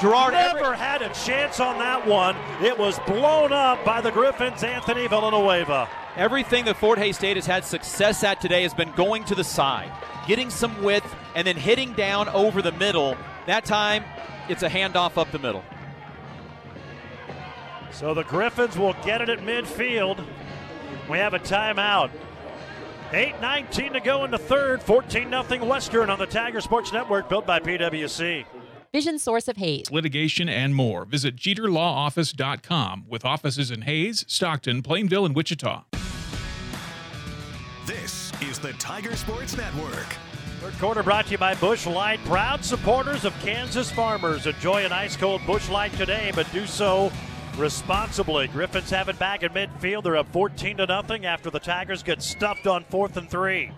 [0.00, 2.34] Gerard never every- had a chance on that one.
[2.62, 5.88] It was blown up by the Griffins, Anthony Villanueva.
[6.16, 9.44] Everything that Fort Hays State has had success at today has been going to the
[9.44, 9.90] side,
[10.26, 13.16] getting some width, and then hitting down over the middle.
[13.46, 14.04] That time,
[14.48, 15.62] it's a handoff up the middle.
[17.90, 20.24] So the Griffins will get it at midfield.
[21.08, 22.10] We have a timeout.
[23.14, 24.82] 8.19 to go in the third.
[24.82, 28.44] 14 0 Western on the Tiger Sports Network, built by PWC.
[28.92, 29.90] Vision Source of Hays.
[29.90, 31.04] litigation, and more.
[31.04, 35.84] Visit JeterLawOffice.com with offices in Hays, Stockton, Plainville, and Wichita.
[37.86, 40.06] This is the Tiger Sports Network.
[40.60, 44.46] Third quarter brought to you by Busch Light, proud supporters of Kansas farmers.
[44.46, 47.12] Enjoy an ice cold Busch Light today, but do so
[47.56, 48.48] responsibly.
[48.48, 50.04] Griffins have it back at midfield.
[50.04, 53.70] They're up 14 to nothing after the Tigers get stuffed on fourth and three.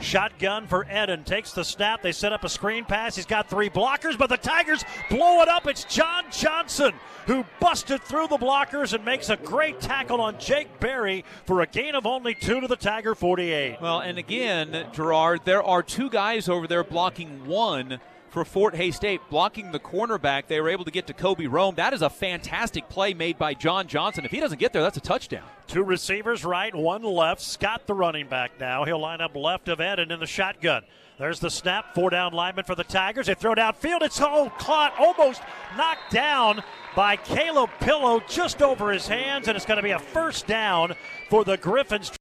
[0.00, 1.24] Shotgun for Eden.
[1.24, 2.02] Takes the snap.
[2.02, 3.16] They set up a screen pass.
[3.16, 5.66] He's got three blockers, but the Tigers blow it up.
[5.66, 6.92] It's John Johnson
[7.26, 11.66] who busted through the blockers and makes a great tackle on Jake Berry for a
[11.66, 13.78] gain of only two to the Tiger 48.
[13.80, 18.00] Well, and again, Gerard, there are two guys over there blocking one
[18.36, 20.46] for Fort Hays State, blocking the cornerback.
[20.46, 21.76] They were able to get to Kobe Rome.
[21.76, 24.26] That is a fantastic play made by John Johnson.
[24.26, 25.44] If he doesn't get there, that's a touchdown.
[25.66, 27.40] Two receivers right, one left.
[27.40, 28.84] Scott, the running back now.
[28.84, 30.82] He'll line up left of Eden in the shotgun.
[31.18, 31.94] There's the snap.
[31.94, 33.28] Four down lineman for the Tigers.
[33.28, 34.02] They throw downfield.
[34.02, 35.40] It's all caught, almost
[35.74, 36.62] knocked down
[36.94, 40.94] by Caleb Pillow just over his hands, and it's going to be a first down
[41.30, 42.12] for the Griffins.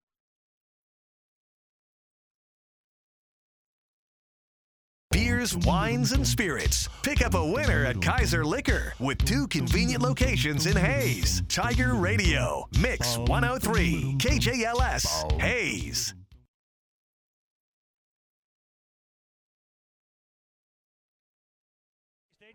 [5.16, 6.90] Beers, wines, and spirits.
[7.02, 11.42] Pick up a winner at Kaiser Liquor with two convenient locations in Hays.
[11.48, 16.14] Tiger Radio, Mix 103, KJLS, Hays.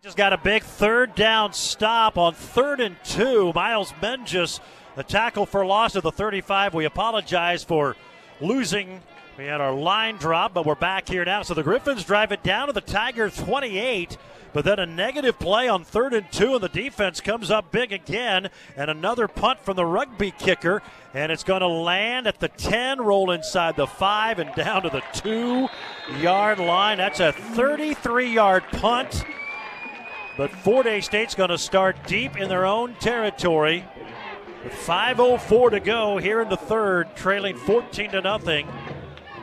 [0.03, 3.51] Just got a big third down stop on third and two.
[3.55, 4.59] Miles Menges,
[4.95, 6.75] the tackle for loss of the 35.
[6.75, 7.95] We apologize for
[8.39, 9.01] losing.
[9.37, 11.41] We had our line drop, but we're back here now.
[11.41, 14.17] So the Griffins drive it down to the Tiger 28.
[14.53, 17.93] But then a negative play on third and two, and the defense comes up big
[17.93, 18.49] again.
[18.75, 20.81] And another punt from the rugby kicker.
[21.13, 24.89] And it's going to land at the 10, roll inside the 5, and down to
[24.89, 25.69] the 2
[26.19, 26.97] yard line.
[26.97, 29.23] That's a 33 yard punt.
[30.35, 33.85] But Fort Hays State's going to start deep in their own territory.
[34.65, 38.67] With 5.04 to go here in the third, trailing 14 to nothing.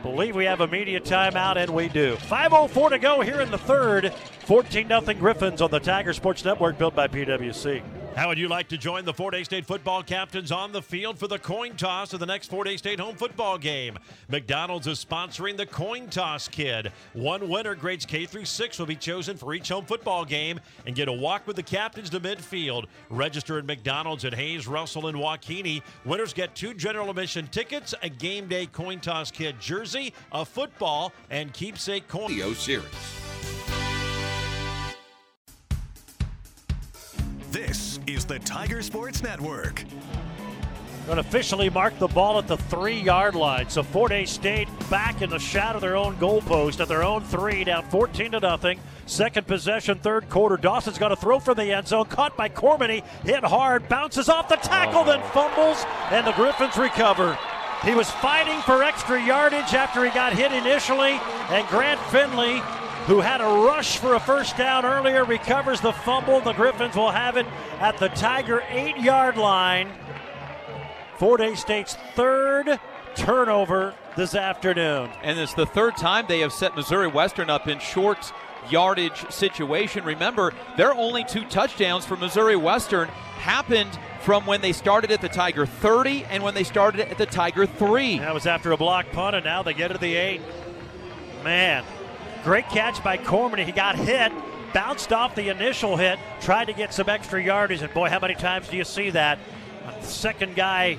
[0.03, 2.15] Believe we have a media timeout, and we do.
[2.15, 4.13] 5.04 to go here in the third.
[4.49, 7.83] 14 0 Griffins on the Tiger Sports Network, built by PWC.
[8.15, 11.19] How would you like to join the Fort Hays State football captains on the field
[11.19, 13.99] for the coin toss of the next Fort Hays State home football game?
[14.27, 16.91] McDonald's is sponsoring the coin toss kid.
[17.13, 20.95] One winner, grades K through 6, will be chosen for each home football game and
[20.95, 22.85] get a walk with the captains to midfield.
[23.11, 25.83] Register at McDonald's at Hays, Russell, and WaKeeney.
[26.05, 31.13] Winners get two general admission tickets, a game day coin toss kid jersey, a football,
[31.29, 32.55] and keepsake coin.
[32.55, 33.28] Series.
[38.19, 39.85] Is the Tiger Sports Network.
[41.05, 43.69] Going to officially mark the ball at the three yard line.
[43.69, 47.23] So Fort Hays State back in the shadow of their own goalpost at their own
[47.23, 48.77] three, down 14 to nothing.
[49.05, 50.57] Second possession, third quarter.
[50.57, 54.49] Dawson's got a throw from the end zone, caught by Cormany, hit hard, bounces off
[54.49, 57.39] the tackle, then fumbles, and the Griffins recover.
[57.85, 61.21] He was fighting for extra yardage after he got hit initially,
[61.51, 62.61] and Grant Finley
[63.09, 66.41] who had a rush for a first down earlier, recovers the fumble.
[66.41, 67.47] The Griffins will have it
[67.79, 69.89] at the Tiger eight yard line.
[71.17, 72.79] Fort Hays State's third
[73.15, 75.09] turnover this afternoon.
[75.23, 78.31] And it's the third time they have set Missouri Western up in short
[78.69, 80.03] yardage situation.
[80.03, 83.07] Remember, their only two touchdowns for Missouri Western
[83.39, 87.25] happened from when they started at the Tiger 30 and when they started at the
[87.25, 88.19] Tiger 3.
[88.19, 90.41] That was after a block punt, and now they get to the 8.
[91.43, 91.83] Man,
[92.43, 93.65] Great catch by Cormany.
[93.65, 94.31] He got hit,
[94.73, 98.35] bounced off the initial hit, tried to get some extra yardage, and boy, how many
[98.35, 99.39] times do you see that?
[100.01, 100.97] Second guy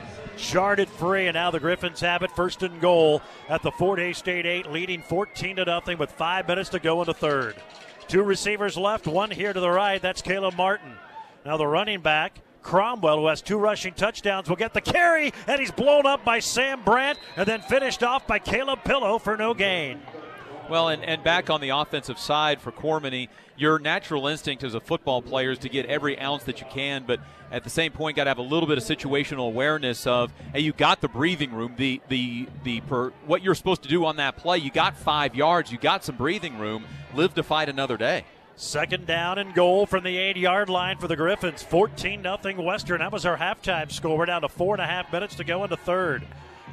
[0.55, 4.19] it free, and now the Griffins have it first and goal at the Fort Hays
[4.19, 7.57] State 8, leading 14 to nothing with five minutes to go in the third.
[8.09, 10.01] Two receivers left, one here to the right.
[10.01, 10.93] That's Caleb Martin.
[11.45, 12.41] Now the running back.
[12.63, 16.41] Cromwell, who has two rushing touchdowns, will get the carry, and he's blown up by
[16.41, 20.01] Sam Brandt and then finished off by Caleb Pillow for no gain.
[20.71, 24.81] Well, and, and back on the offensive side for Cormany, your natural instinct as a
[24.81, 27.19] football player is to get every ounce that you can, but
[27.51, 30.61] at the same point, got to have a little bit of situational awareness of, hey,
[30.61, 34.15] you got the breathing room, the the the per, what you're supposed to do on
[34.17, 34.59] that play.
[34.59, 36.85] You got five yards, you got some breathing room.
[37.17, 38.25] Live to fight another day.
[38.55, 41.65] Second down and goal from the eight yard line for the Griffins.
[41.65, 43.01] 14 0 Western.
[43.01, 44.17] That was our halftime score.
[44.17, 46.25] We're down to four and a half minutes to go into third.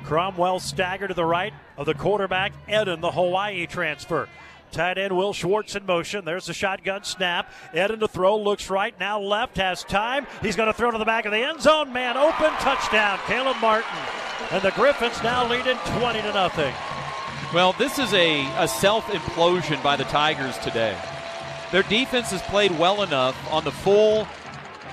[0.03, 4.27] Cromwell stagger to the right of the quarterback, Eden, the Hawaii transfer.
[4.71, 6.25] Tight end Will Schwartz in motion.
[6.25, 7.51] There's the shotgun snap.
[7.73, 10.27] Eden to throw, looks right, now left, has time.
[10.41, 11.93] He's going to throw to the back of the end zone.
[11.93, 13.89] Man open, touchdown, Caleb Martin.
[14.51, 16.73] And the Griffins now leading 20 to nothing.
[17.53, 20.97] Well, this is a, a self implosion by the Tigers today.
[21.71, 24.27] Their defense has played well enough on the full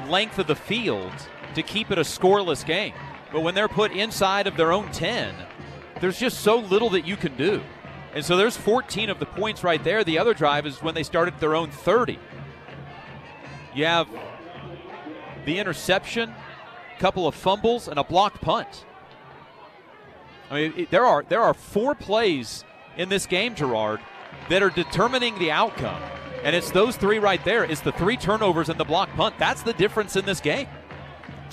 [0.08, 1.12] length of the field
[1.54, 2.94] to keep it a scoreless game.
[3.34, 5.34] But when they're put inside of their own 10,
[6.00, 7.62] there's just so little that you can do.
[8.14, 10.04] And so there's 14 of the points right there.
[10.04, 12.16] The other drive is when they started their own 30.
[13.74, 14.06] You have
[15.46, 16.32] the interception,
[16.96, 18.84] a couple of fumbles, and a blocked punt.
[20.48, 22.64] I mean, it, there are there are four plays
[22.96, 23.98] in this game, Gerard,
[24.48, 26.00] that are determining the outcome,
[26.44, 27.64] and it's those three right there.
[27.64, 29.34] It's the three turnovers and the blocked punt.
[29.40, 30.68] That's the difference in this game.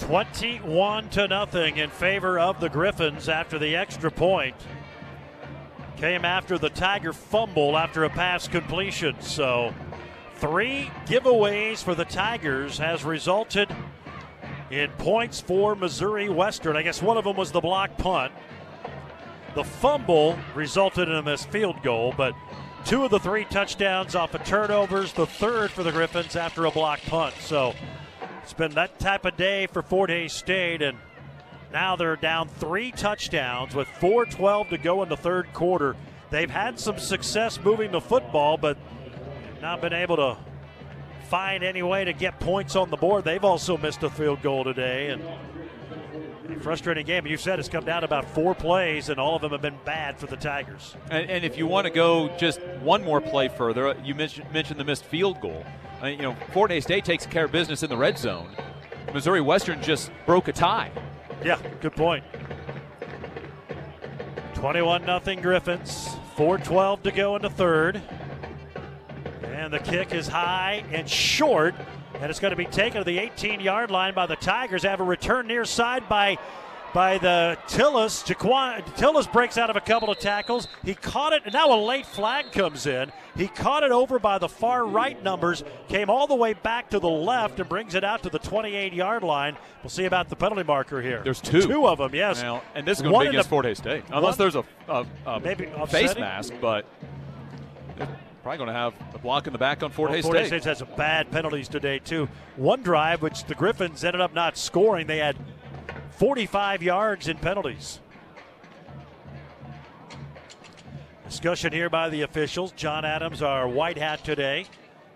[0.01, 4.55] 21 to nothing in favor of the Griffins after the extra point.
[5.97, 9.21] Came after the Tiger fumble after a pass completion.
[9.21, 9.73] So,
[10.37, 13.73] three giveaways for the Tigers has resulted
[14.71, 16.75] in points for Missouri Western.
[16.75, 18.33] I guess one of them was the block punt.
[19.53, 22.33] The fumble resulted in a missed field goal, but
[22.85, 26.71] two of the three touchdowns off of turnovers, the third for the Griffins after a
[26.71, 27.35] block punt.
[27.39, 27.75] So,
[28.43, 30.97] it's been that type of day for Fort Hays State, and
[31.71, 35.95] now they're down three touchdowns with 4:12 to go in the third quarter.
[36.29, 38.77] They've had some success moving the football, but
[39.61, 40.37] not been able to
[41.29, 43.23] find any way to get points on the board.
[43.23, 45.23] They've also missed a field goal today, and
[46.59, 47.25] frustrating game.
[47.25, 49.77] You said it's come down to about four plays, and all of them have been
[49.85, 50.95] bad for the Tigers.
[51.09, 54.51] And, and if you want to go just one more play further, uh, you mentioned,
[54.51, 55.65] mentioned the missed field goal.
[56.01, 58.49] I mean, you know, Fort Hays State takes care of business in the red zone.
[59.13, 60.91] Missouri Western just broke a tie.
[61.43, 62.23] Yeah, good point.
[64.53, 66.15] 21 0 Griffins.
[66.37, 68.01] 4:12 to go in the third.
[69.43, 71.75] And the kick is high and short,
[72.21, 74.83] and it's going to be taken to the 18-yard line by the Tigers.
[74.83, 76.37] Have a return near side by
[76.93, 78.23] by the Tillis.
[78.25, 80.67] Jaquan, Tillis breaks out of a couple of tackles.
[80.83, 83.11] He caught it, and now a late flag comes in.
[83.35, 86.99] He caught it over by the far right numbers, came all the way back to
[86.99, 89.55] the left, and brings it out to the 28 yard line.
[89.83, 91.21] We'll see about the penalty marker here.
[91.23, 91.61] There's two.
[91.61, 92.41] Two of them, yes.
[92.41, 94.03] Well, and this is going to be against Fort Hays State.
[94.11, 96.85] Unless one, there's a, a, a maybe face mask, but
[98.41, 100.47] probably going to have a block in the back on Fort Well, Hays Fort Hays
[100.47, 100.61] State.
[100.63, 102.27] State has some bad penalties today, too.
[102.55, 105.37] One drive, which the Griffins ended up not scoring, they had
[106.11, 107.99] 45 yards in penalties.
[111.25, 112.71] Discussion here by the officials.
[112.73, 114.65] John Adams, our white hat today.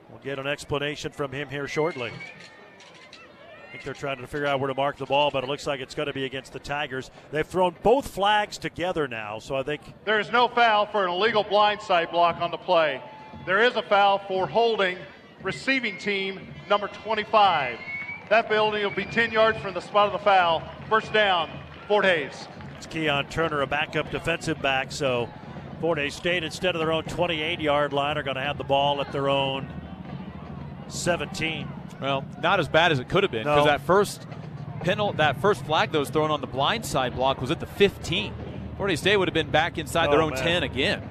[0.10, 2.12] We'll get an explanation from him here shortly.
[2.12, 5.68] I think they're trying to figure out where to mark the ball, but it looks
[5.68, 7.12] like it's going to be against the Tigers.
[7.32, 11.10] They've thrown both flags together now, so I think There is no foul for an
[11.10, 13.02] illegal blindside block on the play.
[13.46, 14.98] There is a foul for holding
[15.44, 16.40] receiving team
[16.70, 17.78] number 25.
[18.30, 20.64] That penalty will be 10 yards from the spot of the foul.
[20.90, 21.50] First down,
[21.88, 22.48] Fort Hays.
[22.78, 24.92] It's Keon Turner, a backup defensive back.
[24.92, 25.30] So
[25.80, 28.64] Fort Hays State, instead of their own 28 yard line, are going to have the
[28.64, 29.68] ball at their own
[30.88, 31.68] 17.
[32.02, 33.72] Well, not as bad as it could have been because No.
[33.72, 34.26] that first
[34.82, 37.66] penalty, that first flag that was thrown on the blind side block was at the
[37.68, 38.34] 15.
[38.78, 40.44] Fort Hays State would have been back inside their Oh, own man.
[40.44, 41.10] 10 again.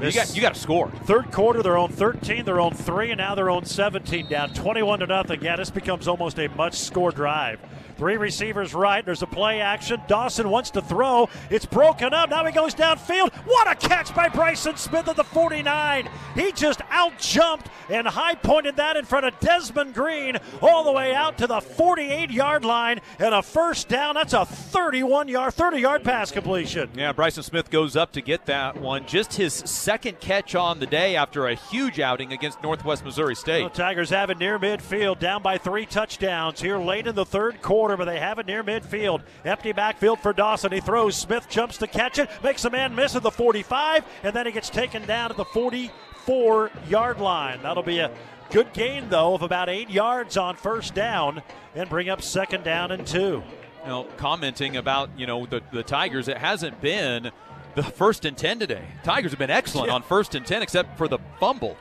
[0.00, 0.90] You got you got to score.
[1.04, 5.00] Third quarter, their own 13, their own three, and now their own 17 down 21
[5.00, 5.42] to nothing.
[5.42, 7.58] Yeah, this becomes almost a much score drive.
[7.98, 9.04] Three receivers right.
[9.04, 10.00] There's a play action.
[10.06, 11.28] Dawson wants to throw.
[11.50, 12.30] It's broken up.
[12.30, 13.34] Now he goes downfield.
[13.44, 16.08] What a catch by Bryson Smith at the 49.
[16.36, 20.92] He just out jumped and high pointed that in front of Desmond Green all the
[20.92, 24.14] way out to the 48 yard line and a first down.
[24.14, 26.90] That's a 31 yard, 30 yard pass completion.
[26.94, 29.06] Yeah, Bryson Smith goes up to get that one.
[29.06, 33.64] Just his second catch on the day after a huge outing against Northwest Missouri State.
[33.64, 37.60] The Tigers have it near midfield, down by three touchdowns here late in the third
[37.62, 39.22] quarter, but they have it near midfield.
[39.44, 40.72] Empty backfield for Dawson.
[40.72, 41.16] He throws.
[41.16, 44.52] Smith jumps to catch it, makes a man miss at the 45, and then he
[44.52, 47.60] gets taken down to the 44 yard line.
[47.62, 48.10] That'll be a
[48.50, 51.42] good gain, though, of about eight yards on first down
[51.74, 53.42] and bring up second down and two.
[53.82, 57.30] You know, commenting about you know the the Tigers, it hasn't been
[57.74, 58.84] the first and ten today.
[59.04, 59.94] Tigers have been excellent Yeah.
[59.94, 61.76] on first and ten, except for the fumble.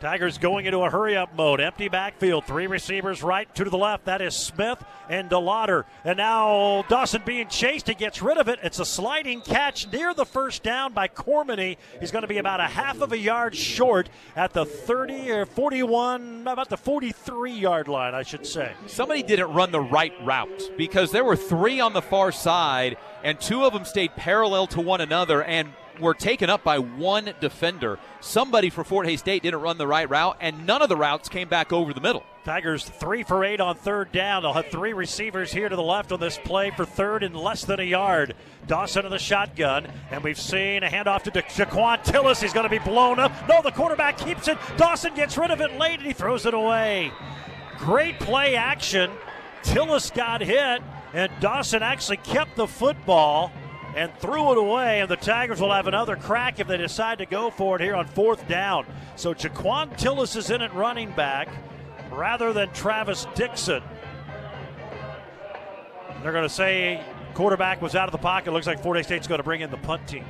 [0.00, 1.60] Tigers going into a hurry up mode.
[1.60, 2.44] Empty backfield.
[2.44, 4.04] Three receivers right, two to the left.
[4.04, 5.84] That is Smith and DeLauder.
[6.04, 7.88] And now Dawson being chased.
[7.88, 8.58] He gets rid of it.
[8.62, 11.78] It's a sliding catch near the first down by Cormany.
[11.98, 15.46] He's going to be about a half of a yard short at the 30 or
[15.46, 18.72] 41, about the 43 yard line, I should say.
[18.86, 23.40] Somebody didn't run the right route because there were three on the far side, and
[23.40, 27.98] two of them stayed parallel to one another and were taken up by one defender.
[28.20, 31.28] Somebody for Fort Hays State didn't run the right route, and none of the routes
[31.28, 32.24] came back over the middle.
[32.44, 34.42] Tigers three for eight on third down.
[34.42, 37.64] They'll have three receivers here to the left on this play for third and less
[37.64, 38.36] than a yard.
[38.68, 42.40] Dawson in the shotgun, and we've seen a handoff to Jaquan Tillis.
[42.40, 43.32] He's going to be blown up.
[43.48, 44.58] No, the quarterback keeps it.
[44.76, 47.10] Dawson gets rid of it late, and he throws it away.
[47.78, 49.10] Great play action.
[49.62, 50.82] Tillis got hit,
[51.12, 53.50] and Dawson actually kept the football
[53.96, 55.00] and threw it away.
[55.00, 57.96] And the Tigers will have another crack if they decide to go for it here
[57.96, 58.86] on fourth down.
[59.16, 61.48] So Jaquan Tillis is in at running back
[62.12, 63.82] rather than Travis Dixon.
[66.22, 67.02] They're going to say
[67.34, 68.52] quarterback was out of the pocket.
[68.52, 70.24] Looks like Fort State's going to bring in the punt team.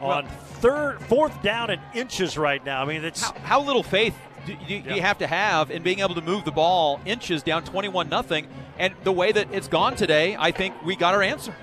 [0.00, 0.26] On
[0.60, 2.82] third, fourth down and inches right now.
[2.82, 4.14] I mean, it's How, how little faith
[4.44, 7.42] do you, do you have to have in being able to move the ball inches
[7.42, 8.46] down 21 nothing?
[8.78, 11.54] And the way that it's gone today, I think we got our answer.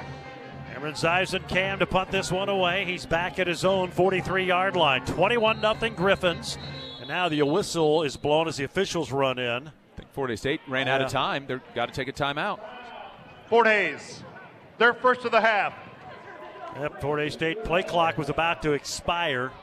[0.83, 2.83] Cameron Zives Cam to punt this one away.
[2.83, 5.05] He's back at his own 43 yard line.
[5.05, 6.57] 21 0 Griffins.
[6.99, 9.69] And now the whistle is blown as the officials run in.
[9.69, 11.45] I think Fort Hays State ran out of time.
[11.47, 12.59] They've got to take a timeout.
[13.47, 14.25] Fort Hays,
[14.77, 15.73] their first of the half.
[16.77, 19.53] Yep, Fort Hays State play clock was about to expire.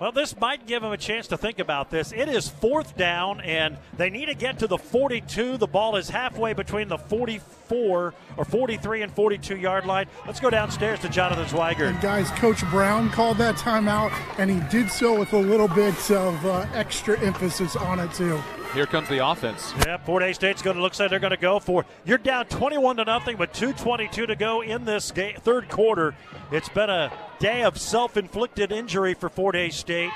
[0.00, 2.12] Well, this might give them a chance to think about this.
[2.12, 5.56] It is fourth down, and they need to get to the 42.
[5.56, 10.06] The ball is halfway between the 44 or 43 and 42 yard line.
[10.26, 11.90] Let's go downstairs to Jonathan Zweigert.
[11.90, 16.10] And guys, Coach Brown called that timeout, and he did so with a little bit
[16.10, 18.42] of uh, extra emphasis on it too.
[18.74, 19.72] Here comes the offense.
[19.86, 21.86] Yeah, Fort Hays State's going to looks like they're going to go for.
[22.04, 26.16] You're down 21 to nothing, but 2:22 to go in this ga- third quarter.
[26.50, 30.12] It's been a day of self-inflicted injury for Fort Hays State,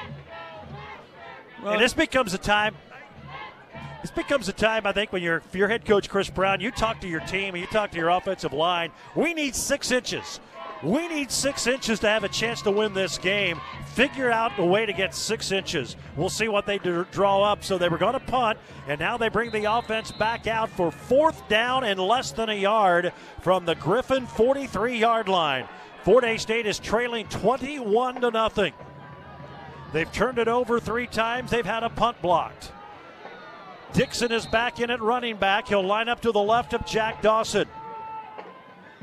[1.64, 2.74] and this becomes a time.
[4.02, 6.70] This becomes a time, I think, when you're if you're head coach Chris Brown, you
[6.70, 8.92] talk to your team and you talk to your offensive line.
[9.16, 10.40] We need six inches.
[10.82, 13.60] We need six inches to have a chance to win this game.
[13.94, 15.96] Figure out a way to get six inches.
[16.16, 17.64] We'll see what they do, draw up.
[17.64, 20.92] So they were going to punt, and now they bring the offense back out for
[20.92, 25.66] fourth down and less than a yard from the Griffin 43 yard line.
[26.02, 28.72] Fort Hays State is trailing 21 to nothing.
[29.92, 31.50] They've turned it over three times.
[31.50, 32.72] They've had a punt blocked.
[33.92, 35.68] Dixon is back in at running back.
[35.68, 37.66] He'll line up to the left of Jack Dawson.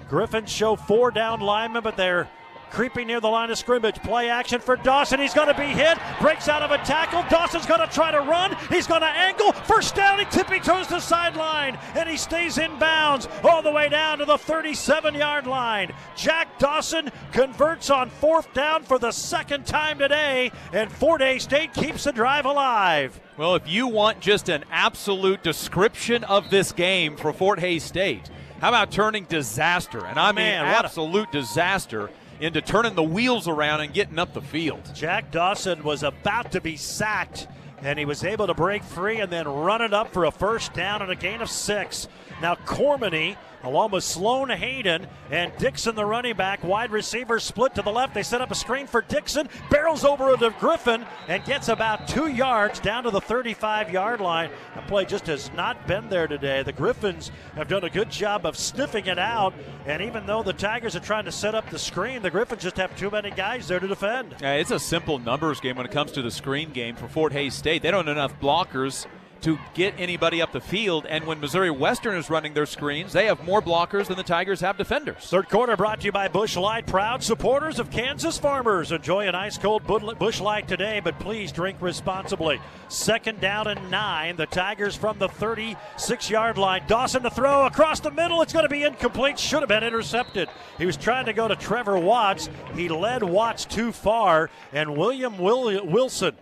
[0.10, 2.30] Griffins show four down linemen, but they're
[2.76, 3.96] creeping near the line of scrimmage.
[4.04, 5.22] Play action for Dawson.
[5.22, 5.98] He's going to be hit.
[6.20, 7.24] Breaks out of a tackle.
[7.30, 8.54] Dawson's going to try to run.
[8.70, 9.54] He's going to angle.
[9.54, 10.20] First down.
[10.20, 14.26] He tippy toes the sideline, and he stays in bounds all the way down to
[14.26, 15.94] the 37 yard line.
[16.18, 21.74] Jack Dawson converts on fourth down for the second time today, and Fort Hays State
[21.74, 23.18] keeps the drive alive.
[23.38, 28.30] Well, if you want just an absolute description of this game for Fort Hays State,
[28.60, 30.06] how about turning disaster?
[30.06, 32.10] And I mean Man, absolute disaster
[32.40, 34.82] into turning the wheels around and getting up the field.
[34.94, 37.48] Jack Dawson was about to be sacked,
[37.82, 40.74] and he was able to break free and then run it up for a first
[40.74, 42.08] down and a gain of six.
[42.42, 47.82] Now, Cormany, along with Sloan Hayden and Dixon, the running back, wide receiver split to
[47.82, 48.14] the left.
[48.14, 52.28] They set up a screen for Dixon, barrels over to Griffin, and gets about two
[52.28, 54.52] yards down to the 35 yard line.
[54.76, 56.62] The play just has not been there today.
[56.64, 59.54] The Griffins have done a good job of sniffing it out,
[59.86, 62.78] and even though the Tigers are trying to set up the screen, the Griffins just
[62.78, 64.36] have too many guys there to defend.
[64.42, 67.34] Yeah, it's a simple numbers game when it comes to the screen game for Fort
[67.34, 67.82] Hays State.
[67.82, 69.08] They don't have enough blockers
[69.42, 71.06] to get anybody up the field.
[71.08, 74.62] And when Missouri Western is running their screens, they have more blockers than the Tigers
[74.62, 75.24] have defenders.
[75.26, 78.92] Third quarter brought to you by Busch Light, proud supporters of Kansas farmers.
[78.92, 82.60] Enjoy an ice cold Busch Light today, but please drink responsibly.
[82.88, 84.36] Second down and nine.
[84.36, 86.84] The Tigers from the 36 yard line.
[86.88, 88.42] Dawson to throw across the middle.
[88.42, 89.40] It's going to be incomplete.
[89.40, 90.50] Should have been intercepted.
[90.78, 92.50] He was trying to go to Trevor Watts.
[92.76, 96.36] He led Watts too far, and William Wilson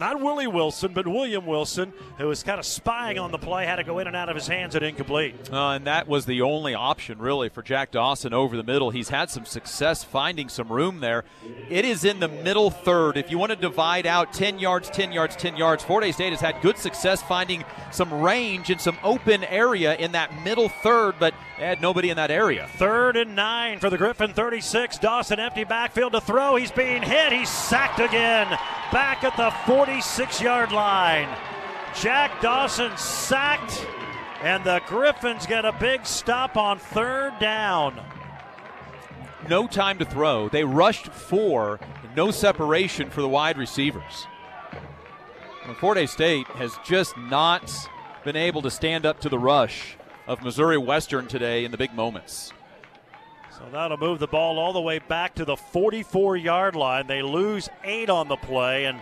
[0.00, 3.76] not Willie Wilson, but William Wilson, who was kind of spying on the play, had
[3.76, 5.34] to go in and out of his hands at incomplete.
[5.52, 8.90] Uh, and that was the only option, really, for Jack Dawson over the middle.
[8.90, 11.24] He's had some success finding some room there.
[11.68, 13.16] It is in the middle third.
[13.16, 16.30] If you want to divide out 10 yards, 10 yards, 10 yards, Fort Hays State
[16.30, 21.16] has had good success finding some range and some open area in that middle third,
[21.20, 22.68] but they had nobody in that area.
[22.76, 24.98] Third and nine for the Griffin 36.
[24.98, 26.56] Dawson empty backfield to throw.
[26.56, 27.32] He's being hit.
[27.32, 28.48] He's sacked again.
[28.92, 29.50] Back at the
[29.90, 31.28] 46 yard line.
[32.00, 33.84] Jack Dawson sacked,
[34.40, 38.00] and the Griffins get a big stop on third down.
[39.48, 40.48] No time to throw.
[40.48, 41.80] They rushed four,
[42.14, 44.28] no separation for the wide receivers.
[45.80, 47.68] Fort Hays State has just not
[48.24, 49.96] been able to stand up to the rush
[50.28, 52.52] of Missouri Western today in the big moments.
[53.58, 57.08] So that'll move the ball all the way back to the 44 yard line.
[57.08, 59.00] They lose eight on the play, and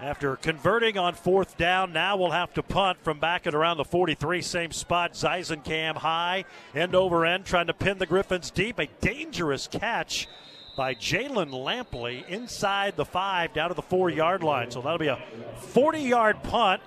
[0.00, 3.84] after converting on fourth down, now we'll have to punt from back at around the
[3.84, 5.14] 43, same spot.
[5.14, 6.44] Zeisenkam high,
[6.74, 8.78] end over end, trying to pin the Griffins deep.
[8.78, 10.28] A dangerous catch
[10.76, 14.70] by Jalen Lampley inside the five down to the four yard line.
[14.70, 15.22] So that'll be a
[15.58, 16.82] 40 yard punt.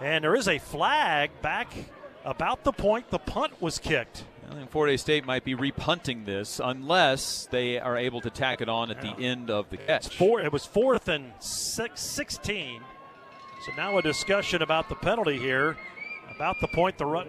[0.00, 1.72] And there is a flag back
[2.24, 4.24] about the point the punt was kicked.
[4.52, 8.68] I think Hays State might be repunting this unless they are able to tack it
[8.68, 9.14] on at yeah.
[9.14, 10.14] the end of the catch.
[10.14, 12.82] Four, it was fourth and six, 16.
[13.64, 15.78] So now a discussion about the penalty here,
[16.34, 17.28] about the point the run,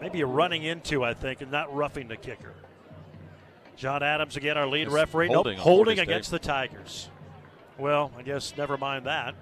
[0.00, 2.54] maybe a running into, I think, and not roughing the kicker.
[3.76, 7.08] John Adams again, our lead it's referee, holding, nope, holding against the Tigers.
[7.78, 9.34] Well, I guess never mind that.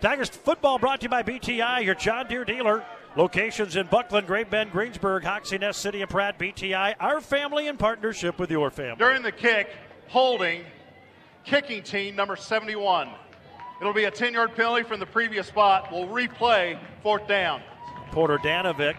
[0.00, 2.84] Tigers football brought to you by BTI, your John Deere dealer.
[3.16, 6.38] Locations in Bucklin, Great Bend, Greensburg, Hoxie Ness City, and Pratt.
[6.38, 8.96] BTI, our family in partnership with your family.
[8.98, 9.70] During the kick,
[10.08, 10.64] holding
[11.44, 13.08] kicking team number 71.
[13.80, 15.88] It'll be a 10 yard penalty from the previous spot.
[15.90, 17.62] We'll replay fourth down.
[18.10, 18.96] Porter Danovic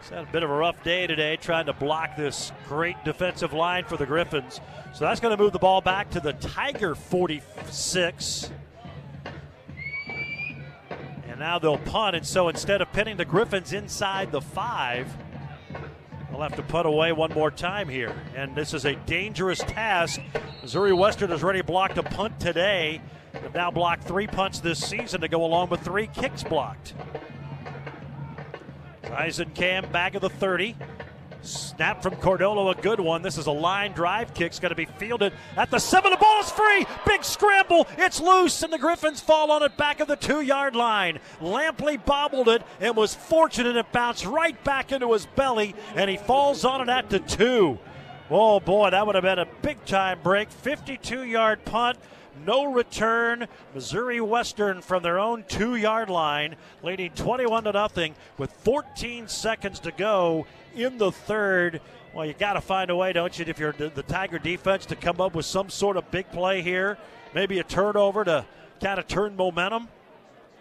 [0.00, 3.52] has had a bit of a rough day today trying to block this great defensive
[3.52, 4.60] line for the Griffins.
[4.94, 8.50] So that's going to move the ball back to the Tiger 46.
[11.34, 12.14] And now they'll punt.
[12.14, 15.12] And so instead of pinning the Griffins inside the five,
[16.30, 18.14] they'll have to punt away one more time here.
[18.36, 20.20] And this is a dangerous task.
[20.62, 23.00] Missouri Western has already blocked a punt today.
[23.32, 26.94] They've now blocked three punts this season to go along with three kicks blocked.
[29.56, 30.76] Cam back of the 30.
[31.44, 33.22] Snap from Cordolo, a good one.
[33.22, 34.46] This is a line drive kick.
[34.46, 36.10] It's going to be fielded at the seven.
[36.10, 36.86] The ball is free.
[37.06, 37.86] Big scramble.
[37.98, 41.18] It's loose, and the Griffins fall on it back of the two yard line.
[41.40, 46.16] Lampley bobbled it and was fortunate it bounced right back into his belly, and he
[46.16, 47.78] falls on it at the two.
[48.30, 50.50] Oh boy, that would have been a big time break.
[50.50, 51.98] 52 yard punt.
[52.44, 53.46] No return.
[53.74, 59.78] Missouri Western from their own two yard line, leading 21 to nothing with 14 seconds
[59.80, 61.80] to go in the third.
[62.12, 64.96] Well, you got to find a way, don't you, if you're the Tiger defense, to
[64.96, 66.96] come up with some sort of big play here,
[67.34, 68.46] maybe a turnover to
[68.80, 69.88] kind of turn momentum.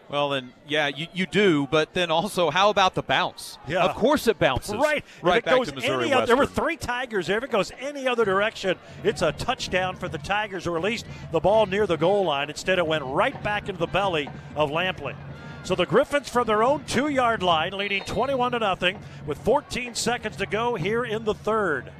[0.09, 3.57] Well, then, yeah, you, you do, but then also, how about the bounce?
[3.67, 3.83] Yeah.
[3.83, 4.75] Of course it bounces.
[4.75, 5.03] Right.
[5.21, 7.37] Right it back goes to Missouri any other, There were three Tigers there.
[7.37, 11.05] If it goes any other direction, it's a touchdown for the Tigers, or at least
[11.31, 12.49] the ball near the goal line.
[12.49, 15.15] Instead, it went right back into the belly of Lampley.
[15.63, 19.95] So the Griffins from their own two yard line, leading 21 to nothing, with 14
[19.95, 21.91] seconds to go here in the third.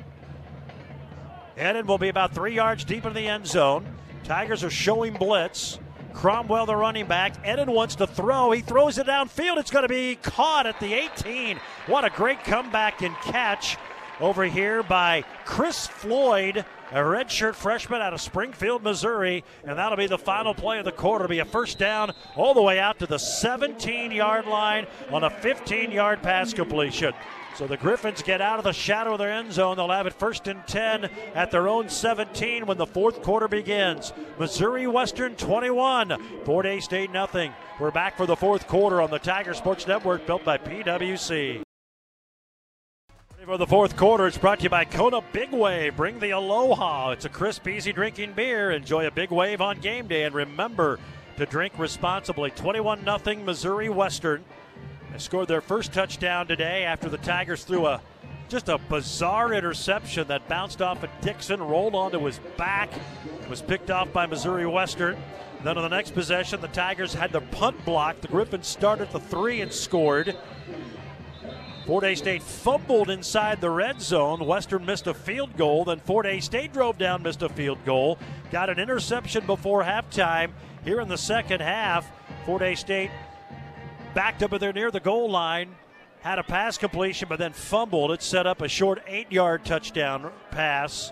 [1.58, 3.86] Eden will be about three yards deep in the end zone.
[4.24, 5.80] Tigers are showing blitz.
[6.14, 7.36] Cromwell, the running back.
[7.48, 8.52] Eden wants to throw.
[8.52, 9.58] He throws it downfield.
[9.58, 11.60] It's going to be caught at the 18.
[11.88, 13.78] What a great comeback and catch
[14.20, 19.44] over here by Chris Floyd, a redshirt freshman out of Springfield, Missouri.
[19.64, 21.26] And that'll be the final play of the quarter.
[21.26, 25.24] It'll be a first down all the way out to the 17 yard line on
[25.24, 27.14] a 15 yard pass completion.
[27.56, 29.78] So the Griffins get out of the shadow of their end zone.
[29.78, 34.12] They'll have it first and 10 at their own 17 when the fourth quarter begins.
[34.40, 37.54] Missouri Western 21, Fort Hays State nothing.
[37.80, 41.64] We're back for the fourth quarter on the Tiger Sports Network built by PWC.
[43.46, 45.98] For the fourth quarter, it's brought to you by Kona Big Wave.
[45.98, 47.12] Bring the Aloha.
[47.12, 48.72] It's a crisp, easy drinking beer.
[48.72, 50.24] Enjoy a big wave on game day.
[50.24, 50.98] And remember
[51.36, 52.52] to drink responsibly.
[52.52, 54.46] 21 0 Missouri Western.
[55.12, 58.00] They scored their first touchdown today after the Tigers threw a
[58.48, 62.92] just a bizarre interception that bounced off of Dixon, rolled onto his back,
[63.50, 65.18] was picked off by Missouri Western.
[65.64, 68.22] Then on the next possession, the Tigers had the punt blocked.
[68.22, 70.38] The Griffins started the three and scored.
[71.86, 74.46] Fort Hays State fumbled inside the red zone.
[74.46, 75.84] Western missed a field goal.
[75.84, 78.18] Then Fort Hays State drove down, missed a field goal.
[78.52, 80.52] Got an interception before halftime.
[80.86, 82.10] Here in the second half,
[82.46, 83.12] Fort Hays State
[84.14, 85.76] backed up there near the goal line,
[86.22, 88.12] had a pass completion, but then fumbled.
[88.12, 91.12] It set up a short eight yard touchdown pass.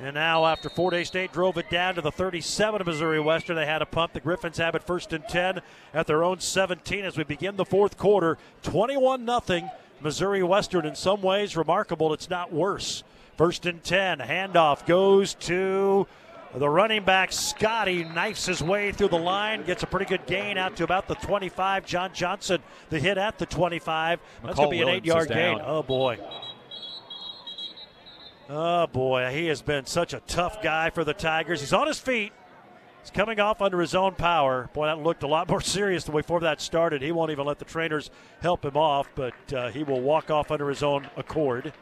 [0.00, 3.54] And now, after Fort Hays State drove it down to the 37 of Missouri Western,
[3.54, 4.14] they had a punt.
[4.14, 5.60] The Griffins have it first and 10
[5.94, 8.36] at their own 17 as we begin the fourth quarter.
[8.62, 9.70] 21 0.
[10.02, 12.12] Missouri Western, in some ways, remarkable.
[12.12, 13.04] It's not worse.
[13.36, 14.18] First and 10.
[14.18, 16.06] Handoff goes to
[16.54, 20.58] the running back, Scotty, knifes his way through the line, gets a pretty good gain
[20.58, 21.86] out to about the 25.
[21.86, 24.20] John Johnson, the hit at the 25.
[24.44, 25.60] That's going to be an eight yard gain.
[25.64, 26.18] Oh, boy.
[28.50, 29.30] Oh, boy.
[29.32, 31.60] He has been such a tough guy for the Tigers.
[31.60, 32.32] He's on his feet.
[33.02, 34.70] He's coming off under his own power.
[34.72, 37.02] Boy, that looked a lot more serious than before that started.
[37.02, 38.10] He won't even let the trainers
[38.40, 41.72] help him off, but uh, he will walk off under his own accord.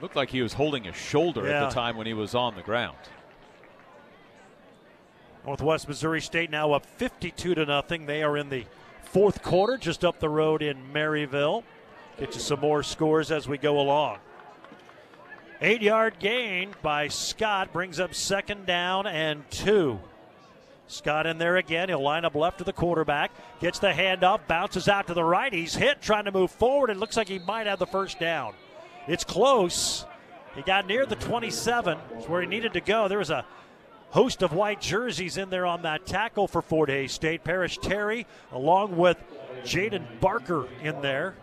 [0.00, 1.64] Looked like he was holding his shoulder Yeah.
[1.64, 2.96] at the time when he was on the ground.
[5.46, 8.06] Northwest Missouri State now up 52 to nothing.
[8.06, 8.64] They are in the
[9.02, 11.62] fourth quarter, just up the road in Maryville.
[12.18, 14.18] Get you some more scores as we go along.
[15.60, 19.98] Eight yard gain by Scott brings up second down and two.
[20.88, 21.88] Scott in there again.
[21.88, 23.30] He'll line up left to the quarterback.
[23.60, 25.52] Gets the handoff, bounces out to the right.
[25.52, 26.90] He's hit trying to move forward.
[26.90, 28.54] It looks like he might have the first down.
[29.06, 30.06] It's close.
[30.54, 31.98] He got near the 27.
[32.16, 33.06] It's where he needed to go.
[33.06, 33.44] There was a
[34.10, 37.44] host of white jerseys in there on that tackle for Fort Hays State.
[37.44, 39.18] Parrish Terry, along with
[39.62, 41.36] Jaden Barker in there.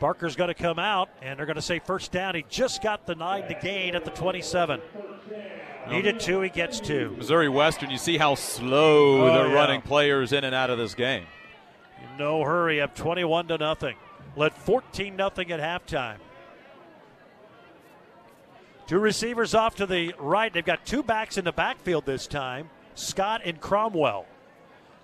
[0.00, 2.34] Barker's going to come out, and they're going to say first down.
[2.34, 3.14] He just got the
[3.60, 4.80] gain at the 27.
[5.88, 7.14] Needed two, he gets two.
[7.16, 9.54] Missouri Western, you see how slow Oh, they're yeah.
[9.54, 11.24] running players in and out of this game.
[12.18, 13.96] No hurry, up 21 to nothing.
[14.36, 16.16] Led 14 nothing at halftime.
[18.86, 20.52] Two receivers off to the right.
[20.52, 24.26] They've got two backs in the backfield this time, Scott and Cromwell.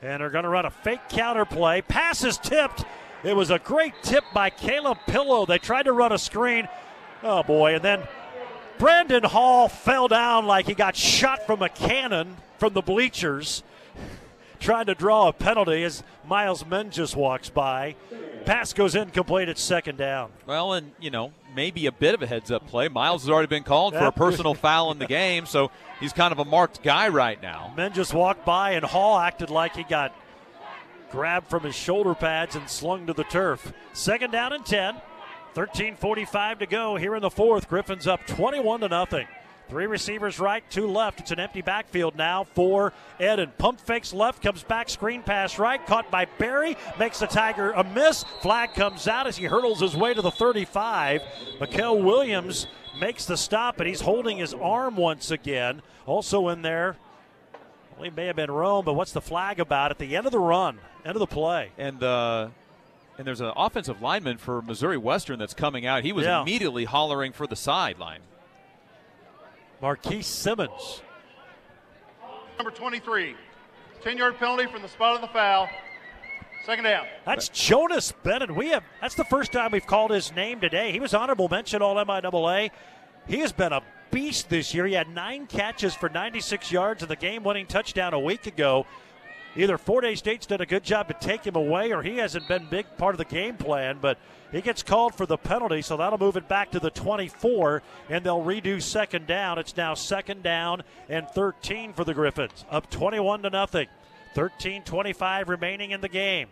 [0.02, 1.82] And they're going to run a fake counter play.
[1.82, 2.84] Pass is tipped.
[3.24, 5.46] It was a great tip by Caleb Pillow.
[5.46, 6.68] They tried to run a screen.
[7.22, 8.02] Oh boy, and then
[8.78, 13.62] Brandon Hall fell down like he got shot from a cannon from the bleachers,
[14.60, 17.96] trying to draw a penalty as Miles Menges just walks by.
[18.44, 20.30] Pass goes incomplete at second down.
[20.46, 22.88] Well, and, you know, maybe a bit of a heads up play.
[22.88, 26.30] Miles has already been called for a personal foul in the game, so he's kind
[26.32, 27.72] of a marked guy right now.
[27.76, 30.14] Menges just walked by, and Hall acted like he got
[31.10, 33.72] grabbed from his shoulder pads and slung to the turf.
[33.92, 34.96] Second down and 10.
[35.56, 37.66] 13:45 to go here in the fourth.
[37.66, 39.26] Griffins up 21 to nothing.
[39.70, 41.18] Three receivers right, two left.
[41.18, 43.50] It's an empty backfield now for Eden.
[43.56, 47.82] Pump fakes left, comes back, screen pass right, caught by Barry, makes the Tiger a
[47.82, 48.22] miss.
[48.42, 51.22] Flag comes out as he hurdles his way to the 35.
[51.58, 52.66] Mikel Williams
[53.00, 55.80] makes the stop, and he's holding his arm once again.
[56.04, 56.96] Also in there,
[57.96, 60.32] well, he may have been Rome, but what's the flag about at the end of
[60.32, 61.72] the run, end of the play?
[61.78, 62.50] And uh,
[63.18, 66.04] and there's an offensive lineman for Missouri Western that's coming out.
[66.04, 66.42] He was Yeah.
[66.42, 68.20] immediately hollering for the sideline.
[69.80, 71.02] Marquise Simmons.
[72.58, 73.36] Number 23,
[74.02, 75.68] 10 yard penalty from the spot of the foul.
[76.64, 77.06] Second down.
[77.24, 78.50] That's Jonas Bennett.
[78.54, 80.90] We have that's the first time we've called his name today.
[80.90, 82.70] He was honorable mention all MIAA.
[83.28, 84.86] He has been a beast this year.
[84.86, 88.86] He had nine catches for 96 yards and the game-winning touchdown a week ago.
[89.56, 92.66] Either Hays State's done a good job to take him away, or he hasn't been
[92.70, 93.98] big part of the game plan.
[94.00, 94.18] But
[94.52, 98.24] he gets called for the penalty, so that'll move it back to the 24, and
[98.24, 99.58] they'll redo second down.
[99.58, 103.88] It's now second down and 13 for the Griffins, up 21 to nothing.
[104.34, 106.48] 13-25 remaining in the game.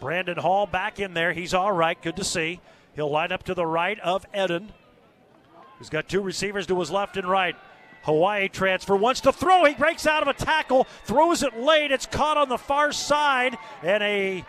[0.00, 1.34] Brandon Hall back in there.
[1.34, 2.00] He's all right.
[2.00, 2.60] Good to see.
[2.94, 4.72] He'll line up to the right of Eden.
[5.78, 7.54] He's got two receivers to his left and right.
[8.08, 9.66] Hawaii transfer wants to throw.
[9.66, 11.90] He breaks out of a tackle, throws it late.
[11.90, 14.46] It's caught on the far side, and a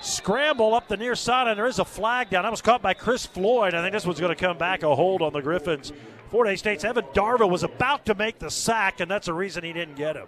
[0.00, 2.42] scramble up the near side, and there is a flag down.
[2.42, 3.74] That was caught by Chris Floyd.
[3.74, 5.92] I think this one's going to come back a hold on the Griffins.
[6.30, 9.62] Fort Hays State's Evan Darville was about to make the sack, and that's the reason
[9.62, 10.26] he didn't get him.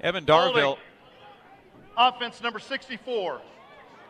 [0.00, 0.74] Evan Holding.
[1.96, 3.40] Offense number 64,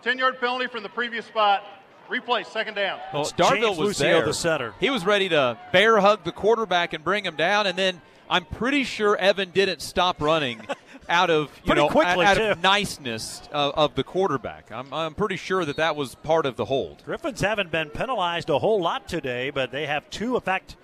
[0.01, 1.62] 10 yard penalty from the previous spot.
[2.09, 3.01] Replay, second down.
[3.12, 4.24] Well, Darville was there.
[4.24, 4.74] the center.
[4.81, 8.44] He was ready to bear hug the quarterback and bring him down, and then I'm
[8.44, 10.60] pretty sure Evan didn't stop running
[11.09, 12.44] out of you know quickly, out too.
[12.44, 14.70] of niceness of, of the quarterback.
[14.70, 17.02] I'm, I'm pretty sure that that was part of the hold.
[17.05, 20.35] Griffins haven't been penalized a whole lot today, but they have two.
[20.35, 20.76] In fact,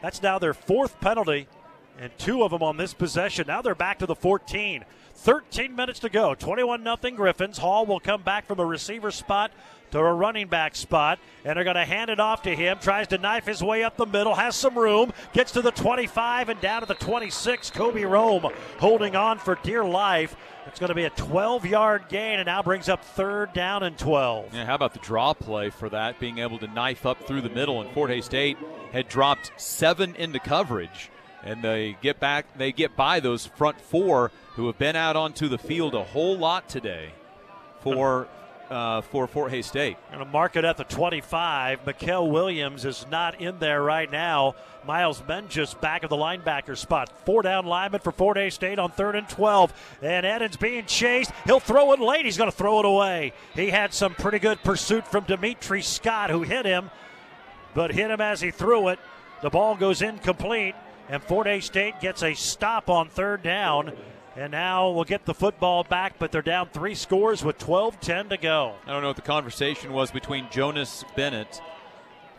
[0.00, 1.48] that's now their fourth penalty,
[1.98, 3.46] and two of them on this possession.
[3.48, 4.84] Now they're back to the 14.
[5.14, 6.32] 13 minutes to go.
[6.36, 7.58] 21 nothing Griffins.
[7.58, 9.50] Hall will come back from a receiver spot
[9.90, 12.78] to a running back spot, and they're going to hand it off to him.
[12.80, 16.48] Tries to knife his way up the middle, has some room, gets to the 25
[16.48, 17.70] and down to the 26.
[17.70, 18.46] Kobe Rome
[18.78, 20.36] holding on for dear life.
[20.66, 23.96] It's going to be a 12 yard gain, and now brings up third down and
[23.96, 24.54] 12.
[24.54, 26.20] Yeah, how about the draw play for that?
[26.20, 28.58] Being able to knife up through the middle, and Fort Hays State
[28.92, 31.10] had dropped seven into coverage,
[31.42, 32.58] and they get back.
[32.58, 36.36] They get by those front four who have been out onto the field a whole
[36.36, 37.12] lot today
[37.80, 38.28] for
[38.70, 39.96] uh, for Fort Hays State.
[40.10, 41.86] Going to mark it at the 25.
[41.86, 44.54] Mikel Williams is not in there right now.
[44.86, 47.10] Miles Menges back of the linebacker spot.
[47.24, 49.98] Four down lineman for Fort Hays State on third and 12.
[50.02, 51.30] And Eden's being chased.
[51.44, 52.24] He'll throw it late.
[52.24, 53.32] He's going to throw it away.
[53.54, 56.90] He had some pretty good pursuit from Dimitri Scott, who hit him,
[57.74, 58.98] but hit him as he threw it.
[59.42, 60.74] The ball goes incomplete,
[61.08, 63.92] and Fort Hays State gets a stop on third down.
[64.38, 68.28] And now we'll get the football back, but they're down three scores with 12 10
[68.28, 68.76] to go.
[68.86, 71.60] I don't know what the conversation was between Jonas Bennett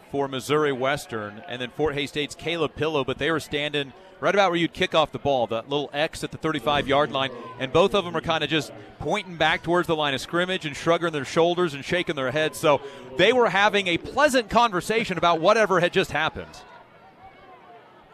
[0.10, 4.34] for Missouri Western and then Fort Hays State's Caleb Pillow, but they were standing right
[4.34, 7.32] about where you'd kick off the ball, that little X at the 35 yard line,
[7.60, 10.66] and both of them are kind of just pointing back towards the line of scrimmage
[10.66, 12.58] and shrugging their shoulders and shaking their heads.
[12.58, 12.80] So
[13.18, 16.62] they were having a pleasant conversation about whatever had just happened.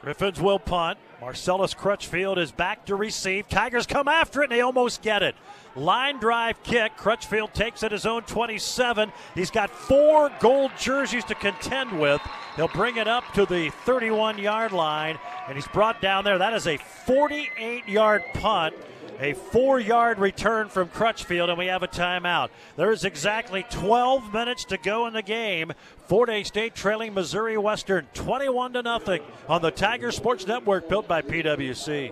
[0.02, 0.98] Griffins will punt.
[1.26, 3.50] Marcellus Crutchfield is back to receive.
[3.50, 5.34] Tigers come after it and they almost get it.
[5.76, 6.96] Line drive kick.
[6.98, 9.12] Crutchfield takes it his own 27.
[9.34, 12.22] He's got four gold jerseys to contend with.
[12.56, 16.38] He'll bring it up to the 31 yard line and he's brought down there.
[16.38, 18.76] That is a 48 yard punt.
[19.20, 22.50] A four yard return from Crutchfield, and we have a timeout.
[22.76, 25.72] There's exactly 12 minutes to go in the game.
[26.08, 31.08] Fort Hays State trailing Missouri Western 21 to nothing on the Tiger Sports Network built
[31.08, 32.12] by PWC.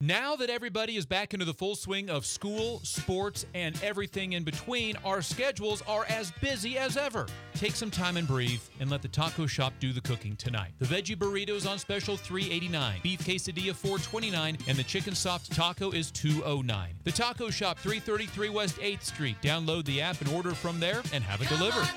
[0.00, 4.44] Now that everybody is back into the full swing of school, sports, and everything in
[4.44, 7.26] between, our schedules are as busy as ever.
[7.54, 10.72] Take some time and breathe and let the taco shop do the cooking tonight.
[10.78, 16.10] The veggie burritos on special 389, beef quesadilla 429, and the chicken soft taco is
[16.12, 16.94] 209.
[17.02, 19.36] The taco shop 333 West 8th Street.
[19.42, 21.88] Download the app and order from there and have it delivered.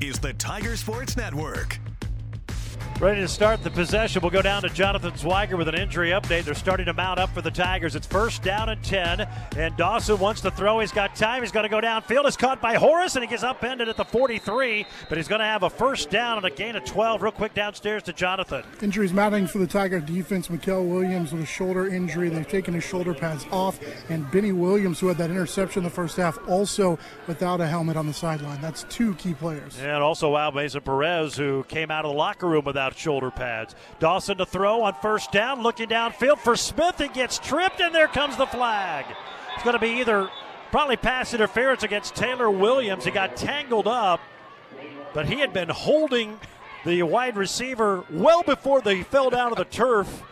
[0.00, 1.78] Is the Tiger Sports Network.
[2.98, 4.22] Ready to start the possession.
[4.22, 6.44] We'll go down to Jonathan Zweiger with an injury update.
[6.44, 7.94] They're starting to mount up for the Tigers.
[7.94, 9.20] It's first down and 10,
[9.58, 10.80] and Dawson wants to throw.
[10.80, 11.42] He's got time.
[11.42, 12.26] He's going to go downfield.
[12.26, 15.44] Is caught by Horace, and he gets upended at the 43, but he's going to
[15.44, 17.20] have a first down and a gain of 12.
[17.20, 18.64] Real quick downstairs to Jonathan.
[18.80, 20.48] Injuries mounting for the Tiger defense.
[20.48, 22.30] Mikael Williams with a shoulder injury.
[22.30, 23.78] They've taken his shoulder pads off.
[24.08, 27.98] And Benny Williams, who had that interception in the first half, also without a helmet
[27.98, 28.62] on the sideline.
[28.62, 29.78] That's two key players.
[29.80, 33.74] And also Al Mason Perez, who came out of the locker room without shoulder pads.
[33.98, 36.98] Dawson to throw on first down, looking downfield for Smith.
[36.98, 39.06] He gets tripped, and there comes the flag.
[39.54, 40.28] It's going to be either
[40.70, 43.04] probably pass interference against Taylor Williams.
[43.04, 44.20] He got tangled up,
[45.14, 46.38] but he had been holding
[46.84, 50.22] the wide receiver well before they fell down to the turf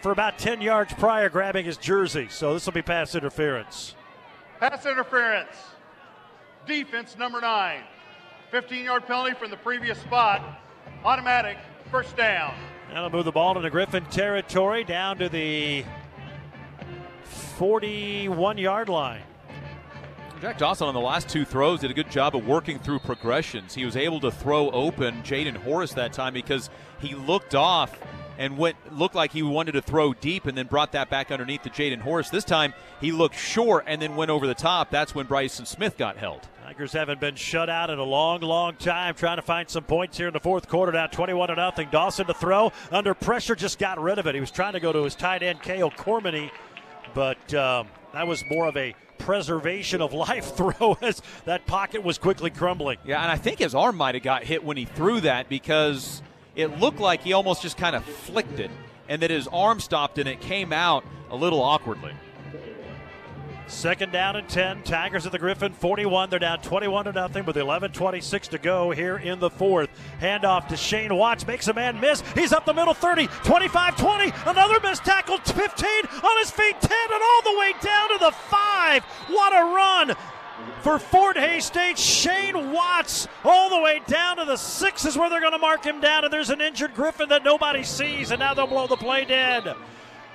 [0.00, 2.28] for about 10 yards prior, grabbing his jersey.
[2.30, 3.94] So this will be pass interference.
[4.58, 5.56] Pass interference.
[6.66, 7.82] Defense number nine.
[8.50, 10.60] 15 yard penalty from the previous spot.
[11.04, 11.58] Automatic
[11.90, 12.54] first down.
[12.92, 15.84] That'll move the ball into Griffin territory down to the
[17.24, 19.22] 41 yard line.
[20.40, 23.74] Jack Dawson on the last two throws did a good job of working through progressions.
[23.74, 27.98] He was able to throw open Jaden Horace that time because he looked off
[28.38, 31.62] and went looked like he wanted to throw deep and then brought that back underneath
[31.62, 32.30] to Jaden Horace.
[32.30, 34.90] This time he looked short and then went over the top.
[34.90, 36.48] That's when Bryson Smith got held.
[36.70, 39.16] Tigers haven't been shut out in a long, long time.
[39.16, 40.92] Trying to find some points here in the fourth quarter.
[40.92, 41.88] Now 21 to nothing.
[41.90, 44.36] Dawson to throw under pressure, just got rid of it.
[44.36, 46.48] He was trying to go to his tight end Kale Cormany,
[47.12, 52.18] but um, that was more of a preservation of life throw as that pocket was
[52.18, 52.98] quickly crumbling.
[53.04, 56.22] Yeah, and I think his arm might have got hit when he threw that because
[56.54, 58.70] it looked like he almost just kind of flicked it
[59.08, 62.12] and that his arm stopped and it came out a little awkwardly.
[63.70, 64.82] Second down and 10.
[64.82, 66.28] Tigers at the Griffin 41.
[66.28, 69.88] They're down 21 to nothing with 11:26 to go here in the fourth.
[70.20, 72.22] Handoff to Shane Watts makes a man miss.
[72.34, 74.32] He's up the middle 30, 25 20.
[74.46, 75.88] Another missed tackle 15
[76.22, 79.04] on his feet 10 and all the way down to the 5.
[79.28, 80.16] What a run!
[80.82, 85.30] For Fort Hays State, Shane Watts all the way down to the six is where
[85.30, 86.24] they're going to mark him down.
[86.24, 89.74] And there's an injured Griffin that nobody sees, and now they'll blow the play dead.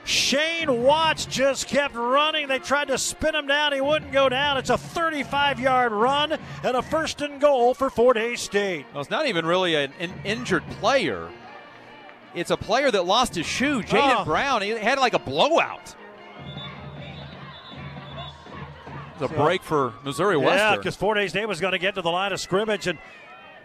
[0.06, 2.48] Shane Watts just kept running.
[2.48, 3.74] They tried to spin him down.
[3.74, 4.58] He wouldn't go down.
[4.58, 6.32] It's a 35 yard run
[6.64, 8.86] and a first and goal for Fort Hays State.
[8.94, 11.28] Well, it's not even really an, an injured player.
[12.36, 14.26] It's a player that lost his shoe, Jaden Oh.
[14.26, 14.62] Brown.
[14.62, 15.96] He had like a blowout.
[19.14, 20.58] It's a break for Missouri Western.
[20.58, 23.00] Yeah, because Fort Hays State was going to get to the line of scrimmage, and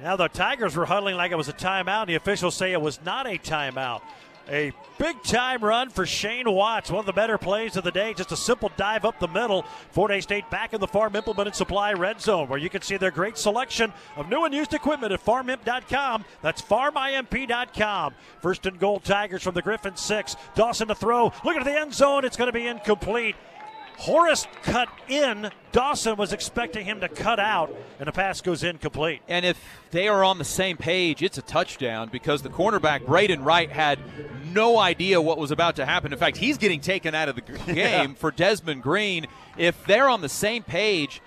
[0.01, 2.03] now the Tigers were huddling like it was a timeout.
[2.03, 4.01] and The officials say it was not a timeout.
[4.49, 8.15] A big time run for Shane Watts, one of the better plays of the day.
[8.15, 9.63] Just a simple dive up the middle.
[9.93, 12.83] Fort Hays State back in the Farm Implement and Supply Red Zone, where you can
[12.83, 16.25] see their great selection of new and used equipment at farmimp.com.
[16.43, 18.15] That's farmimp.com.
[18.41, 20.37] First and goal, Tigers from the Griffin six.
[20.55, 21.33] Dawson to throw.
[21.45, 22.25] Look at the end zone.
[22.25, 23.37] It's going to be incomplete.
[24.01, 25.51] Horace cut in.
[25.73, 29.21] Dawson was expecting him to cut out, and the pass goes incomplete.
[29.29, 33.45] And if they are on the same page, it's a touchdown because the cornerback, Braden
[33.45, 33.99] Wright, had
[34.53, 36.13] no idea what was about to happen.
[36.13, 37.75] In fact, he's getting taken out of the g- Yeah.
[38.07, 39.27] game for Desmond Green.
[39.59, 41.21] If they're on the same page,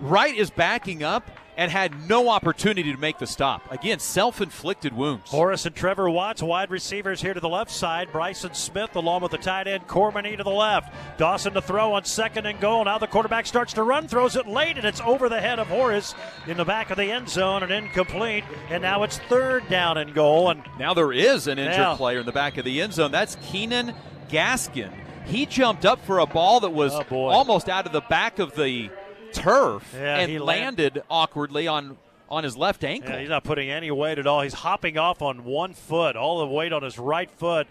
[0.00, 3.62] Wright is backing up and had no opportunity to make the stop.
[3.72, 5.30] Again, self inflicted wounds.
[5.30, 8.10] Horace and Trevor Watts, wide receivers here to the left side.
[8.12, 10.92] Bryson Smith along with the tight end Cormany to the left.
[11.18, 12.84] Dawson to throw on second and goal.
[12.84, 15.68] Now the quarterback starts to run, throws it late, and it's over the head of
[15.68, 16.14] Horace
[16.46, 18.44] in the back of the end zone and incomplete.
[18.70, 20.50] And now it's third down and goal.
[20.50, 21.94] And Now there is an injured Yeah.
[21.96, 23.10] player in the back of the end zone.
[23.12, 23.94] That's Keenan
[24.28, 24.90] Gaskin.
[25.26, 28.54] He jumped up for a ball that was Oh, almost out of the back of
[28.56, 28.90] the
[29.34, 31.96] turf Yeah, and he land- landed awkwardly on
[32.30, 33.12] on his left ankle.
[33.12, 34.40] Yeah, he's not putting any weight at all.
[34.40, 37.66] He's hopping off on one foot, all the weight on his right foot.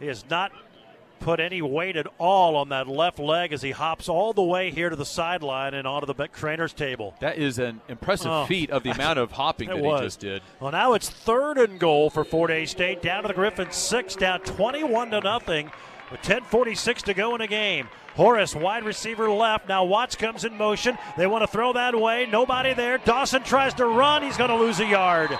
[0.00, 0.50] He has not
[1.20, 4.72] put any weight at all on that left leg as he hops all the way
[4.72, 7.14] here to the sideline and onto the trainer's table.
[7.20, 8.44] That is an impressive Oh.
[8.44, 10.00] feat of the amount of hopping that was.
[10.00, 10.42] he just did.
[10.58, 13.02] Well, now it's third and goal for Fort Hays State.
[13.02, 15.70] Down to the Griffins, six, down 21 to nothing,
[16.12, 17.88] with 10:46 to go in the game.
[18.14, 19.68] Horace, wide receiver left.
[19.68, 20.98] Now Watts comes in motion.
[21.16, 22.26] They want to throw that away.
[22.26, 22.98] Nobody there.
[22.98, 24.22] Dawson tries to run.
[24.22, 25.30] He's going to lose a yard.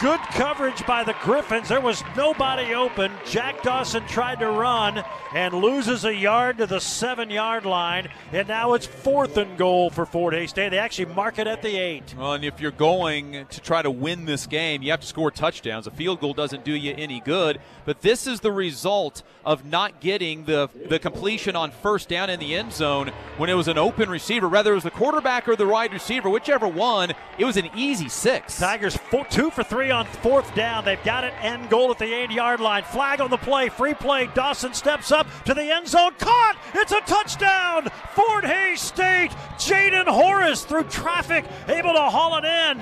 [0.00, 1.68] Good coverage by the Griffins.
[1.68, 3.12] There was nobody open.
[3.24, 5.02] Jack Dawson tried to run
[5.32, 8.08] and loses a yard to the seven yard line.
[8.32, 10.70] And now it's fourth and goal for Fort Hays State.
[10.70, 12.14] They actually mark it at the eight.
[12.18, 15.30] Well, and if you're going to try to win this game, you have to score
[15.30, 15.86] touchdowns.
[15.86, 17.60] A field goal doesn't do you any good.
[17.84, 22.40] But this is the result of not getting the, the completion on first down in
[22.40, 24.48] the end zone when it was an open receiver.
[24.48, 28.08] Whether it was the quarterback or the wide receiver, whichever one, it was an easy
[28.08, 28.58] six.
[28.58, 30.84] Tigers four, two for three on fourth down.
[30.84, 32.84] They've got it end goal at the eight yard line.
[32.84, 33.68] Flag on the play.
[33.68, 34.28] Free play.
[34.34, 36.12] Dawson steps up to the end zone.
[36.18, 36.56] Caught.
[36.74, 37.90] It's a touchdown.
[38.14, 39.30] Fort Hays State.
[39.58, 42.80] Jaden Horace through traffic, able to haul it in.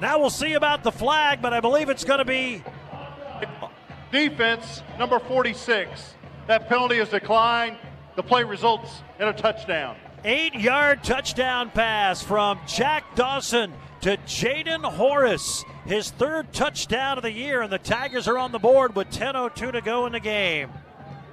[0.00, 2.62] Now we'll see about the flag, but I believe it's going to be
[4.12, 6.14] Defense number 46.
[6.46, 7.78] That penalty is declined.
[8.14, 9.96] The play results in a touchdown.
[10.24, 13.72] Eight yard touchdown pass from Jack Dawson
[14.02, 15.64] to Jaden Horace.
[15.86, 19.72] His third touchdown of the year, and the Tigers are on the board with 10.02
[19.72, 20.70] to go in the game.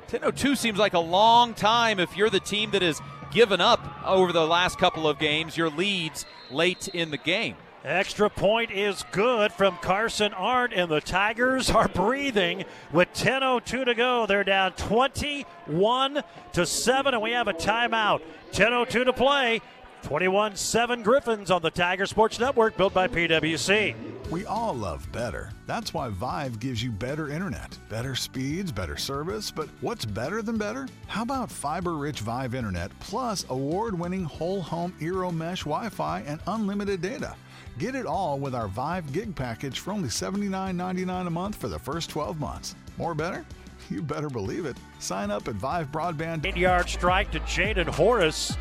[0.08, 3.00] 10:02 seems like a long time if you're the team that has
[3.32, 7.56] given up over the last couple of games your leads late in the game.
[7.86, 13.96] Extra point is good from Carson Arndt, and the Tigers are breathing with 10:02 to
[13.96, 14.26] go.
[14.26, 16.24] They're down 21
[16.54, 18.22] to seven, and we have a timeout.
[18.52, 19.62] 10:02 to play.
[20.04, 23.96] 21-7 Griffins on the Tiger Sports Network, built by PwC.
[24.30, 25.52] We all love better.
[25.66, 29.50] That's why Vyve gives you better internet, better speeds, better service.
[29.50, 30.88] But what's better than better?
[31.08, 36.22] How about fiber rich Vyve internet plus award winning whole home Eero Mesh Wi Fi
[36.22, 37.36] and unlimited data?
[37.80, 41.80] Get it all with our Vyve gig package for only $79.99 a month for the
[41.80, 42.76] first 12 months.
[42.98, 43.46] More better?
[44.00, 44.78] You better believe it.
[45.00, 46.46] Sign up at Vyve Broadband.
[46.46, 48.56] Eight yard strike to Jaden Horace.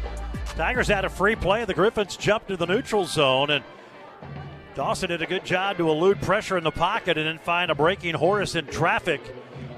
[0.57, 1.65] Tigers had a free play.
[1.65, 3.65] The Griffins jumped to the neutral zone, and
[4.75, 7.75] Dawson did a good job to elude pressure in the pocket and then find a
[7.75, 9.21] breaking Horace in traffic.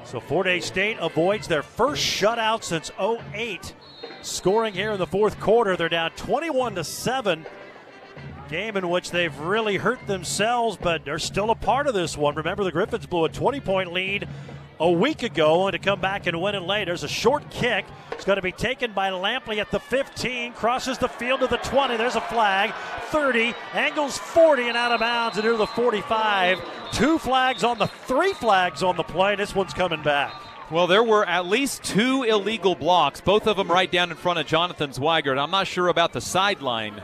[0.05, 3.75] So Fort Hays State avoids their first shutout since 08.
[4.23, 7.47] Scoring here in the fourth quarter, they're down 21 to 7.
[8.49, 12.35] Game in which they've really hurt themselves, but they're still a part of this one.
[12.35, 14.29] Remember, the Griffins blew a 20 point lead
[14.81, 16.87] a week ago and to come back and win it late.
[16.87, 17.85] There's a short kick.
[18.13, 21.59] It's going to be taken by Lampley at the 15, crosses the field to the
[21.59, 21.99] 20.
[21.99, 22.73] There's a flag.
[23.11, 26.59] 30, angles 40 and out of bounds and near the 45.
[26.93, 29.37] Two flags on the three flags on the play.
[29.37, 30.35] This one's coming back.
[30.71, 34.39] Well, there were at least two illegal blocks, both of them right down in front
[34.39, 35.37] of Jonathan Zweigert.
[35.37, 37.03] I'm not sure about the sideline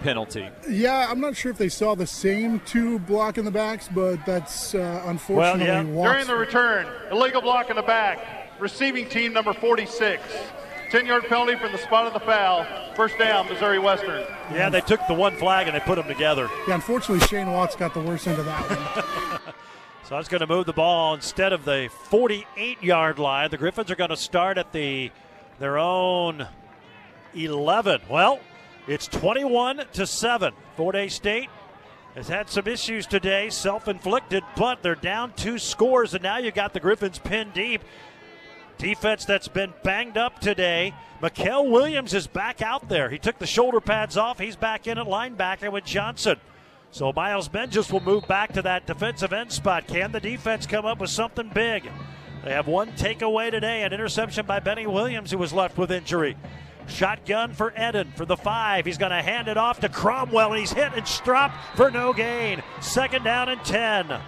[0.00, 0.48] penalty.
[0.68, 4.24] Yeah, I'm not sure if they saw the same two block in the backs, but
[4.26, 8.18] that's uh, unfortunately walks- During the return, illegal block in the back.
[8.60, 10.22] Receiving team number 46.
[10.90, 12.66] 10 yard penalty from the spot of the foul.
[12.94, 14.24] First down, Missouri Western.
[14.50, 16.48] Yeah, they took the one flag and they put them together.
[16.66, 19.40] Yeah, unfortunately, Shane Watts got the worst end of that one.
[20.04, 23.50] So it's going to move the ball instead of the 48 yard line.
[23.50, 25.10] The Griffins are going to start at the
[25.58, 26.48] their own
[27.34, 28.00] 11.
[28.08, 28.40] Well,
[28.88, 30.54] it's 21 to 7.
[30.76, 31.50] Fort Hays State
[32.14, 36.50] has had some issues today, self inflicted, but they're down two scores, and now you
[36.50, 37.82] got the Griffins pinned deep.
[38.78, 40.94] Defense that's been banged up today.
[41.20, 43.10] Mikael Williams is back out there.
[43.10, 44.38] He took the shoulder pads off.
[44.38, 46.38] He's back in at linebacker with Johnson.
[46.90, 49.86] So Miles Menges will move back to that defensive end spot.
[49.86, 51.90] Can the defense come up with something big?
[52.44, 56.36] They have one takeaway today, an interception by Benny Williams, who was left with injury.
[56.88, 58.86] Shotgun for Eden for the five.
[58.86, 62.12] He's going to hand it off to Cromwell, and he's hit and stopped for no
[62.12, 62.62] gain.
[62.80, 64.20] Second down and 10.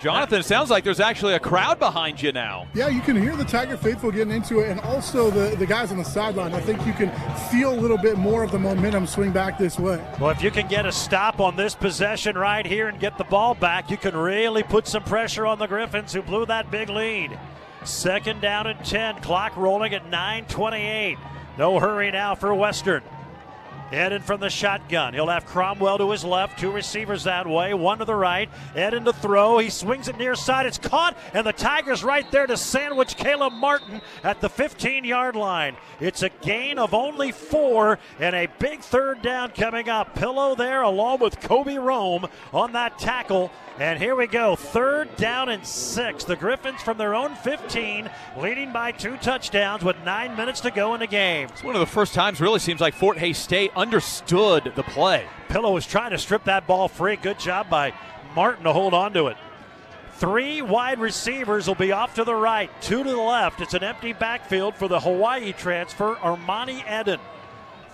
[0.00, 2.66] Jonathan, it sounds like there's actually a crowd behind you now.
[2.74, 5.92] yeah, you can hear the Tiger faithful getting into it, and also the, the guys
[5.92, 6.52] on the sideline.
[6.54, 7.08] I think you can
[7.52, 10.04] feel a little bit more of the momentum swing back this way.
[10.20, 13.22] Well, if you can get a stop on this possession right here and get the
[13.22, 16.88] ball back, you can really put some pressure on the Griffins, who blew that big
[16.88, 17.38] lead.
[17.84, 19.20] Second down and 10.
[19.20, 21.16] Clock rolling at 9:28.
[21.58, 23.02] No hurry now for Western.
[23.92, 25.14] Eden from the shotgun.
[25.14, 28.48] He'll have Cromwell to his left, two receivers that way, one to the right.
[28.76, 29.58] Eden to throw.
[29.58, 30.66] He swings it near side.
[30.66, 35.36] It's caught, and the Tigers right there to sandwich Caleb Martin at the 15 yard
[35.36, 35.76] line.
[36.00, 40.14] It's a gain of only four, and a big third down coming up.
[40.14, 43.50] Pillow there, along with Kobe Rome on that tackle.
[43.78, 44.54] And here we go.
[44.54, 46.24] Third down and six.
[46.24, 50.92] The Griffins from their own 15, leading by two touchdowns with nine minutes to go
[50.94, 51.48] in the game.
[51.50, 55.26] It's one of the first times, really seems like Fort Hays State understood the play.
[55.48, 57.16] Pillow was trying to strip that ball free.
[57.16, 57.92] Good job by
[58.36, 59.36] Martin to hold on to it.
[60.14, 63.60] Three wide receivers will be off to the right, two to the left.
[63.60, 67.18] It's an empty backfield for the Hawaii transfer, Armani Eden.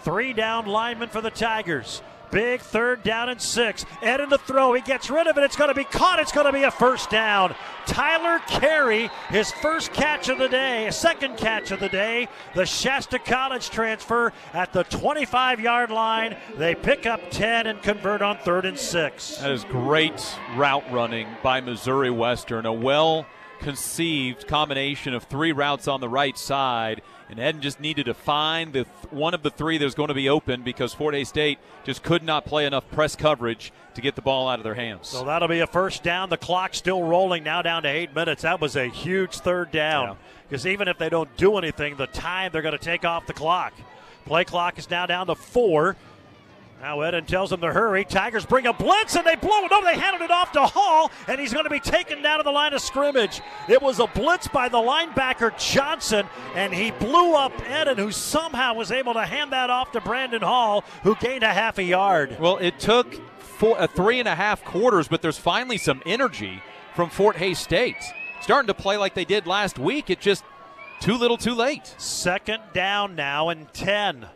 [0.03, 2.03] Three down linemen for the Tigers.
[2.31, 3.85] Big third down and six.
[4.03, 4.75] Eden the throw.
[4.75, 5.45] He gets rid of it.
[5.45, 6.19] It's going to be caught.
[6.19, 7.55] It's going to be a first down.
[7.87, 12.29] Tyler Carey, his first catch of the day, second catch of the day.
[12.55, 16.37] The Shasta College transfer at the 25 yard line.
[16.57, 19.39] They pick up 10 and convert on third and six.
[19.39, 22.67] That is great route running by Missouri Western.
[22.67, 23.27] A well
[23.61, 27.03] conceived combination of three routes on the right side.
[27.31, 30.09] And Eden just needed to find the th- one of the three that was going
[30.09, 34.01] to be open because Fort Hays State just could not play enough press coverage to
[34.01, 35.09] get the ball out of their hands.
[35.09, 36.31] So that'll be a first down.
[36.31, 38.43] The clock's still rolling now down to eight minutes.
[38.43, 40.17] That was a huge third down
[40.49, 43.35] because even if they don't do anything, the time they're going to take off the
[43.35, 43.75] clock.
[44.25, 45.97] Play clock is now down to four.
[46.81, 48.05] Now Eden tells them to hurry.
[48.05, 49.71] Tigers bring a blitz and they blow it.
[49.71, 52.45] No, they handed it off to Hall, and he's going to be taken down to
[52.45, 53.41] the line of scrimmage.
[53.69, 58.75] It was a blitz by the linebacker Johnson, and he blew up Eden, who somehow
[58.75, 62.37] was able to hand that off to Brandon Hall, who gained a half a yard.
[62.39, 66.63] Well, it took four, uh, three and a half quarters, but there's finally some energy
[66.95, 67.97] from Fort Hays State.
[68.41, 70.11] Starting to play like they did last week.
[70.11, 70.45] It just
[71.01, 71.93] too little too late.
[71.99, 74.27] Second down now and 10.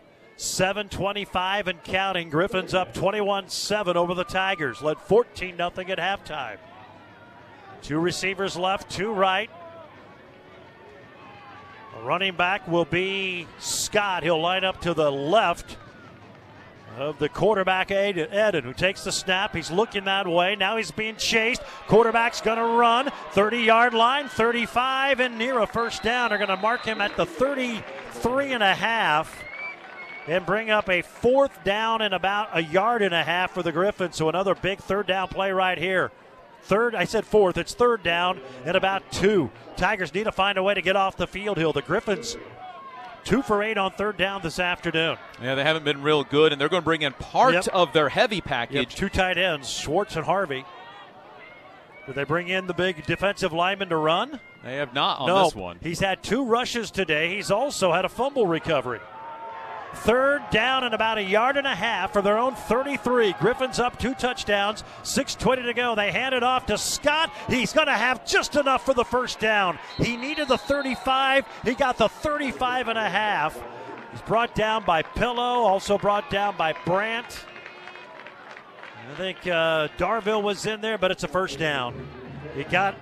[0.42, 2.28] 725 and counting.
[2.28, 4.82] Griffins up 21 7 over the Tigers.
[4.82, 6.58] Led 14 0 at halftime.
[7.80, 9.50] Two receivers left, two right.
[12.02, 14.24] Running back will be Scott.
[14.24, 15.76] He'll line up to the left
[16.96, 19.54] of the quarterback, Eden, who takes the snap.
[19.54, 20.56] He's looking that way.
[20.56, 21.62] Now he's being chased.
[21.86, 23.10] Quarterback's going to run.
[23.30, 26.30] 30 yard line, 35, and near a first down.
[26.30, 29.51] They're going to mark him at the 33 and a half
[30.26, 33.72] and bring up a fourth down and about a yard and a half for the
[33.72, 34.16] Griffins.
[34.16, 36.10] So another big third down play right here.
[36.62, 37.58] Third, I said fourth.
[37.58, 39.50] It's third down and about two.
[39.76, 41.72] Tigers need to find a way to get off the field hill.
[41.72, 42.36] The Griffins
[43.24, 45.16] two for eight on third down this afternoon.
[45.40, 47.68] Yeah, they haven't been real good, and they're going to bring in part Yep.
[47.68, 48.90] of their heavy package.
[48.90, 50.64] Yep, two tight ends, Schwartz and Harvey.
[52.06, 54.40] Did they bring in the big defensive lineman to run?
[54.64, 55.78] They have not on no, this one.
[55.82, 57.34] He's had two rushes today.
[57.36, 59.00] He's also had a fumble recovery.
[59.94, 63.34] Third down and about a yard and a half for their own 33.
[63.34, 65.94] Griffins up two touchdowns, 6.20 to go.
[65.94, 67.30] They hand it off to Scott.
[67.48, 69.78] He's going to have just enough for the first down.
[69.98, 71.46] He needed the 35.
[71.64, 73.60] He got the 35 and a half.
[74.10, 77.44] He's brought down by Pillow, also brought down by Brandt.
[79.10, 82.08] I think uh, Darville was in there, but it's a first down.
[82.54, 82.94] He got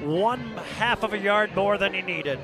[0.00, 0.40] one
[0.76, 2.38] half of a yard more than he needed.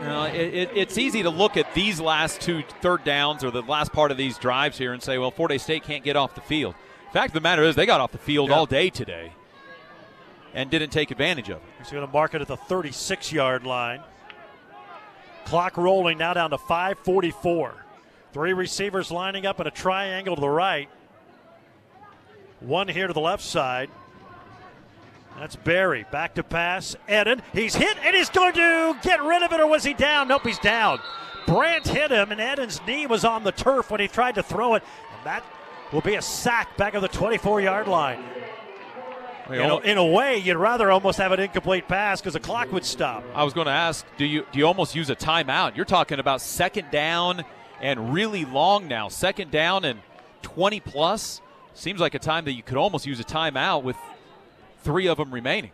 [0.00, 3.50] You know, it, it, it's easy to look at these last two third downs or
[3.50, 6.16] the last part of these drives here and say, well, Fort Hays State can't get
[6.16, 6.74] off the field.
[7.12, 8.56] Fact of the matter is, they got off the field Yeah.
[8.56, 9.32] all day today
[10.54, 11.62] and didn't take advantage of it.
[11.78, 14.00] He's going to mark it at the 36 yard line.
[15.44, 17.74] Clock rolling now down to 544.
[18.32, 20.88] Three receivers lining up in a triangle to the right.
[22.60, 23.90] One here to the left side.
[25.38, 26.04] That's Barry.
[26.10, 26.96] Back to pass.
[27.08, 27.42] Eden.
[27.52, 30.28] He's hit and he's going to get rid of it, or was he down?
[30.28, 31.00] Nope, he's down.
[31.46, 34.74] Brandt hit him, and Eden's knee was on the turf when he tried to throw
[34.74, 34.82] it.
[35.16, 35.44] And that
[35.92, 38.22] will be a sack back of the 24 yard line.
[39.48, 39.78] We In a, oh.
[39.78, 43.24] in a way, you'd rather almost have an incomplete pass because the clock would stop.
[43.34, 45.74] I was going to ask, do you do you almost use a timeout?
[45.74, 47.44] You're talking about second down
[47.80, 49.08] and really long now.
[49.08, 50.00] Second down and
[50.42, 51.40] 20 plus
[51.74, 53.96] seems like a time that you could almost use a timeout with
[54.82, 55.70] three of them remaining.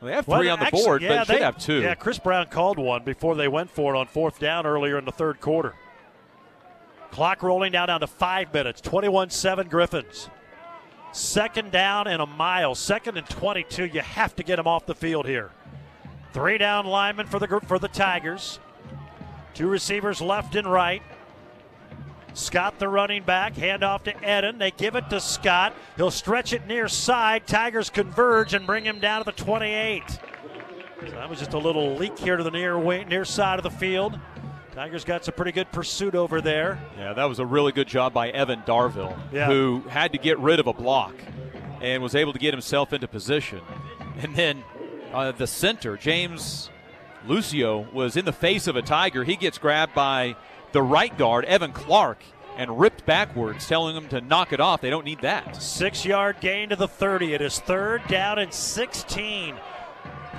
[0.00, 1.80] Well, they have three Well, on the actually, board, yeah, but should they- have two.
[1.82, 5.04] Yeah, Chris Brown called one before they went for it on fourth down earlier in
[5.04, 5.74] the third quarter.
[7.10, 8.80] Clock rolling down down to five minutes.
[8.80, 10.30] 21-7 Griffins.
[11.12, 12.74] Second down and a mile.
[12.74, 13.84] Second and 22.
[13.84, 15.50] You have to get them off the field here.
[16.32, 18.58] Three down linemen for the group for the Tigers.
[19.52, 21.02] Two receivers left and right.
[22.34, 24.58] Scott, the running back, hand off to Eden.
[24.58, 25.74] They give it to Scott.
[25.96, 27.46] He'll stretch it near side.
[27.46, 30.02] Tigers converge and bring him down to the 28.
[30.08, 33.62] So that was just a little leak here to the near wing, near side of
[33.64, 34.18] the field.
[34.74, 36.78] Tigers got some pretty good pursuit over there.
[36.96, 39.46] Yeah, that was a really good job by Evan Darville, Yeah.
[39.46, 41.14] who had to get rid of a block
[41.82, 43.60] and was able to get himself into position.
[44.22, 44.64] And then
[45.12, 46.70] uh, the center, James
[47.26, 49.24] Lucio, was in the face of a Tiger.
[49.24, 50.36] He gets grabbed by
[50.72, 52.18] the right guard, Evan Clark,
[52.56, 54.80] and ripped backwards, telling him to knock it off.
[54.80, 55.62] They don't need that.
[55.62, 57.34] Six yard gain to the 30.
[57.34, 59.56] It is third down and 16.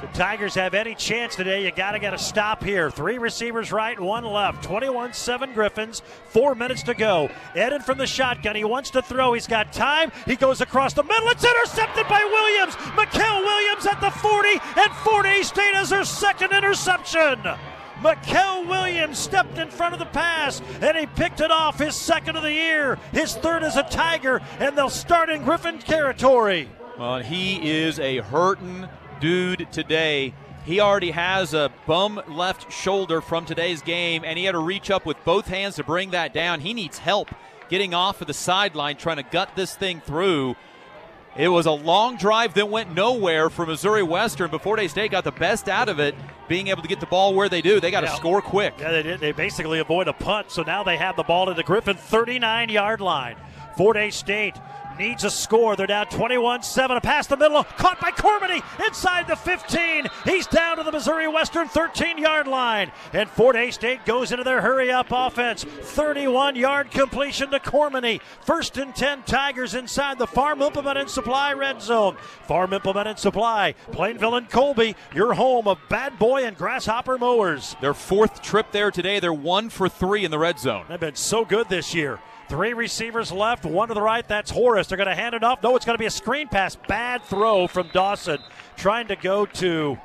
[0.04, 2.92] The Tigers have any chance today, you got to get a stop here.
[2.92, 4.62] Three receivers right, one left.
[4.62, 7.30] 21 7 Griffins, four minutes to go.
[7.56, 8.58] Eden from the shotgun.
[8.58, 9.32] He wants to throw.
[9.32, 10.12] He's got time.
[10.26, 11.30] He goes across the middle.
[11.30, 12.76] It's intercepted by Williams.
[12.98, 17.40] Mikael Williams at the 40, and 40 State has their second interception.
[18.04, 22.36] Mikel Williams stepped in front of the pass and he picked it off his second
[22.36, 26.70] of the year, his third as a Tiger, and they'll start in Griffin territory.
[27.00, 28.88] Well, he is a hurting
[29.22, 30.34] dude today.
[30.66, 34.92] He already has a bum left shoulder from today's game, and he had to reach
[34.92, 36.60] up with both hands to bring that down.
[36.60, 37.30] He needs help
[37.70, 40.56] getting off of the sideline, trying to gut this thing through.
[41.36, 45.24] It was a long drive that went nowhere for Missouri Western, but Fort State got
[45.24, 46.14] the best out of it,
[46.48, 47.80] being able to get the ball where they do.
[47.80, 48.14] They got to Yeah.
[48.16, 48.76] score quick.
[48.80, 49.20] Yeah, they did.
[49.20, 52.70] They basically avoid a punt, so now they have the ball to the Griffin 39
[52.70, 53.36] yard line.
[53.76, 54.56] Fort Hays State
[54.98, 55.76] needs a score.
[55.76, 56.98] They're down 21 7.
[56.98, 60.08] A pass the middle, caught by Cormany inside the 15.
[60.26, 62.92] He's down to the Missouri Western 13 yard line.
[63.14, 65.64] And Fort Hays State goes into their hurry up offense.
[65.64, 68.22] 31 yard completion to Cormany.
[68.42, 72.18] First and 10 Tigers inside the Farm Implement and Supply red zone.
[72.48, 77.76] Farm Implement and Supply, Plainville and Colby, your home of Bad Boy and Grasshopper mowers.
[77.82, 79.20] Their fourth trip there today.
[79.20, 80.86] They're one for three in the red zone.
[80.90, 82.20] They've been so good this year.
[82.50, 84.28] Three receivers left, one to the right.
[84.28, 84.88] That's Horace.
[84.88, 85.64] They're going to hand it off.
[85.64, 86.76] No, it's going to be a screen pass.
[86.76, 88.40] Bad throw from Dawson,
[88.76, 89.98] trying to go to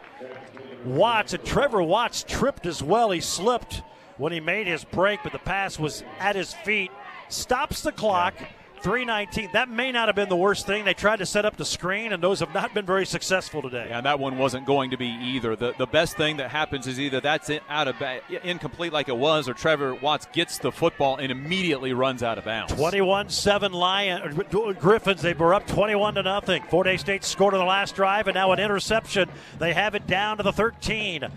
[0.85, 3.11] Watts, and Trevor Watts tripped as well.
[3.11, 3.83] He slipped
[4.17, 6.91] when he made his break, but the pass was at his feet.
[7.29, 8.35] Stops the clock.
[8.83, 9.51] 319.
[9.53, 10.85] That may not have been the worst thing.
[10.85, 13.87] They tried to set up the screen, and those have not been very successful today.
[13.89, 15.57] Yeah, that one wasn't going to be either.
[15.57, 19.17] The the best thing that happens is either that's out of ba- incomplete like it
[19.17, 22.73] was, or Trevor Watts gets the football and immediately runs out of bounds.
[22.73, 25.23] 21-7 Lion uh, Griffins.
[25.23, 26.63] They were up 21 to nothing.
[26.65, 29.29] Fort Hays State scored on the last drive, and now an interception.
[29.59, 31.29] They have it down to the 13.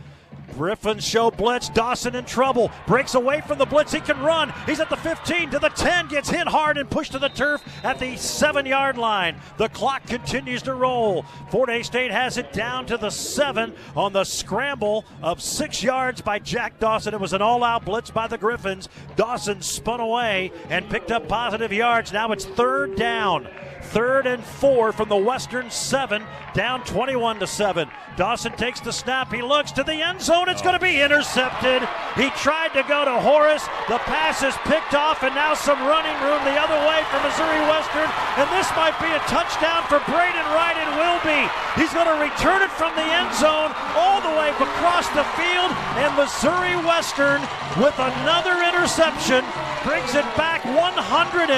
[0.57, 1.69] Griffins show blitz.
[1.69, 2.72] Dawson in trouble.
[2.88, 3.91] Breaks away from the blitz.
[3.91, 4.53] He can run.
[4.65, 6.07] He's at the 15 to the 10.
[6.07, 9.40] Gets hit hard and pushed to the turf at the seven yard line.
[9.57, 11.23] The clock continues to roll.
[11.49, 16.22] Fort Hays State has it down to the seven on the scramble of six yards
[16.22, 17.14] by Jack Dawson.
[17.14, 18.90] It was an all out blitz by the Griffins.
[19.15, 22.11] Dawson spun away and picked up positive yards.
[22.11, 23.48] Now it's third down.
[23.82, 26.23] Third and four from the Western seven,
[26.53, 27.90] down 21 to seven.
[28.15, 29.34] Dawson takes the snap.
[29.34, 30.40] He looks to the end zone.
[30.49, 31.85] It's going to be intercepted.
[32.18, 33.65] He tried to go to Horace.
[33.85, 37.61] The pass is picked off, and now some running room the other way for Missouri
[37.69, 38.09] Western.
[38.39, 40.77] And this might be a touchdown for Braden Wright.
[40.77, 41.39] It will be.
[41.77, 45.72] He's going to return it from the end zone all the way across the field,
[46.01, 47.41] and Missouri Western
[47.77, 49.45] with another interception
[49.84, 51.53] brings it back 102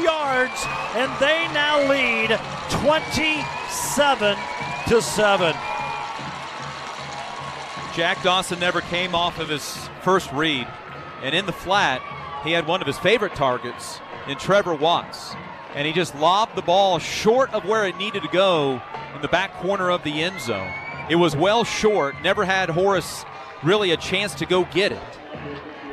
[0.00, 0.58] yards,
[0.96, 2.38] and they now lead
[2.82, 4.36] 27
[4.88, 5.81] to 7.
[7.94, 10.66] Jack Dawson never came off of his first read,
[11.22, 12.00] and in the flat,
[12.42, 15.34] he had one of his favorite targets in Trevor Watts,
[15.74, 18.80] and he just lobbed the ball short of where it needed to go
[19.14, 20.72] in the back corner of the end zone.
[21.10, 23.26] It was well short, never had Horace
[23.62, 25.18] really a chance to go get it.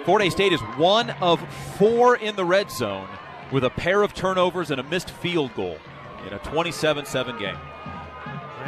[0.05, 1.41] Fort Hays State is one of
[1.77, 3.09] four in the red zone
[3.51, 5.77] with a pair of turnovers and a missed field goal
[6.25, 7.57] in a 27 7 game.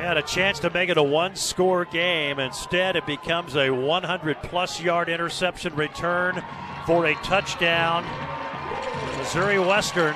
[0.02, 2.40] Had a chance to make it a one score game.
[2.40, 6.44] Instead, it becomes a 100 plus yard interception return
[6.88, 8.04] for a touchdown.
[9.20, 10.16] Missouri Western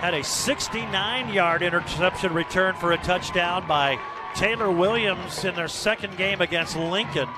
[0.00, 3.96] had a 69 yard interception return for a touchdown by
[4.34, 7.28] Taylor Williams in their second game against Lincoln.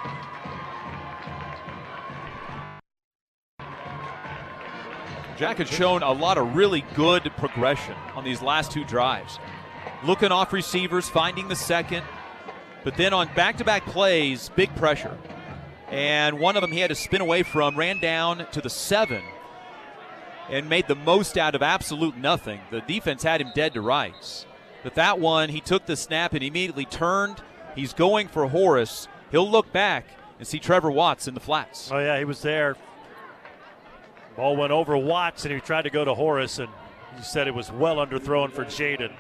[5.37, 9.39] Jack had shown a lot of really good progression on these last two drives.
[10.05, 12.05] Looking off receivers, finding the second,
[12.85, 15.17] but then on back to back plays, big pressure.
[15.91, 19.23] And one of them he had to spin away from, ran down to the seven,
[20.49, 22.61] and made the most out of absolute nothing.
[22.71, 24.47] The defense had him dead to rights.
[24.83, 27.43] But that one, he took the snap and immediately turned.
[27.75, 29.09] He's going for Horace.
[29.31, 30.07] He'll look back
[30.39, 31.91] and see Trevor Watts in the flats.
[31.93, 32.77] Oh, yeah, he was there.
[34.37, 36.69] Ball went over Watts, and he tried to go to Horace, and
[37.17, 39.13] he said it was well underthrown for Jaden.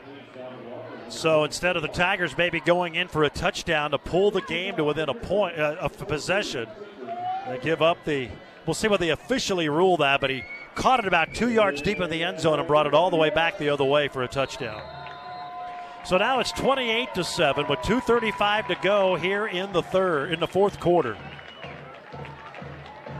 [1.10, 4.76] So instead of the Tigers maybe going in for a touchdown to pull the game
[4.76, 6.68] to within a point uh, of possession,
[7.48, 8.28] they give up the.
[8.64, 10.44] We'll see what they officially rule that, but he
[10.76, 13.16] caught it about two yards deep in the end zone and brought it all the
[13.16, 14.80] way back the other way for a touchdown.
[16.04, 20.38] So now it's 28 to seven with 2:35 to go here in the third, in
[20.38, 21.16] the fourth quarter.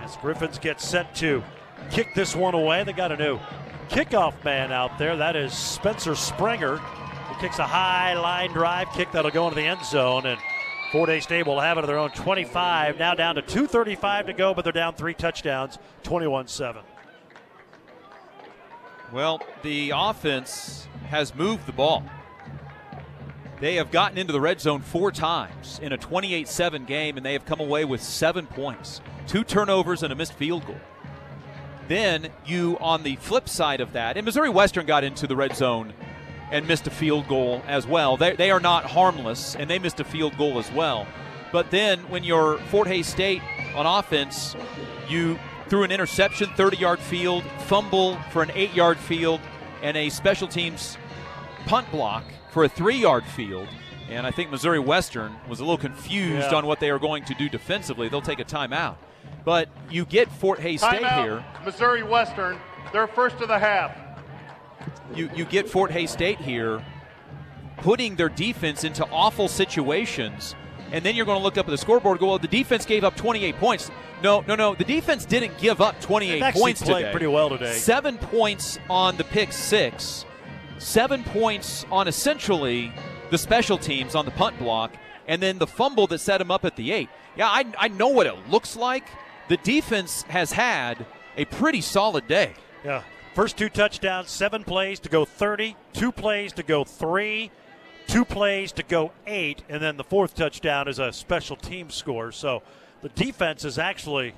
[0.03, 1.43] As Griffins get set to
[1.91, 3.41] kick this one away, they got a new
[3.91, 5.17] kickoff man out there.
[5.17, 6.81] That is Spencer Springer.
[7.41, 10.39] Kicks a high line drive kick that'll go into the end zone, and
[10.93, 12.99] Fort Hays State will have it at their own 25.
[12.99, 16.83] Now down to 2:35 to go, but they're down three touchdowns, 21-7.
[19.11, 22.05] Well, the offense has moved the ball.
[23.59, 27.25] They have gotten into the red zone four times in a 28 7 game, and
[27.25, 30.81] they have come away with seven points, two turnovers, and a missed field goal.
[31.89, 35.57] Then you, on the flip side of that, and Missouri Western got into the red
[35.57, 35.95] zone
[36.51, 38.17] and missed a field goal as well.
[38.17, 41.07] They, they are not harmless, and they missed a field goal as well.
[41.53, 43.43] But then when you're Fort Hays State
[43.75, 44.55] on offense,
[45.09, 49.41] you threw an interception, 30 yard field, fumble for an eight yard field,
[49.83, 50.97] and a special teams
[51.67, 53.69] punt block for a three yard field.
[54.09, 56.57] And I think Missouri Western was a little confused Yeah.
[56.59, 58.09] on what they are going to do defensively.
[58.09, 58.97] They'll take a timeout.
[59.45, 61.45] But you get Fort Hays State Timeout, here.
[61.65, 62.59] Missouri Western.
[62.93, 63.97] They're first of the half.
[65.15, 66.85] You, you get Fort Hays State here
[67.79, 70.55] putting their defense into awful situations,
[70.93, 72.85] and then you're going to look up at the scoreboard and go, well, the defense
[72.85, 73.91] gave up 28 points.
[74.23, 74.75] No, no, no.
[74.75, 77.11] The defense didn't give up 28 They've actually points played today.
[77.11, 77.73] pretty well today.
[77.73, 80.27] Seven points on the pick six,
[80.79, 82.93] seven points on essentially
[83.31, 84.95] the special teams on the punt block,
[85.27, 87.09] and then the fumble that set him up at the eight.
[87.37, 89.05] Yeah, I, I know what it looks like.
[89.49, 91.07] The defense has had
[91.37, 92.53] a pretty solid day.
[92.85, 93.03] Yeah.
[93.35, 97.51] First two touchdowns, seven plays to go 30, two plays to go three,
[98.09, 102.33] two plays to go eight, and then the fourth touchdown is a special team score.
[102.33, 102.63] So
[103.03, 104.35] the defense has actually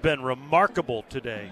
[0.00, 1.50] been remarkable today.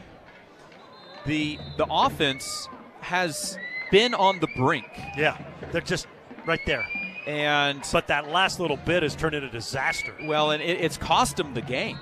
[1.26, 2.68] The the offense
[3.00, 3.58] has
[3.90, 4.88] been on the brink.
[5.16, 5.36] Yeah,
[5.72, 6.06] they're just
[6.46, 6.86] right there.
[7.26, 10.14] And but that last little bit has turned into disaster.
[10.24, 11.98] Well, and it, it's cost them the game.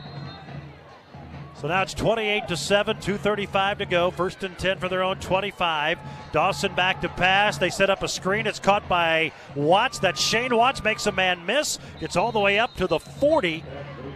[1.65, 4.11] So now it's 28 to 7, 235 to go.
[4.11, 5.99] First and 10 for their own 25.
[6.31, 7.57] Dawson back to pass.
[7.57, 8.47] They set up a screen.
[8.47, 9.99] It's caught by Watts.
[10.01, 11.79] That Shane Watts makes a man miss.
[12.01, 13.65] Gets all the way up to the 40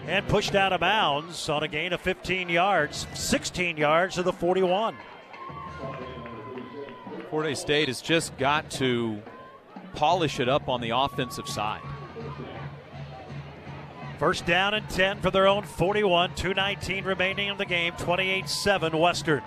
[0.07, 4.33] and pushed out of bounds on a gain of 15 yards, 16 yards to the
[4.35, 4.95] 41.
[7.31, 9.23] Fort State has just got to
[9.95, 11.81] polish it up on the offensive side.
[14.19, 16.35] First down and 10 for their own 41.
[16.35, 17.93] 219 remaining in the game.
[17.99, 19.43] 28 7 Western.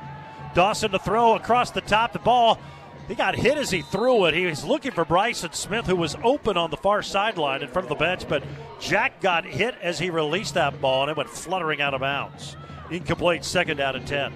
[0.53, 2.13] Dawson to throw across the top.
[2.13, 2.59] The ball,
[3.07, 4.33] he got hit as he threw it.
[4.33, 7.85] He was looking for Bryson Smith, who was open on the far sideline in front
[7.85, 8.43] of the bench, but
[8.79, 12.55] Jack got hit as he released that ball and it went fluttering out of bounds.
[12.89, 14.33] Incomplete second down and 10.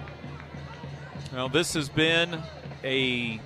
[1.32, 2.40] Well, this has been
[2.84, 3.40] a,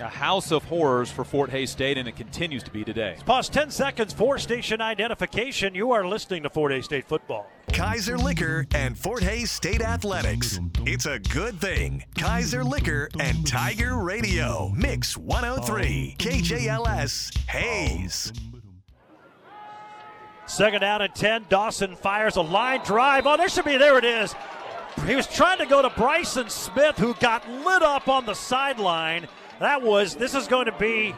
[0.00, 3.16] a house of horrors for Fort Hays State, and it continues to be today.
[3.24, 5.74] Pause 10 seconds for station identification.
[5.74, 7.46] You are listening to Fort Hays State football.
[7.72, 10.58] Kaiser Liquor and Fort Hays State Athletics.
[10.86, 12.04] It's a good thing.
[12.16, 14.72] Kaiser Liquor and Tiger Radio.
[14.74, 16.16] Mix 103.
[16.18, 17.36] KJLS.
[17.48, 18.32] Hays.
[20.46, 21.46] Second down and 10.
[21.48, 23.26] Dawson fires a line drive.
[23.26, 24.34] Oh, there should be, there it is.
[25.06, 29.28] He was trying to go to Bryson Smith, who got lit up on the sideline.
[29.60, 31.14] That was, this is going to be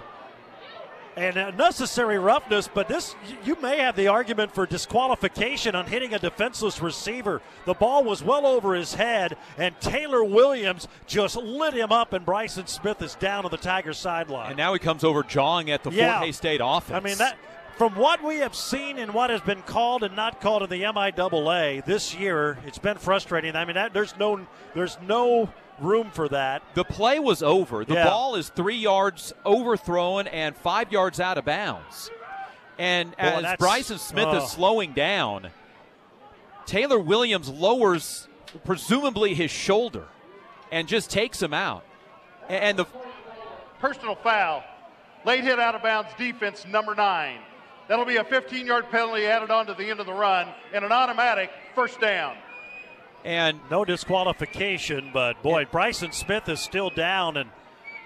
[1.17, 3.15] an unnecessary roughness, but this,
[3.45, 7.43] you may have the argument for disqualification on hitting a defenseless receiver.
[7.67, 12.25] The ball was well over his head, and Taylor Williams just lit him up, and
[12.25, 14.49] Bryson Smith is down on the Tiger sideline.
[14.49, 16.15] And now he comes over jawing at the Yeah.
[16.15, 16.97] Fort Hays State offense.
[16.97, 17.37] I mean that
[17.77, 20.83] from what we have seen and what has been called and not called in the
[20.83, 23.57] MIAA this year, it's been frustrating.
[23.57, 26.63] I mean that there's no there's no room for that.
[26.75, 27.85] The play was over.
[27.85, 28.05] The Yeah.
[28.05, 32.11] ball is three yards overthrown and five yards out of bounds.
[32.79, 34.39] And Boy, as Bryson Smith oh.
[34.39, 35.51] is slowing down,
[36.67, 38.29] Taylor Williams lowers
[38.65, 40.05] presumably his shoulder
[40.73, 41.85] and just takes him out.
[42.49, 42.87] And the
[43.81, 44.63] Personal foul.
[45.25, 47.39] Late hit out of bounds defense number nine.
[47.89, 50.85] That'll be a 15 yard penalty added on to the end of the run and
[50.85, 52.37] an automatic first down.
[53.25, 57.51] And No disqualification, but boy, Bryson Smith is still down, and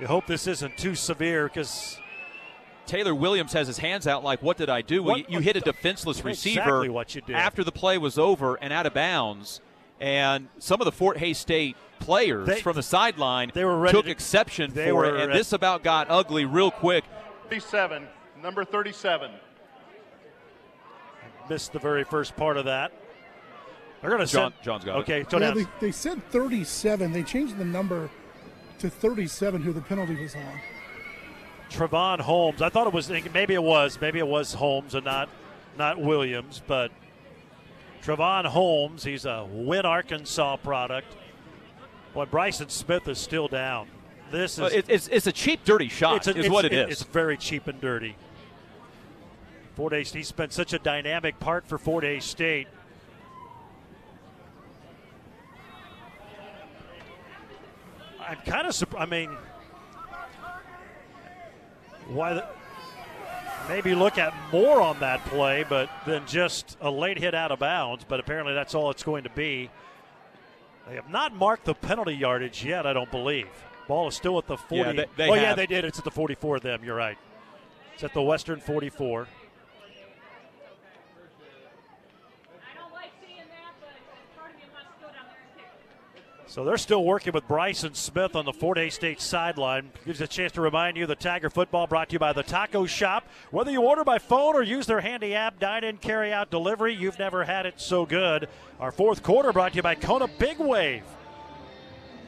[0.00, 1.98] you hope this isn't too severe because
[2.86, 5.56] Taylor Williams has his hands out like, "What did I do?" Well, you, you hit
[5.56, 7.36] a defenseless Exactly receiver what you did.
[7.36, 9.60] after the play was over and out of bounds,
[10.00, 13.96] and some of the Fort Hays State players They- from the sideline they were ready
[13.96, 17.04] took to- exception they for were it, and this about got ugly real quick.
[17.44, 18.06] 37,
[18.42, 19.30] number 37.
[21.48, 22.90] missed the very first part of that.
[24.04, 24.62] They're going to John- send.
[24.62, 25.00] John's got it.
[25.00, 25.24] okay.
[25.30, 27.10] So Yeah, they, they said 37.
[27.10, 28.10] They changed the number
[28.80, 30.60] to 37, who the penalty was on.
[31.70, 32.60] Travon Holmes.
[32.60, 35.30] I thought it was maybe it was maybe it was Holmes and not
[35.78, 36.92] not Williams, but
[38.04, 39.02] Travon Holmes.
[39.04, 41.16] He's a Win Arkansas product.
[42.14, 43.88] But Bryson Smith is still down.
[44.30, 46.66] This is Well, it- it's, it's a cheap, dirty shot, it's a- is it's- what
[46.66, 47.00] it it- is.
[47.00, 48.16] It's very cheap and dirty.
[49.76, 52.68] Fort Hays, he spent such a dynamic part for Fort Hays State.
[58.28, 59.02] I'm kind of surprised.
[59.06, 59.30] I mean,
[62.08, 62.34] why?
[62.34, 62.46] The,
[63.68, 67.58] maybe look at more on that play, but than just a late hit out of
[67.58, 68.04] bounds.
[68.06, 69.70] But apparently, that's all it's going to be.
[70.88, 73.48] They have not marked the penalty yardage yet, I don't believe.
[73.88, 74.76] Ball is still at the 40.
[74.76, 75.84] Yeah, they- they oh, yeah, they did.
[75.84, 76.84] It's at the 44 of them.
[76.84, 77.16] You're right.
[77.94, 79.26] It's at the Western 44.
[86.54, 89.90] So they're still working with Bryson Smith on the Fort Hays State sideline.
[90.06, 92.86] Gives a chance to remind you the Tiger football brought to you by the Taco
[92.86, 93.26] Shop.
[93.50, 96.94] Whether you order by phone or use their handy app, dine in, carry out, delivery,
[96.94, 98.48] you've never had it so good.
[98.78, 101.02] Our fourth quarter brought to you by Kona Big Wave.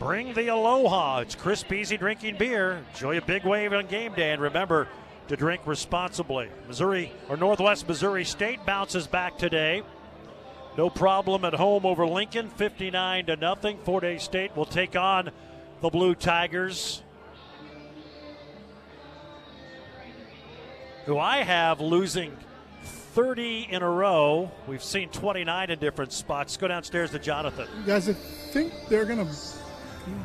[0.00, 1.20] Bring the aloha.
[1.20, 2.84] It's crisp, easy drinking beer.
[2.94, 4.88] Enjoy a big wave on game day, and remember
[5.28, 6.48] to drink responsibly.
[6.66, 9.84] Missouri or Northwest Missouri State bounces back today.
[10.76, 13.78] No problem at home over Lincoln, 59 to nothing.
[13.78, 15.30] Fort Hays State will take on
[15.80, 17.02] the Blue Tigers,
[21.06, 22.36] who I have losing
[22.82, 24.50] 30 in a row.
[24.66, 26.58] We've seen 29 in different spots.
[26.58, 27.68] Go downstairs to Jonathan.
[27.80, 29.32] You Guys, I think they're going to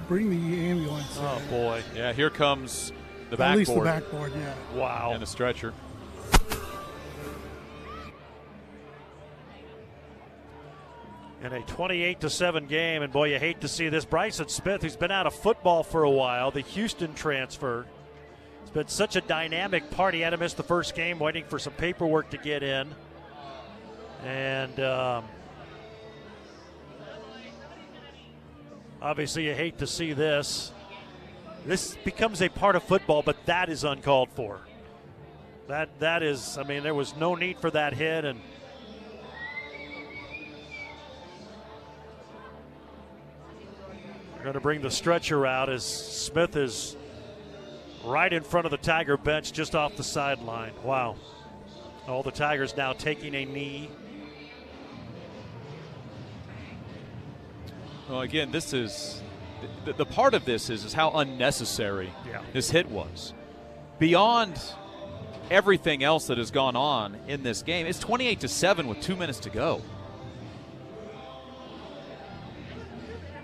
[0.10, 1.18] bring the ambulance.
[1.18, 1.82] Oh boy!
[1.96, 2.92] Yeah, here comes
[3.30, 3.88] the backboard.
[3.88, 4.32] At backboard.
[4.34, 4.80] least the backboard, yeah.
[4.80, 5.12] Wow.
[5.14, 5.74] And the stretcher.
[11.42, 13.02] In a 28 to 7 game.
[13.02, 14.06] And boy you hate to see this.
[14.06, 17.86] Bryson smith who's been out of football for a while the houston transfer
[18.62, 21.60] it's been such a dynamic part he had to miss the first game waiting for
[21.60, 22.88] some paperwork to get in.
[24.24, 25.26] And um,
[29.02, 30.72] obviously you hate to see this.
[31.66, 34.62] This becomes a part of football but that is uncalled for.
[35.68, 38.40] That that is i mean there was no need for that hit and
[44.42, 46.96] going to bring the stretcher out as Smith is
[48.04, 50.74] right in front of the Tiger bench, just off the sideline.
[50.84, 51.16] Wow.
[52.08, 53.90] All the Tigers now taking a knee.
[58.10, 59.22] Well, again, this is
[59.86, 62.42] the, the part of this is, is how unnecessary Yeah.
[62.54, 63.34] this hit was.
[64.00, 64.60] Beyond
[65.50, 69.16] everything else that has gone on in this game, it's 28 to 7 with two
[69.16, 69.82] minutes to go.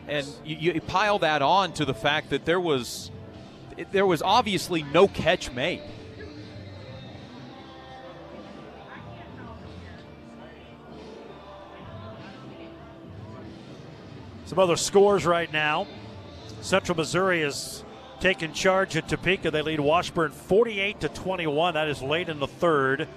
[0.07, 3.11] And you, you pile that on to the fact that there was
[3.91, 5.81] there was obviously no catch made.
[14.45, 15.87] Some other scores right now.
[16.61, 17.83] Central Missouri is
[18.21, 19.51] taking charge at Topeka.
[19.51, 21.73] They lead Washburn 48 to 21.
[21.73, 23.07] That is late in the third.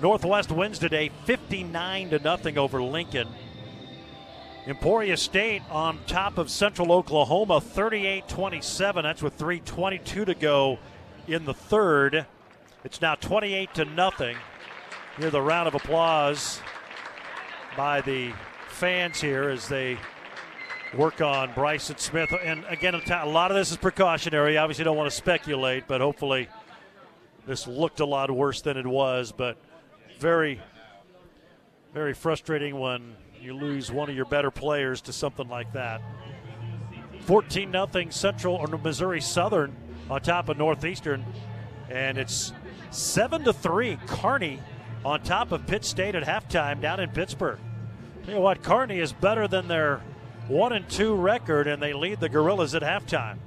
[0.00, 3.28] Northwest wins today 59 to nothing over Lincoln.
[4.68, 9.02] Emporia State on top of Central Oklahoma 38 27.
[9.02, 10.78] That's with 3.22 to go
[11.26, 12.26] in the third.
[12.84, 14.36] It's now 28 to nothing.
[15.16, 16.60] Hear the round of applause
[17.78, 18.34] by the
[18.68, 19.96] fans here as they
[20.98, 22.34] work on Bryson Smith.
[22.44, 24.58] And again, a lot of this is precautionary.
[24.58, 26.46] Obviously, don't want to speculate, but hopefully,
[27.46, 29.32] this looked a lot worse than it was.
[29.32, 29.56] But
[30.18, 30.60] very,
[31.94, 36.00] very frustrating when you lose one of your better players to something like that.
[37.22, 39.76] 14 nothing Central or Missouri Southern
[40.10, 41.24] on top of Northeastern,
[41.90, 42.52] and it's
[42.90, 43.98] seven to three.
[44.06, 44.60] Kearney
[45.04, 47.58] on top of Pitt State at halftime down in Pittsburgh.
[48.24, 50.00] Tell you what, Kearney is better than their
[50.48, 53.38] one and two record, and they lead the Gorillas at halftime.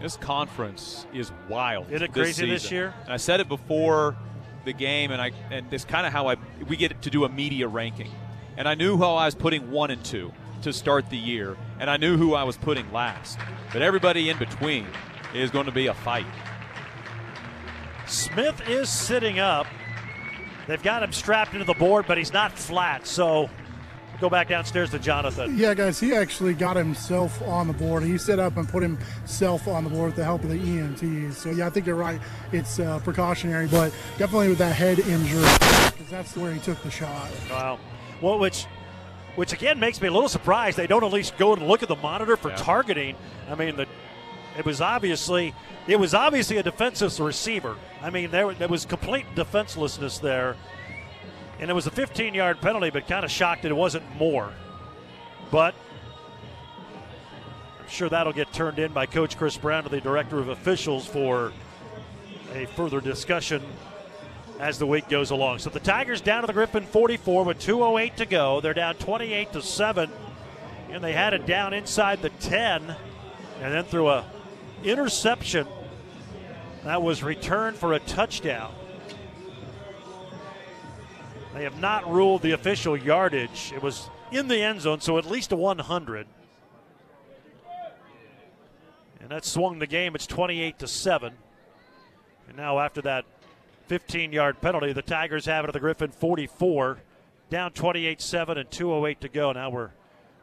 [0.00, 1.90] This conference is wild.
[1.90, 2.92] Isn't it crazy this year?
[3.06, 4.16] I said it before
[4.64, 6.36] the game, and I and this kind of how I
[6.68, 8.10] we get to do a media ranking,
[8.56, 10.32] and I knew how I was putting one and two
[10.62, 13.38] to start the year, and I knew who I was putting last,
[13.72, 14.86] but everybody in between
[15.34, 16.26] is going to be a fight.
[18.06, 19.66] Smith is sitting up.
[20.68, 23.06] They've got him strapped into the board, but he's not flat.
[23.06, 23.50] So
[24.22, 25.58] go back downstairs to Jonathan.
[25.58, 28.04] Yeah, guys, he actually got himself on the board.
[28.04, 31.34] He set up and put himself on the board with the help of the EMTs.
[31.34, 32.20] So, yeah, I think you're right.
[32.52, 35.42] It's uh, precautionary, but definitely with that head injury,
[35.90, 37.30] because that's where he took the shot.
[37.50, 37.80] Wow.
[38.20, 38.66] Well, which,
[39.34, 41.88] which again makes me a little surprised they don't at least go and look at
[41.88, 42.56] the monitor for Yeah.
[42.58, 43.16] targeting.
[43.50, 43.86] I mean, the,
[44.56, 45.52] it was obviously
[45.88, 47.74] it was obviously a defensive receiver.
[48.00, 50.54] I mean, there there was complete defenselessness there,
[51.62, 54.52] and it was a 15-yard penalty, but kind of shocked that it wasn't more.
[55.52, 55.76] But
[57.78, 61.06] I'm sure that'll get turned in by Coach Chris Brown to the director of officials
[61.06, 61.52] for
[62.52, 63.62] a further discussion
[64.58, 65.60] as the week goes along.
[65.60, 68.60] So the Tigers down to the Griffin 44 with 2:08 to go.
[68.60, 70.10] They're down 28 to seven,
[70.90, 72.96] and they had it down inside the 10,
[73.62, 74.24] and then through a
[74.82, 75.68] interception
[76.82, 78.74] That was returned for a touchdown.
[81.54, 83.72] They have not ruled the official yardage.
[83.74, 86.26] It was in the end zone, so at least a 100.
[89.20, 90.14] And that swung the game.
[90.14, 91.32] It's 28 to 7.
[92.48, 93.24] And now after that
[93.88, 96.98] 15-yard penalty, the Tigers have it at the Griffin 44,
[97.50, 99.52] down 28-7 and 208 to go.
[99.52, 99.90] Now we're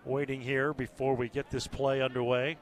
[0.06, 2.58] waiting here before we get this play underway.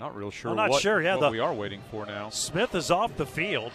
[0.00, 0.50] Not real sure.
[0.50, 2.30] I'm not what, sure, yeah, what the- we are waiting for now.
[2.30, 3.70] Smith is off the field.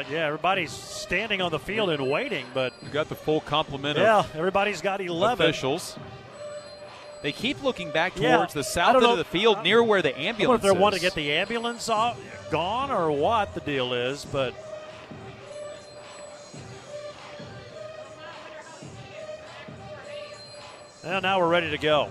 [0.00, 4.20] Yeah, everybody's standing on the field and waiting, but you got the full complement yeah,
[4.20, 5.96] of everybody's got 11 officials.
[7.22, 10.02] They keep looking back Yeah, towards the south end know- of the field near where
[10.02, 10.74] the I don't know if ambulance they is.
[10.74, 12.18] want to get the ambulance off,
[12.50, 14.54] gone or what the deal is, but
[21.04, 22.08] and now we're ready to go.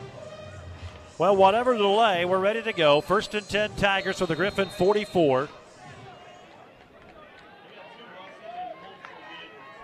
[1.17, 2.99] Well, whatever the delay, we're ready to go.
[3.01, 5.49] First and 10 Tigers for the Griffin 44.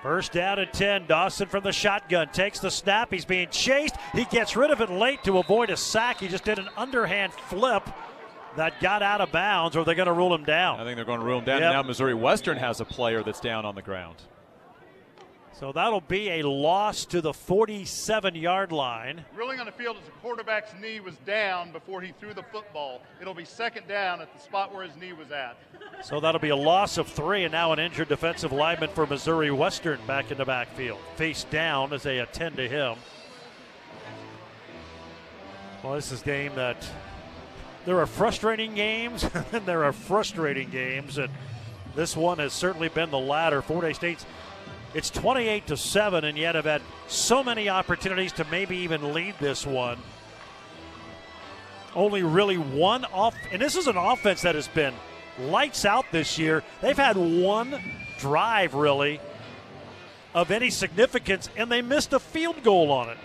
[0.07, 1.07] First down at 10.
[1.07, 3.11] Dawson from the shotgun takes the snap.
[3.11, 3.97] He's being chased.
[4.13, 6.21] He gets rid of it late to avoid a sack.
[6.21, 7.83] He just did an underhand flip
[8.55, 10.79] that got out of bounds, or they're going to rule him down.
[10.79, 11.59] I think they're going to rule him down.
[11.59, 11.73] Yep.
[11.73, 14.15] Now Missouri Western has a player that's down on the ground.
[15.59, 19.25] So that'll be a loss to the 47 yard line.
[19.35, 23.01] Ruling on the field is the quarterback's knee was down before he threw the football.
[23.19, 25.57] It'll be second down at the spot where his knee was at.
[26.03, 29.49] So that'll be a loss of three, and now an injured defensive lineman for Missouri
[29.49, 30.99] Western back in the backfield.
[31.15, 32.95] Face down as they attend to him.
[35.81, 36.87] Well, this is a game that
[37.85, 41.33] there are frustrating games, and there are frustrating games, and
[41.95, 43.63] this one has certainly been the latter.
[43.63, 44.25] Fort Hays State's
[44.93, 49.35] it's 28 to 7, and yet have had so many opportunities to maybe even lead
[49.39, 49.97] this one.
[51.95, 54.93] Only really one off, and this is an offense that has been
[55.39, 56.63] lights out this year.
[56.81, 57.79] They've had one
[58.19, 59.19] drive really
[60.33, 63.17] of any significance, and they missed a field goal on it.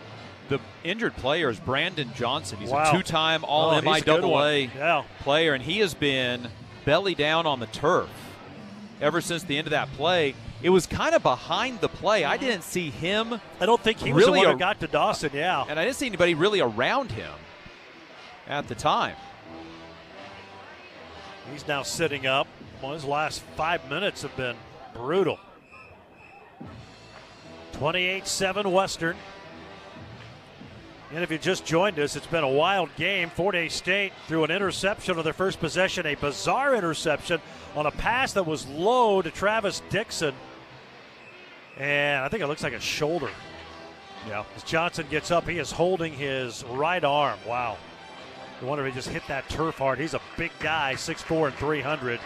[0.49, 2.59] The injured player is Brandon Johnson.
[2.59, 2.91] He's Wow.
[2.91, 4.45] a two-time oh, All Oh, he's a good one.
[4.45, 5.03] MIAA Yeah.
[5.21, 6.49] player, and he has been
[6.85, 8.09] belly down on the turf
[9.01, 10.35] ever since the end of that play.
[10.63, 12.25] It was kind of behind the play.
[12.25, 13.41] I didn't see him.
[13.61, 15.31] I don't think he was really the one a- who got to Dawson.
[15.35, 17.33] Yeah, and I didn't see anybody really around him
[18.49, 19.17] at the time.
[21.53, 22.47] he's now sitting up.
[22.83, 24.57] Well, his last five minutes have been
[24.95, 25.39] brutal.
[27.75, 29.17] 28-7 Western.
[31.15, 33.29] And if you just joined us, it's been a wild game.
[33.31, 37.41] Fort Hays State threw an interception on their first possession, a bizarre interception
[37.77, 40.35] on a pass that was low to Travis Dixon.
[41.79, 43.31] And I think it looks like a shoulder.
[44.29, 44.45] Yeah.
[44.55, 47.39] As Johnson gets up, he is holding his right arm.
[47.47, 47.77] Wow.
[48.61, 49.99] I wonder if he just hit that turf hard.
[49.99, 52.21] He's a big guy, 6'4 and 300.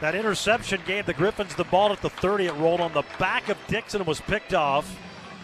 [0.00, 2.46] That interception gave the Griffins the ball at the 30.
[2.46, 4.94] It rolled on the back of Dixon and was picked off.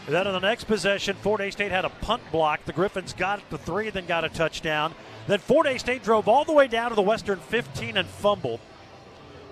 [0.07, 2.65] And then in the next possession, Fort Hays State had a punt block.
[2.65, 4.95] The Griffins got it to three, then got a touchdown.
[5.27, 8.61] Then Fort Hays State drove all the way down to the Western 15 and fumbled.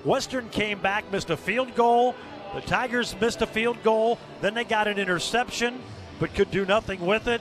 [0.05, 2.15] Western came back, missed a field goal.
[2.55, 4.19] The Tigers missed a field goal.
[4.41, 5.81] Then they got an interception,
[6.19, 7.41] but could do nothing with it.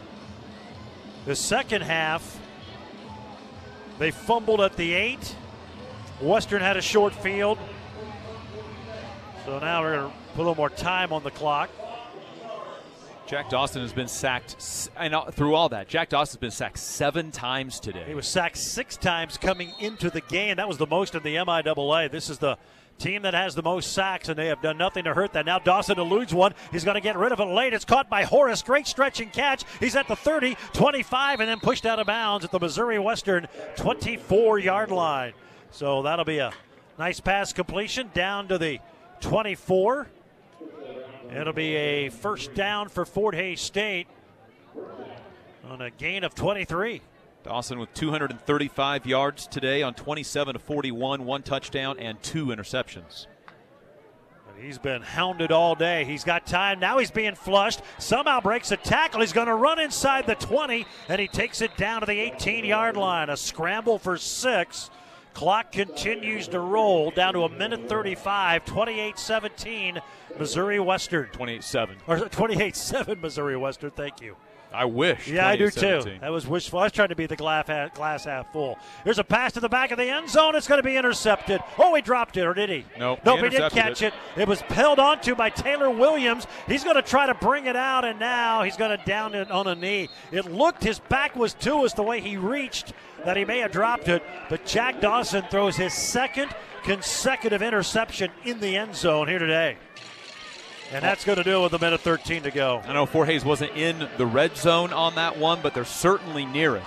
[1.26, 2.40] The second half,
[3.98, 5.36] they fumbled at the eight.
[6.22, 7.58] Western had a short field.
[9.46, 11.70] So now we're going to put a little more time on the clock.
[13.26, 16.80] Jack Dawson has been sacked, and uh, through all that, Jack Dawson has been sacked
[16.80, 18.06] seven times today.
[18.08, 20.56] He was sacked six times coming into the game.
[20.56, 22.10] That was the most in the MIAA.
[22.10, 22.58] This is the
[23.00, 25.46] team that has the most sacks, and they have done nothing to hurt that.
[25.46, 26.54] Now Dawson eludes one.
[26.72, 27.74] He's going to get rid of it late.
[27.74, 28.62] It's caught by Horace.
[28.62, 29.64] Great stretching catch.
[29.80, 33.48] He's at the 30, 25, and then pushed out of bounds at the Missouri Western
[33.78, 35.34] 24 yard line.
[35.72, 36.52] So that'll be a
[36.98, 38.80] nice pass completion down to the
[39.22, 40.08] 24.
[41.36, 44.08] It'll be a first down for Fort Hays State
[45.70, 47.02] on a gain of 23.
[47.44, 53.28] Dawson with 235 yards today on 27 to 41, one touchdown and two interceptions.
[54.62, 56.04] He's been hounded all day.
[56.04, 56.80] He's got time.
[56.80, 57.82] Now he's being flushed.
[57.98, 59.22] Somehow breaks a tackle.
[59.22, 62.66] He's going to run inside the 20, and he takes it down to the 18
[62.66, 63.30] yard line.
[63.30, 64.90] A scramble for six.
[65.34, 70.02] Clock continues to roll down to a minute 35, 28 17,
[70.38, 71.28] Missouri Western.
[71.28, 71.98] 28 7.
[72.08, 73.92] Or 28 7, Missouri Western.
[73.92, 74.36] Thank you.
[74.72, 75.28] I wish.
[75.28, 76.04] Yeah, I do too.
[76.22, 76.80] That was wishful.
[76.80, 78.78] I was trying to be the glass half, glass half full.
[79.04, 80.56] Here's a pass to the back of the end zone.
[80.56, 81.62] It's going to be intercepted.
[81.78, 82.86] Oh, he dropped it, or did he?
[82.98, 84.14] Nope, Nope, he he did intercepted catch it.
[84.36, 84.42] it.
[84.42, 86.46] It was held onto by Taylor Williams.
[86.68, 89.50] He's going to try to bring it out, and now he's going to down it
[89.50, 90.10] on a knee.
[90.32, 92.94] It looked his back was to us the way he reached
[93.26, 96.52] that he may have dropped it, but Jack Dawson throws his second
[96.84, 99.78] consecutive interception in the end zone here today.
[100.92, 102.82] And that's going to do it with a minute 13 to go.
[102.86, 106.46] I know Fort Hays wasn't in the red zone on that one, but they're certainly
[106.46, 106.84] near it.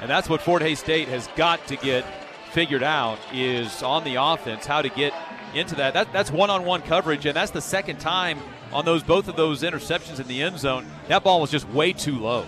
[0.00, 2.04] And that's what Fort Hays State has got to get
[2.52, 5.14] figured out is on the offense how to get
[5.54, 5.94] into that.
[5.94, 8.38] that that's one-on-one coverage, and that's the second time
[8.72, 10.86] on those both of those interceptions in the end zone.
[11.08, 12.44] That ball was just way too low,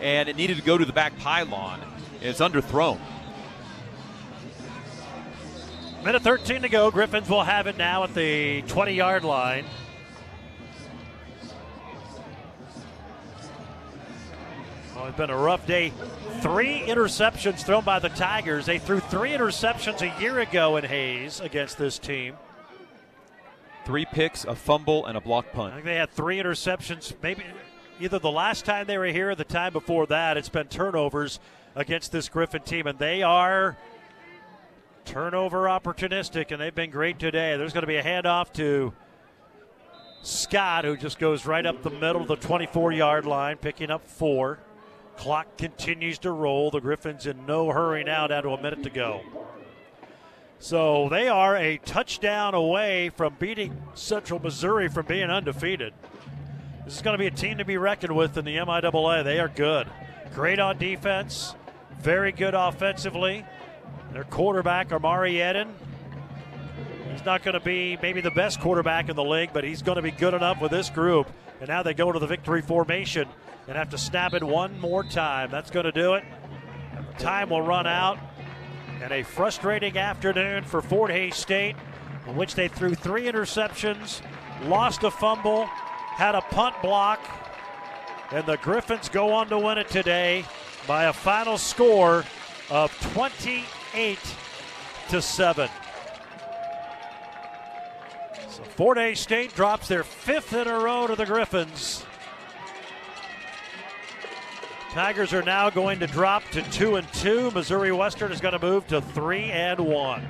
[0.00, 1.80] and it needed to go to the back pylon.
[2.20, 2.98] It's underthrown.
[6.04, 6.90] Minute 13 to go.
[6.90, 9.64] Griffins will have it now at the 20 yard line.
[15.04, 15.92] Well, it's been a rough day.
[16.40, 18.64] Three interceptions thrown by the Tigers.
[18.64, 22.36] They threw three interceptions a year ago in Hays against this team.
[23.84, 25.74] Three picks, a fumble, and a block I punt.
[25.74, 27.44] think they had three interceptions, maybe
[28.00, 30.38] either the last time they were here or the time before that.
[30.38, 31.38] It's been turnovers
[31.74, 33.76] against this Griffin team, and they are
[35.04, 37.58] turnover opportunistic, and they've been great today.
[37.58, 38.94] There's going to be a handoff to
[40.22, 44.06] Scott, who just goes right up the middle of the 24 yard line, picking up
[44.06, 44.60] four.
[45.16, 46.70] Clock continues to roll.
[46.70, 49.22] The Griffins in no hurry now, down to a minute to go.
[50.58, 55.92] So they are a touchdown away from beating Central Missouri from being undefeated.
[56.84, 59.24] This is going to be a team to be reckoned with in the MIAA.
[59.24, 59.86] They are good.
[60.34, 61.54] Great on defense,
[62.00, 63.44] very good offensively.
[64.12, 65.74] Their quarterback, Amari Eden,
[67.10, 69.96] he's not going to be maybe the best quarterback in the league, but he's going
[69.96, 71.30] to be good enough with this group.
[71.60, 73.28] And now they go to the victory formation
[73.66, 75.50] and have to snap it one more time.
[75.50, 76.24] That's going to do it.
[77.18, 78.18] Time will run out.
[79.02, 81.76] And a frustrating afternoon for Fort Hays State,
[82.26, 84.22] in which they threw three interceptions,
[84.64, 87.20] lost a fumble, had a punt block,
[88.30, 90.44] and the Griffins go on to win it today
[90.86, 92.24] by a final score
[92.70, 94.18] of 28
[95.10, 95.68] to 7.
[98.48, 102.04] So Fort Hays State drops their fifth in a row to the Griffins.
[104.94, 107.50] Tigers are now going to drop to two and two.
[107.50, 110.24] Missouri Western is going to move to three and one.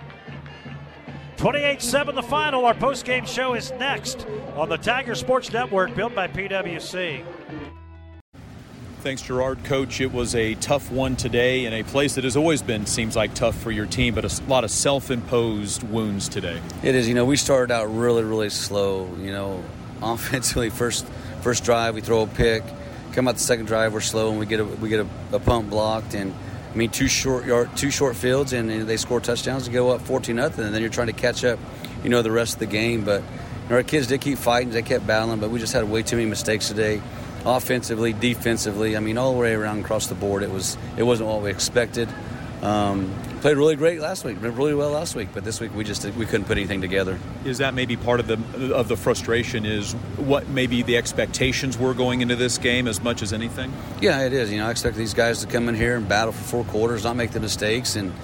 [1.36, 2.65] 28-7 the final.
[2.65, 4.26] Our post-game show is next
[4.57, 7.23] on the Tiger Sports Network, built by PwC.
[9.01, 9.62] Thanks, Gerard.
[9.65, 13.15] Coach, it was a tough one today in a place that has always been, seems
[13.15, 16.59] like, tough for your team, but a lot of self imposed wounds today.
[16.83, 17.07] It is.
[17.07, 19.15] You know, we started out really, really slow.
[19.20, 19.62] You know,
[20.02, 21.05] offensively, first
[21.43, 22.65] first drive we throw a pick.
[23.15, 25.39] Come out the second drive, we're slow, and we get a we get a, a
[25.39, 26.34] pump blocked, and
[26.73, 30.01] I mean two short yard, two short fields, and, they score touchdowns to go up
[30.01, 31.60] fourteen nothing, and then you're trying to catch up.
[32.02, 34.70] You know, the rest of the game, but you know, our kids did keep fighting,
[34.70, 37.01] they kept battling, but we just had way too many mistakes today.
[37.47, 41.28] Offensively, defensively, I mean, all the way around across the board, it was it wasn't
[41.28, 42.09] what we expected.
[42.65, 43.12] Um,
[43.43, 46.02] played really great last week, played really well last week, but this week we just
[46.15, 47.18] we couldn't put anything together.
[47.44, 49.67] Is that maybe part of the of the frustration?
[49.67, 53.70] Is what maybe the expectations were going into this game as much as anything?
[54.01, 54.51] Yeah, it is.
[54.51, 57.05] You know, I expect these guys to come in here and battle for four quarters,
[57.05, 58.15] not make the mistakes, and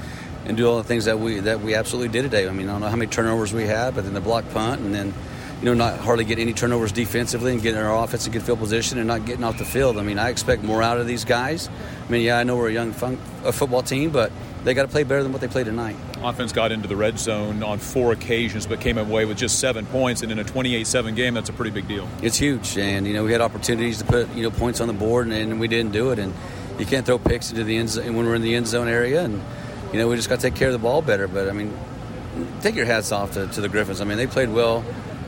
[0.47, 2.49] and do all the things that we that we absolutely did today.
[2.49, 4.81] I mean, I don't know how many turnovers we had, but then the block punt,
[4.81, 5.13] and then
[5.61, 8.59] you know not hardly get any turnovers defensively, and getting our offense in good field
[8.59, 9.99] position, and not getting off the field.
[9.99, 11.69] I mean, I expect more out of these guys.
[11.69, 14.33] I mean, yeah, I know we're a young fun, a football team, but
[14.65, 15.97] they got to play better than what they played tonight.
[16.23, 19.87] Offense got into the red zone on four occasions, but came away with just seven
[19.87, 20.23] points.
[20.23, 22.09] And in a 28-7 game, that's a pretty big deal.
[22.23, 24.95] It's huge, and you know we had opportunities to put you know points on the
[24.95, 26.19] board, and, and we didn't do it.
[26.19, 26.35] And
[26.79, 29.23] you can't throw picks into the end zone when we're in the end zone area,
[29.23, 29.43] and
[29.93, 31.29] you know we just got to take care of the ball better.
[31.29, 31.77] But I mean,
[32.61, 34.01] take your hats off to, to the Griffins.
[34.01, 34.85] I mean, they played well.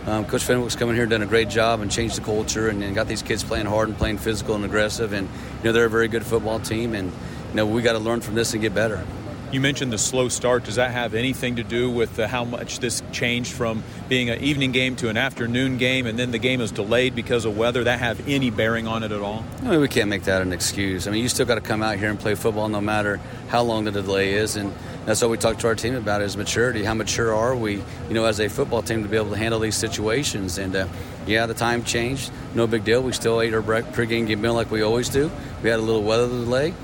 [0.07, 2.83] Um, Coach Fenwick's coming here and done a great job and changed the culture and,
[2.83, 5.13] and got these kids playing hard and playing physical and aggressive.
[5.13, 7.13] And you know they're a very good football team, and
[7.51, 9.05] you know we got to learn from this and get better.
[9.53, 10.65] You mentioned the slow start.
[10.65, 14.41] Does that have anything to do with uh, how much this changed from being an
[14.41, 17.85] evening game to an afternoon game, and then the game is delayed because of weather?
[17.85, 19.45] That have any bearing on it at all?
[19.61, 21.07] I mean, we can't make that an excuse.
[21.07, 23.63] I mean, you still got to come out here and play football no matter how
[23.63, 24.57] long the delay is.
[24.57, 24.73] And
[25.05, 26.85] that's what we talk to our team about is maturity.
[26.85, 27.77] How mature are we,
[28.09, 30.59] you know, as a football team to be able to handle these situations?
[30.59, 30.87] And uh,
[31.27, 32.31] yeah, the time changed.
[32.55, 33.03] No big deal.
[33.03, 35.31] We still ate our pregame game meal like we always do.
[35.63, 36.75] We had a little weather delay.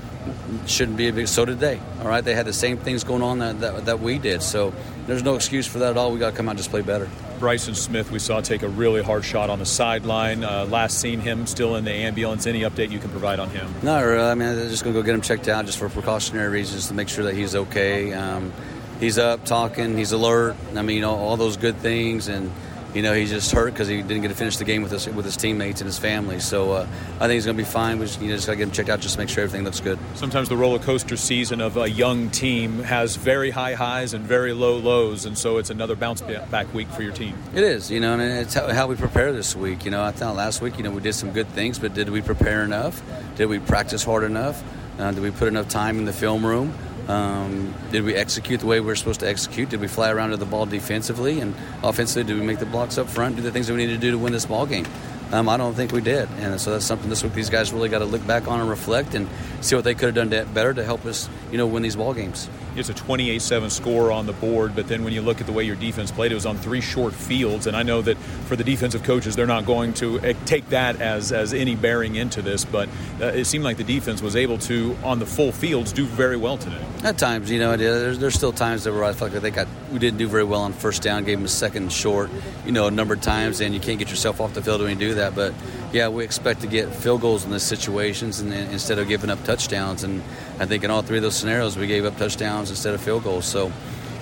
[0.65, 1.27] Shouldn't be a big.
[1.27, 1.79] So did they.
[2.01, 4.41] All right, they had the same things going on that, that, that we did.
[4.41, 4.73] So
[5.07, 6.11] there's no excuse for that at all.
[6.11, 7.09] We got to come out and just play better.
[7.39, 10.43] Bryson Smith, we saw take a really hard shot on the sideline.
[10.43, 12.45] Uh, last seen him still in the ambulance.
[12.45, 13.73] Any update you can provide on him?
[13.81, 14.21] Not really.
[14.21, 16.89] I mean, I'm just going to go get him checked out just for precautionary reasons
[16.89, 18.13] to make sure that he's okay.
[18.13, 18.51] Um,
[18.99, 20.57] he's up, talking, he's alert.
[20.75, 22.27] I mean, you know, all those good things.
[22.27, 22.51] And,
[22.93, 25.07] you know, he's just hurt because he didn't get to finish the game with his,
[25.07, 26.39] with his teammates and his family.
[26.39, 27.99] So uh, I think he's going to be fine.
[27.99, 29.43] We just, you know, just got to get him checked out just to make sure
[29.43, 29.99] everything looks good.
[30.15, 34.53] Sometimes the roller coaster season of a young team has very high highs and very
[34.53, 37.37] low lows, and so it's another bounce back week for your team.
[37.53, 39.85] It is, you know, and it's how, we prepare this week.
[39.85, 42.09] You know, I thought last week, you know, we did some good things, but did
[42.09, 43.01] we prepare enough?
[43.35, 44.63] Did we practice hard enough?
[44.97, 46.73] Uh, did we put enough time in the film room?
[47.09, 49.69] Um, did we execute the way we were supposed to execute?
[49.69, 52.23] Did we fly around to the ball defensively and offensively?
[52.23, 53.35] Did we make the blocks up front?
[53.35, 54.85] Do the things that we need to do to win this ball game?
[55.31, 57.89] Um, I don't think we did, and so that's something this week these guys really
[57.89, 59.27] got to look back on and reflect and
[59.61, 62.15] see what they could have done better to help us, you know, win these ball
[62.15, 62.49] games.
[62.75, 65.63] It's a 28-7 score on the board, but then when you look at the way
[65.63, 68.63] your defense played, it was on three short fields, and I know that for the
[68.63, 72.65] defensive coaches, they're not going to eh, take that as as any bearing into this,
[72.65, 72.89] but
[73.21, 76.37] uh, it seemed like the defense was able to, on the full fields, do very
[76.37, 76.83] well today.
[77.03, 79.67] At times, you know, there's, there's still times that where I feel like they got
[79.91, 82.29] we didn't do very well on first down, gave them a second short,
[82.65, 84.91] you know, a number of times, and you can't get yourself off the field when
[84.91, 85.18] you do that.
[85.35, 85.53] But
[85.91, 89.43] yeah, we expect to get field goals in these situations, and instead of giving up
[89.43, 90.21] touchdowns, and
[90.59, 93.23] I think in all three of those scenarios, we gave up touchdowns instead of field
[93.23, 93.45] goals.
[93.45, 93.71] So,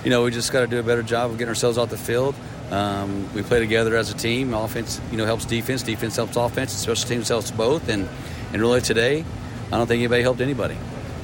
[0.04, 1.96] you know, we just got to do a better job of getting ourselves off the
[1.96, 2.34] field.
[2.70, 4.52] Um, we play together as a team.
[4.52, 5.82] Offense, you know, helps defense.
[5.82, 6.72] Defense helps offense.
[6.72, 7.88] Special teams helps both.
[7.88, 8.08] And
[8.52, 9.24] and really today,
[9.72, 10.76] I don't think anybody helped anybody.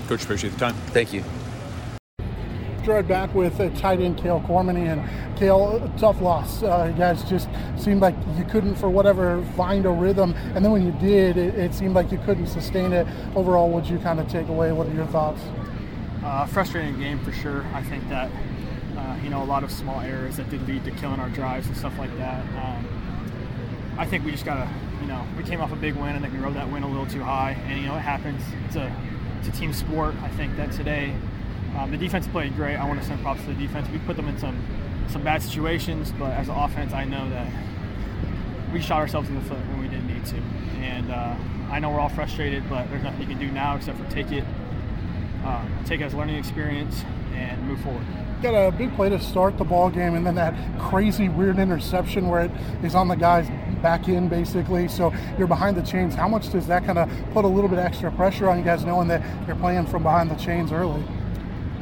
[0.09, 0.75] Coach, appreciate the time.
[0.93, 1.25] Thank you.
[2.87, 6.63] Right back with uh, tight end Kale Cormany and Kale, tough loss.
[6.63, 7.49] Uh, you guys just
[7.79, 11.55] seemed like you couldn't, for whatever, find a rhythm, and then when you did, it,
[11.55, 13.07] it seemed like you couldn't sustain it.
[13.35, 14.71] Overall, what you kind of take away?
[14.71, 15.41] What are your thoughts?
[16.23, 17.65] Uh, frustrating game for sure.
[17.73, 18.31] I think that
[18.99, 21.67] uh, you know a lot of small errors that did lead to killing our drives
[21.67, 22.45] and stuff like that.
[22.63, 26.15] Um, I think we just gotta, you know, we came off a big win.
[26.15, 28.43] I think we rode that win a little too high, and you know it happens.
[28.67, 28.95] It's a
[29.39, 30.15] it's a team sport.
[30.23, 31.15] I think that today
[31.77, 32.77] um, the defense played great.
[32.77, 33.89] I want to send props to the defense.
[33.91, 34.65] We put them in some
[35.09, 37.47] some bad situations, but as an offense, I know that
[38.73, 40.36] we shot ourselves in the foot when we didn't need to.
[40.81, 41.36] And uh,
[41.70, 44.33] I know we're all frustrated, but there's nothing you can do now except for take
[44.33, 44.44] it,
[45.44, 47.05] uh, take it as a learning experience,
[47.35, 48.05] and move forward.
[48.43, 52.28] Got a big play to start the ball game, and then that crazy weird interception
[52.28, 52.51] where it
[52.83, 53.49] is on the guy's
[53.81, 54.89] back end basically.
[54.89, 56.15] So you're behind the chains.
[56.15, 58.85] How much does that kind of put a little bit extra pressure on you guys,
[58.85, 61.05] knowing that you're playing from behind the chains early?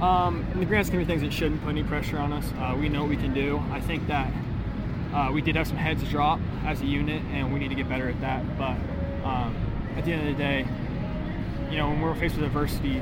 [0.02, 2.52] Um, in the grand scheme of things, it shouldn't put any pressure on us.
[2.58, 3.62] Uh, we know what we can do.
[3.70, 4.32] I think that
[5.14, 7.88] uh, we did have some heads drop as a unit, and we need to get
[7.88, 8.58] better at that.
[8.58, 8.76] But
[9.24, 9.54] um,
[9.96, 10.66] at the end of the day,
[11.70, 13.00] you know, when we're faced with adversity,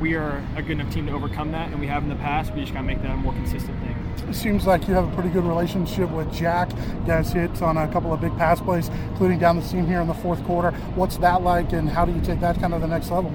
[0.00, 2.52] we are a good enough team to overcome that, and we have in the past.
[2.52, 3.94] We just got to make that a more consistent thing.
[4.28, 6.72] It seems like you have a pretty good relationship with Jack.
[6.72, 10.00] You guys hit on a couple of big pass plays, including down the seam here
[10.00, 10.72] in the fourth quarter.
[10.96, 13.32] What's that like, and how do you take that kind of the next level?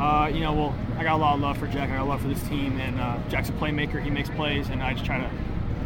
[0.00, 1.90] Uh, you know, well, I got a lot of love for Jack.
[1.90, 4.02] I got a love for this team, and uh, Jack's a playmaker.
[4.02, 5.30] He makes plays, and I just try to,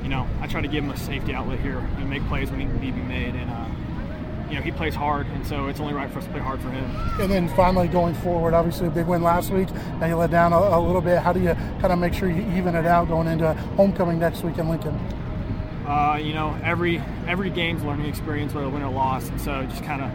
[0.04, 2.60] you know, I try to give him a safety outlet here and make plays when
[2.60, 3.34] he need to be made.
[3.34, 3.66] And uh,
[4.48, 6.60] you know, he plays hard, and so it's only right for us to play hard
[6.60, 6.84] for him.
[7.20, 9.68] And then finally going forward, obviously a big win last week.
[9.98, 11.18] Now you let down a, a little bit.
[11.18, 14.44] How do you kind of make sure you even it out going into homecoming next
[14.44, 14.94] week in Lincoln?
[15.88, 19.40] Uh, you know, every every game's a learning experience, whether a win or loss, and
[19.40, 20.12] so just kind of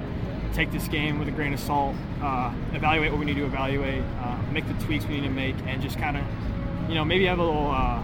[0.54, 4.04] take this game with a grain of salt, uh, evaluate what we need to evaluate,
[4.22, 6.24] uh, make the tweaks we need to make, and just kind of,
[6.90, 8.04] you know, maybe have a little uh,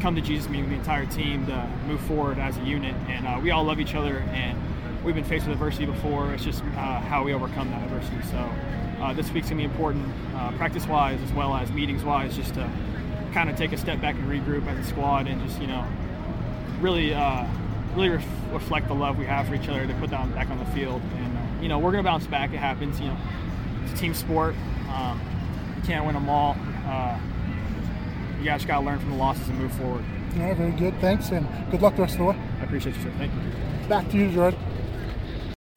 [0.00, 2.94] come to Jesus meeting with the entire team to move forward as a unit.
[3.08, 4.58] And uh, we all love each other, and
[5.04, 6.32] we've been faced with adversity before.
[6.32, 8.22] It's just uh, how we overcome that adversity.
[8.30, 8.48] So
[9.00, 10.06] uh, this week's gonna be important,
[10.58, 12.70] practice-wise as well as meetings-wise, just to
[13.32, 15.84] kind of take a step back and regroup as a squad, and just you know,
[16.80, 17.10] really,
[17.94, 20.58] really ref- reflect the love we have for each other to put that back on
[20.58, 21.00] the field.
[21.16, 21.25] And
[21.60, 22.52] you know, we're going to bounce back.
[22.52, 23.00] It happens.
[23.00, 23.16] You know,
[23.84, 24.54] it's a team sport.
[24.90, 25.20] Um,
[25.76, 26.56] you can't win them all.
[26.86, 27.18] Uh,
[28.38, 30.04] you guys got to learn from the losses and move forward.
[30.36, 30.98] Yeah, very good.
[31.00, 32.38] Thanks, and good luck the rest of the way.
[32.60, 33.12] I appreciate you, sir.
[33.18, 33.88] Thank you.
[33.88, 34.54] Back to you, Gerard.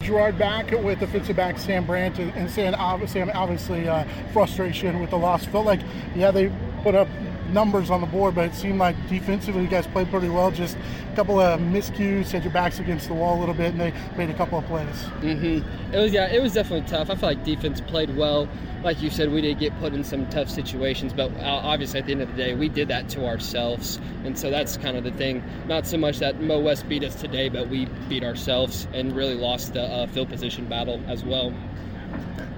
[0.02, 5.00] Gerard back with the defensive back Sam Brandt and, Sam, ob- Sam obviously uh, frustration
[5.00, 5.46] with the loss.
[5.46, 5.82] Felt like,
[6.16, 6.52] yeah, they
[6.84, 7.08] put up
[7.54, 10.52] numbers on the board, but it seemed like defensively you guys played pretty well.
[10.52, 10.78] Just
[11.12, 13.94] a couple of miscues, had your backs against the wall a little bit, and they
[14.18, 14.88] made a couple of plays.
[15.22, 15.94] Mm-hmm.
[15.94, 17.10] It was yeah, it was definitely tough.
[17.10, 18.48] I feel like defense played well.
[18.84, 22.06] Like you said, we did get put in some tough situations, but uh, obviously at
[22.06, 25.04] the end of the day, we did that to ourselves, and so that's kind of
[25.04, 25.44] the thing.
[25.68, 29.36] Not so much that Mo West beat us today, but we beat ourselves and really
[29.36, 31.54] lost the uh, field position battle as well.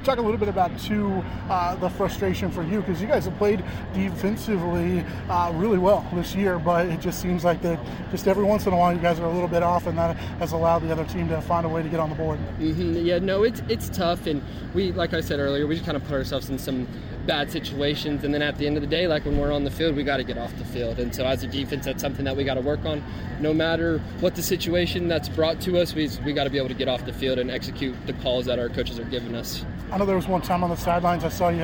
[0.04, 3.38] Talk a little bit about too uh, the frustration for you because you guys have
[3.38, 3.64] played
[3.94, 7.80] defensively uh, really well this year, but it just seems like that
[8.12, 10.16] just every once in a while you guys are a little bit off, and that
[10.40, 12.40] has allowed the other team to find a way to get on the board.
[12.58, 14.42] hmm Yeah, no, it's it's tough, and
[14.74, 16.88] we, like I said earlier, we just kind of put ourselves in some
[17.26, 19.72] bad situations, and then at the end of the day, like when we're on the
[19.72, 22.26] field, we got to get off the field, and so as a defense, that's something
[22.26, 23.04] that we got to work on.
[23.40, 26.70] No matter what the situation that's brought to us, we we got to be able
[26.70, 29.66] to get off the field and execute the calls that our coaches are giving us.
[29.92, 31.64] I know there was one time on the sidelines I saw you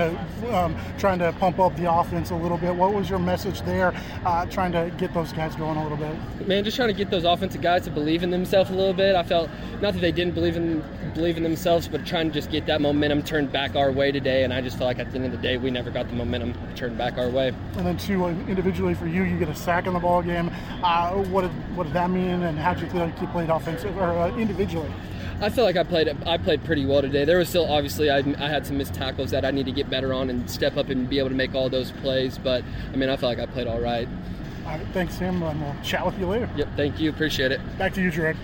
[0.49, 2.75] um, trying to pump up the offense a little bit.
[2.75, 3.93] What was your message there,
[4.25, 6.45] uh, trying to get those guys going a little bit?
[6.45, 9.15] Man, just trying to get those offensive guys to believe in themselves a little bit.
[9.15, 9.49] I felt
[9.81, 12.81] not that they didn't believe in believe in themselves, but trying to just get that
[12.81, 14.43] momentum turned back our way today.
[14.43, 16.15] And I just felt like at the end of the day, we never got the
[16.15, 17.53] momentum turned back our way.
[17.77, 20.51] And then two, uh, individually for you, you get a sack in the ball game.
[20.83, 23.49] Uh, what did what did that mean, and how did you feel like you played
[23.49, 24.91] offensive or uh, individually?
[25.39, 27.23] I feel like I played I played pretty well today.
[27.23, 29.89] There was still obviously I, I had some missed tackles that I need to get
[29.89, 32.37] better on and step up and be able to make all those plays.
[32.37, 34.07] But I mean, I feel like I played all right.
[34.65, 36.49] All right, thanks, Sam, and we'll chat with you later.
[36.57, 37.09] Yep, thank you.
[37.09, 37.61] Appreciate it.
[37.77, 38.35] Back to you, Gerard.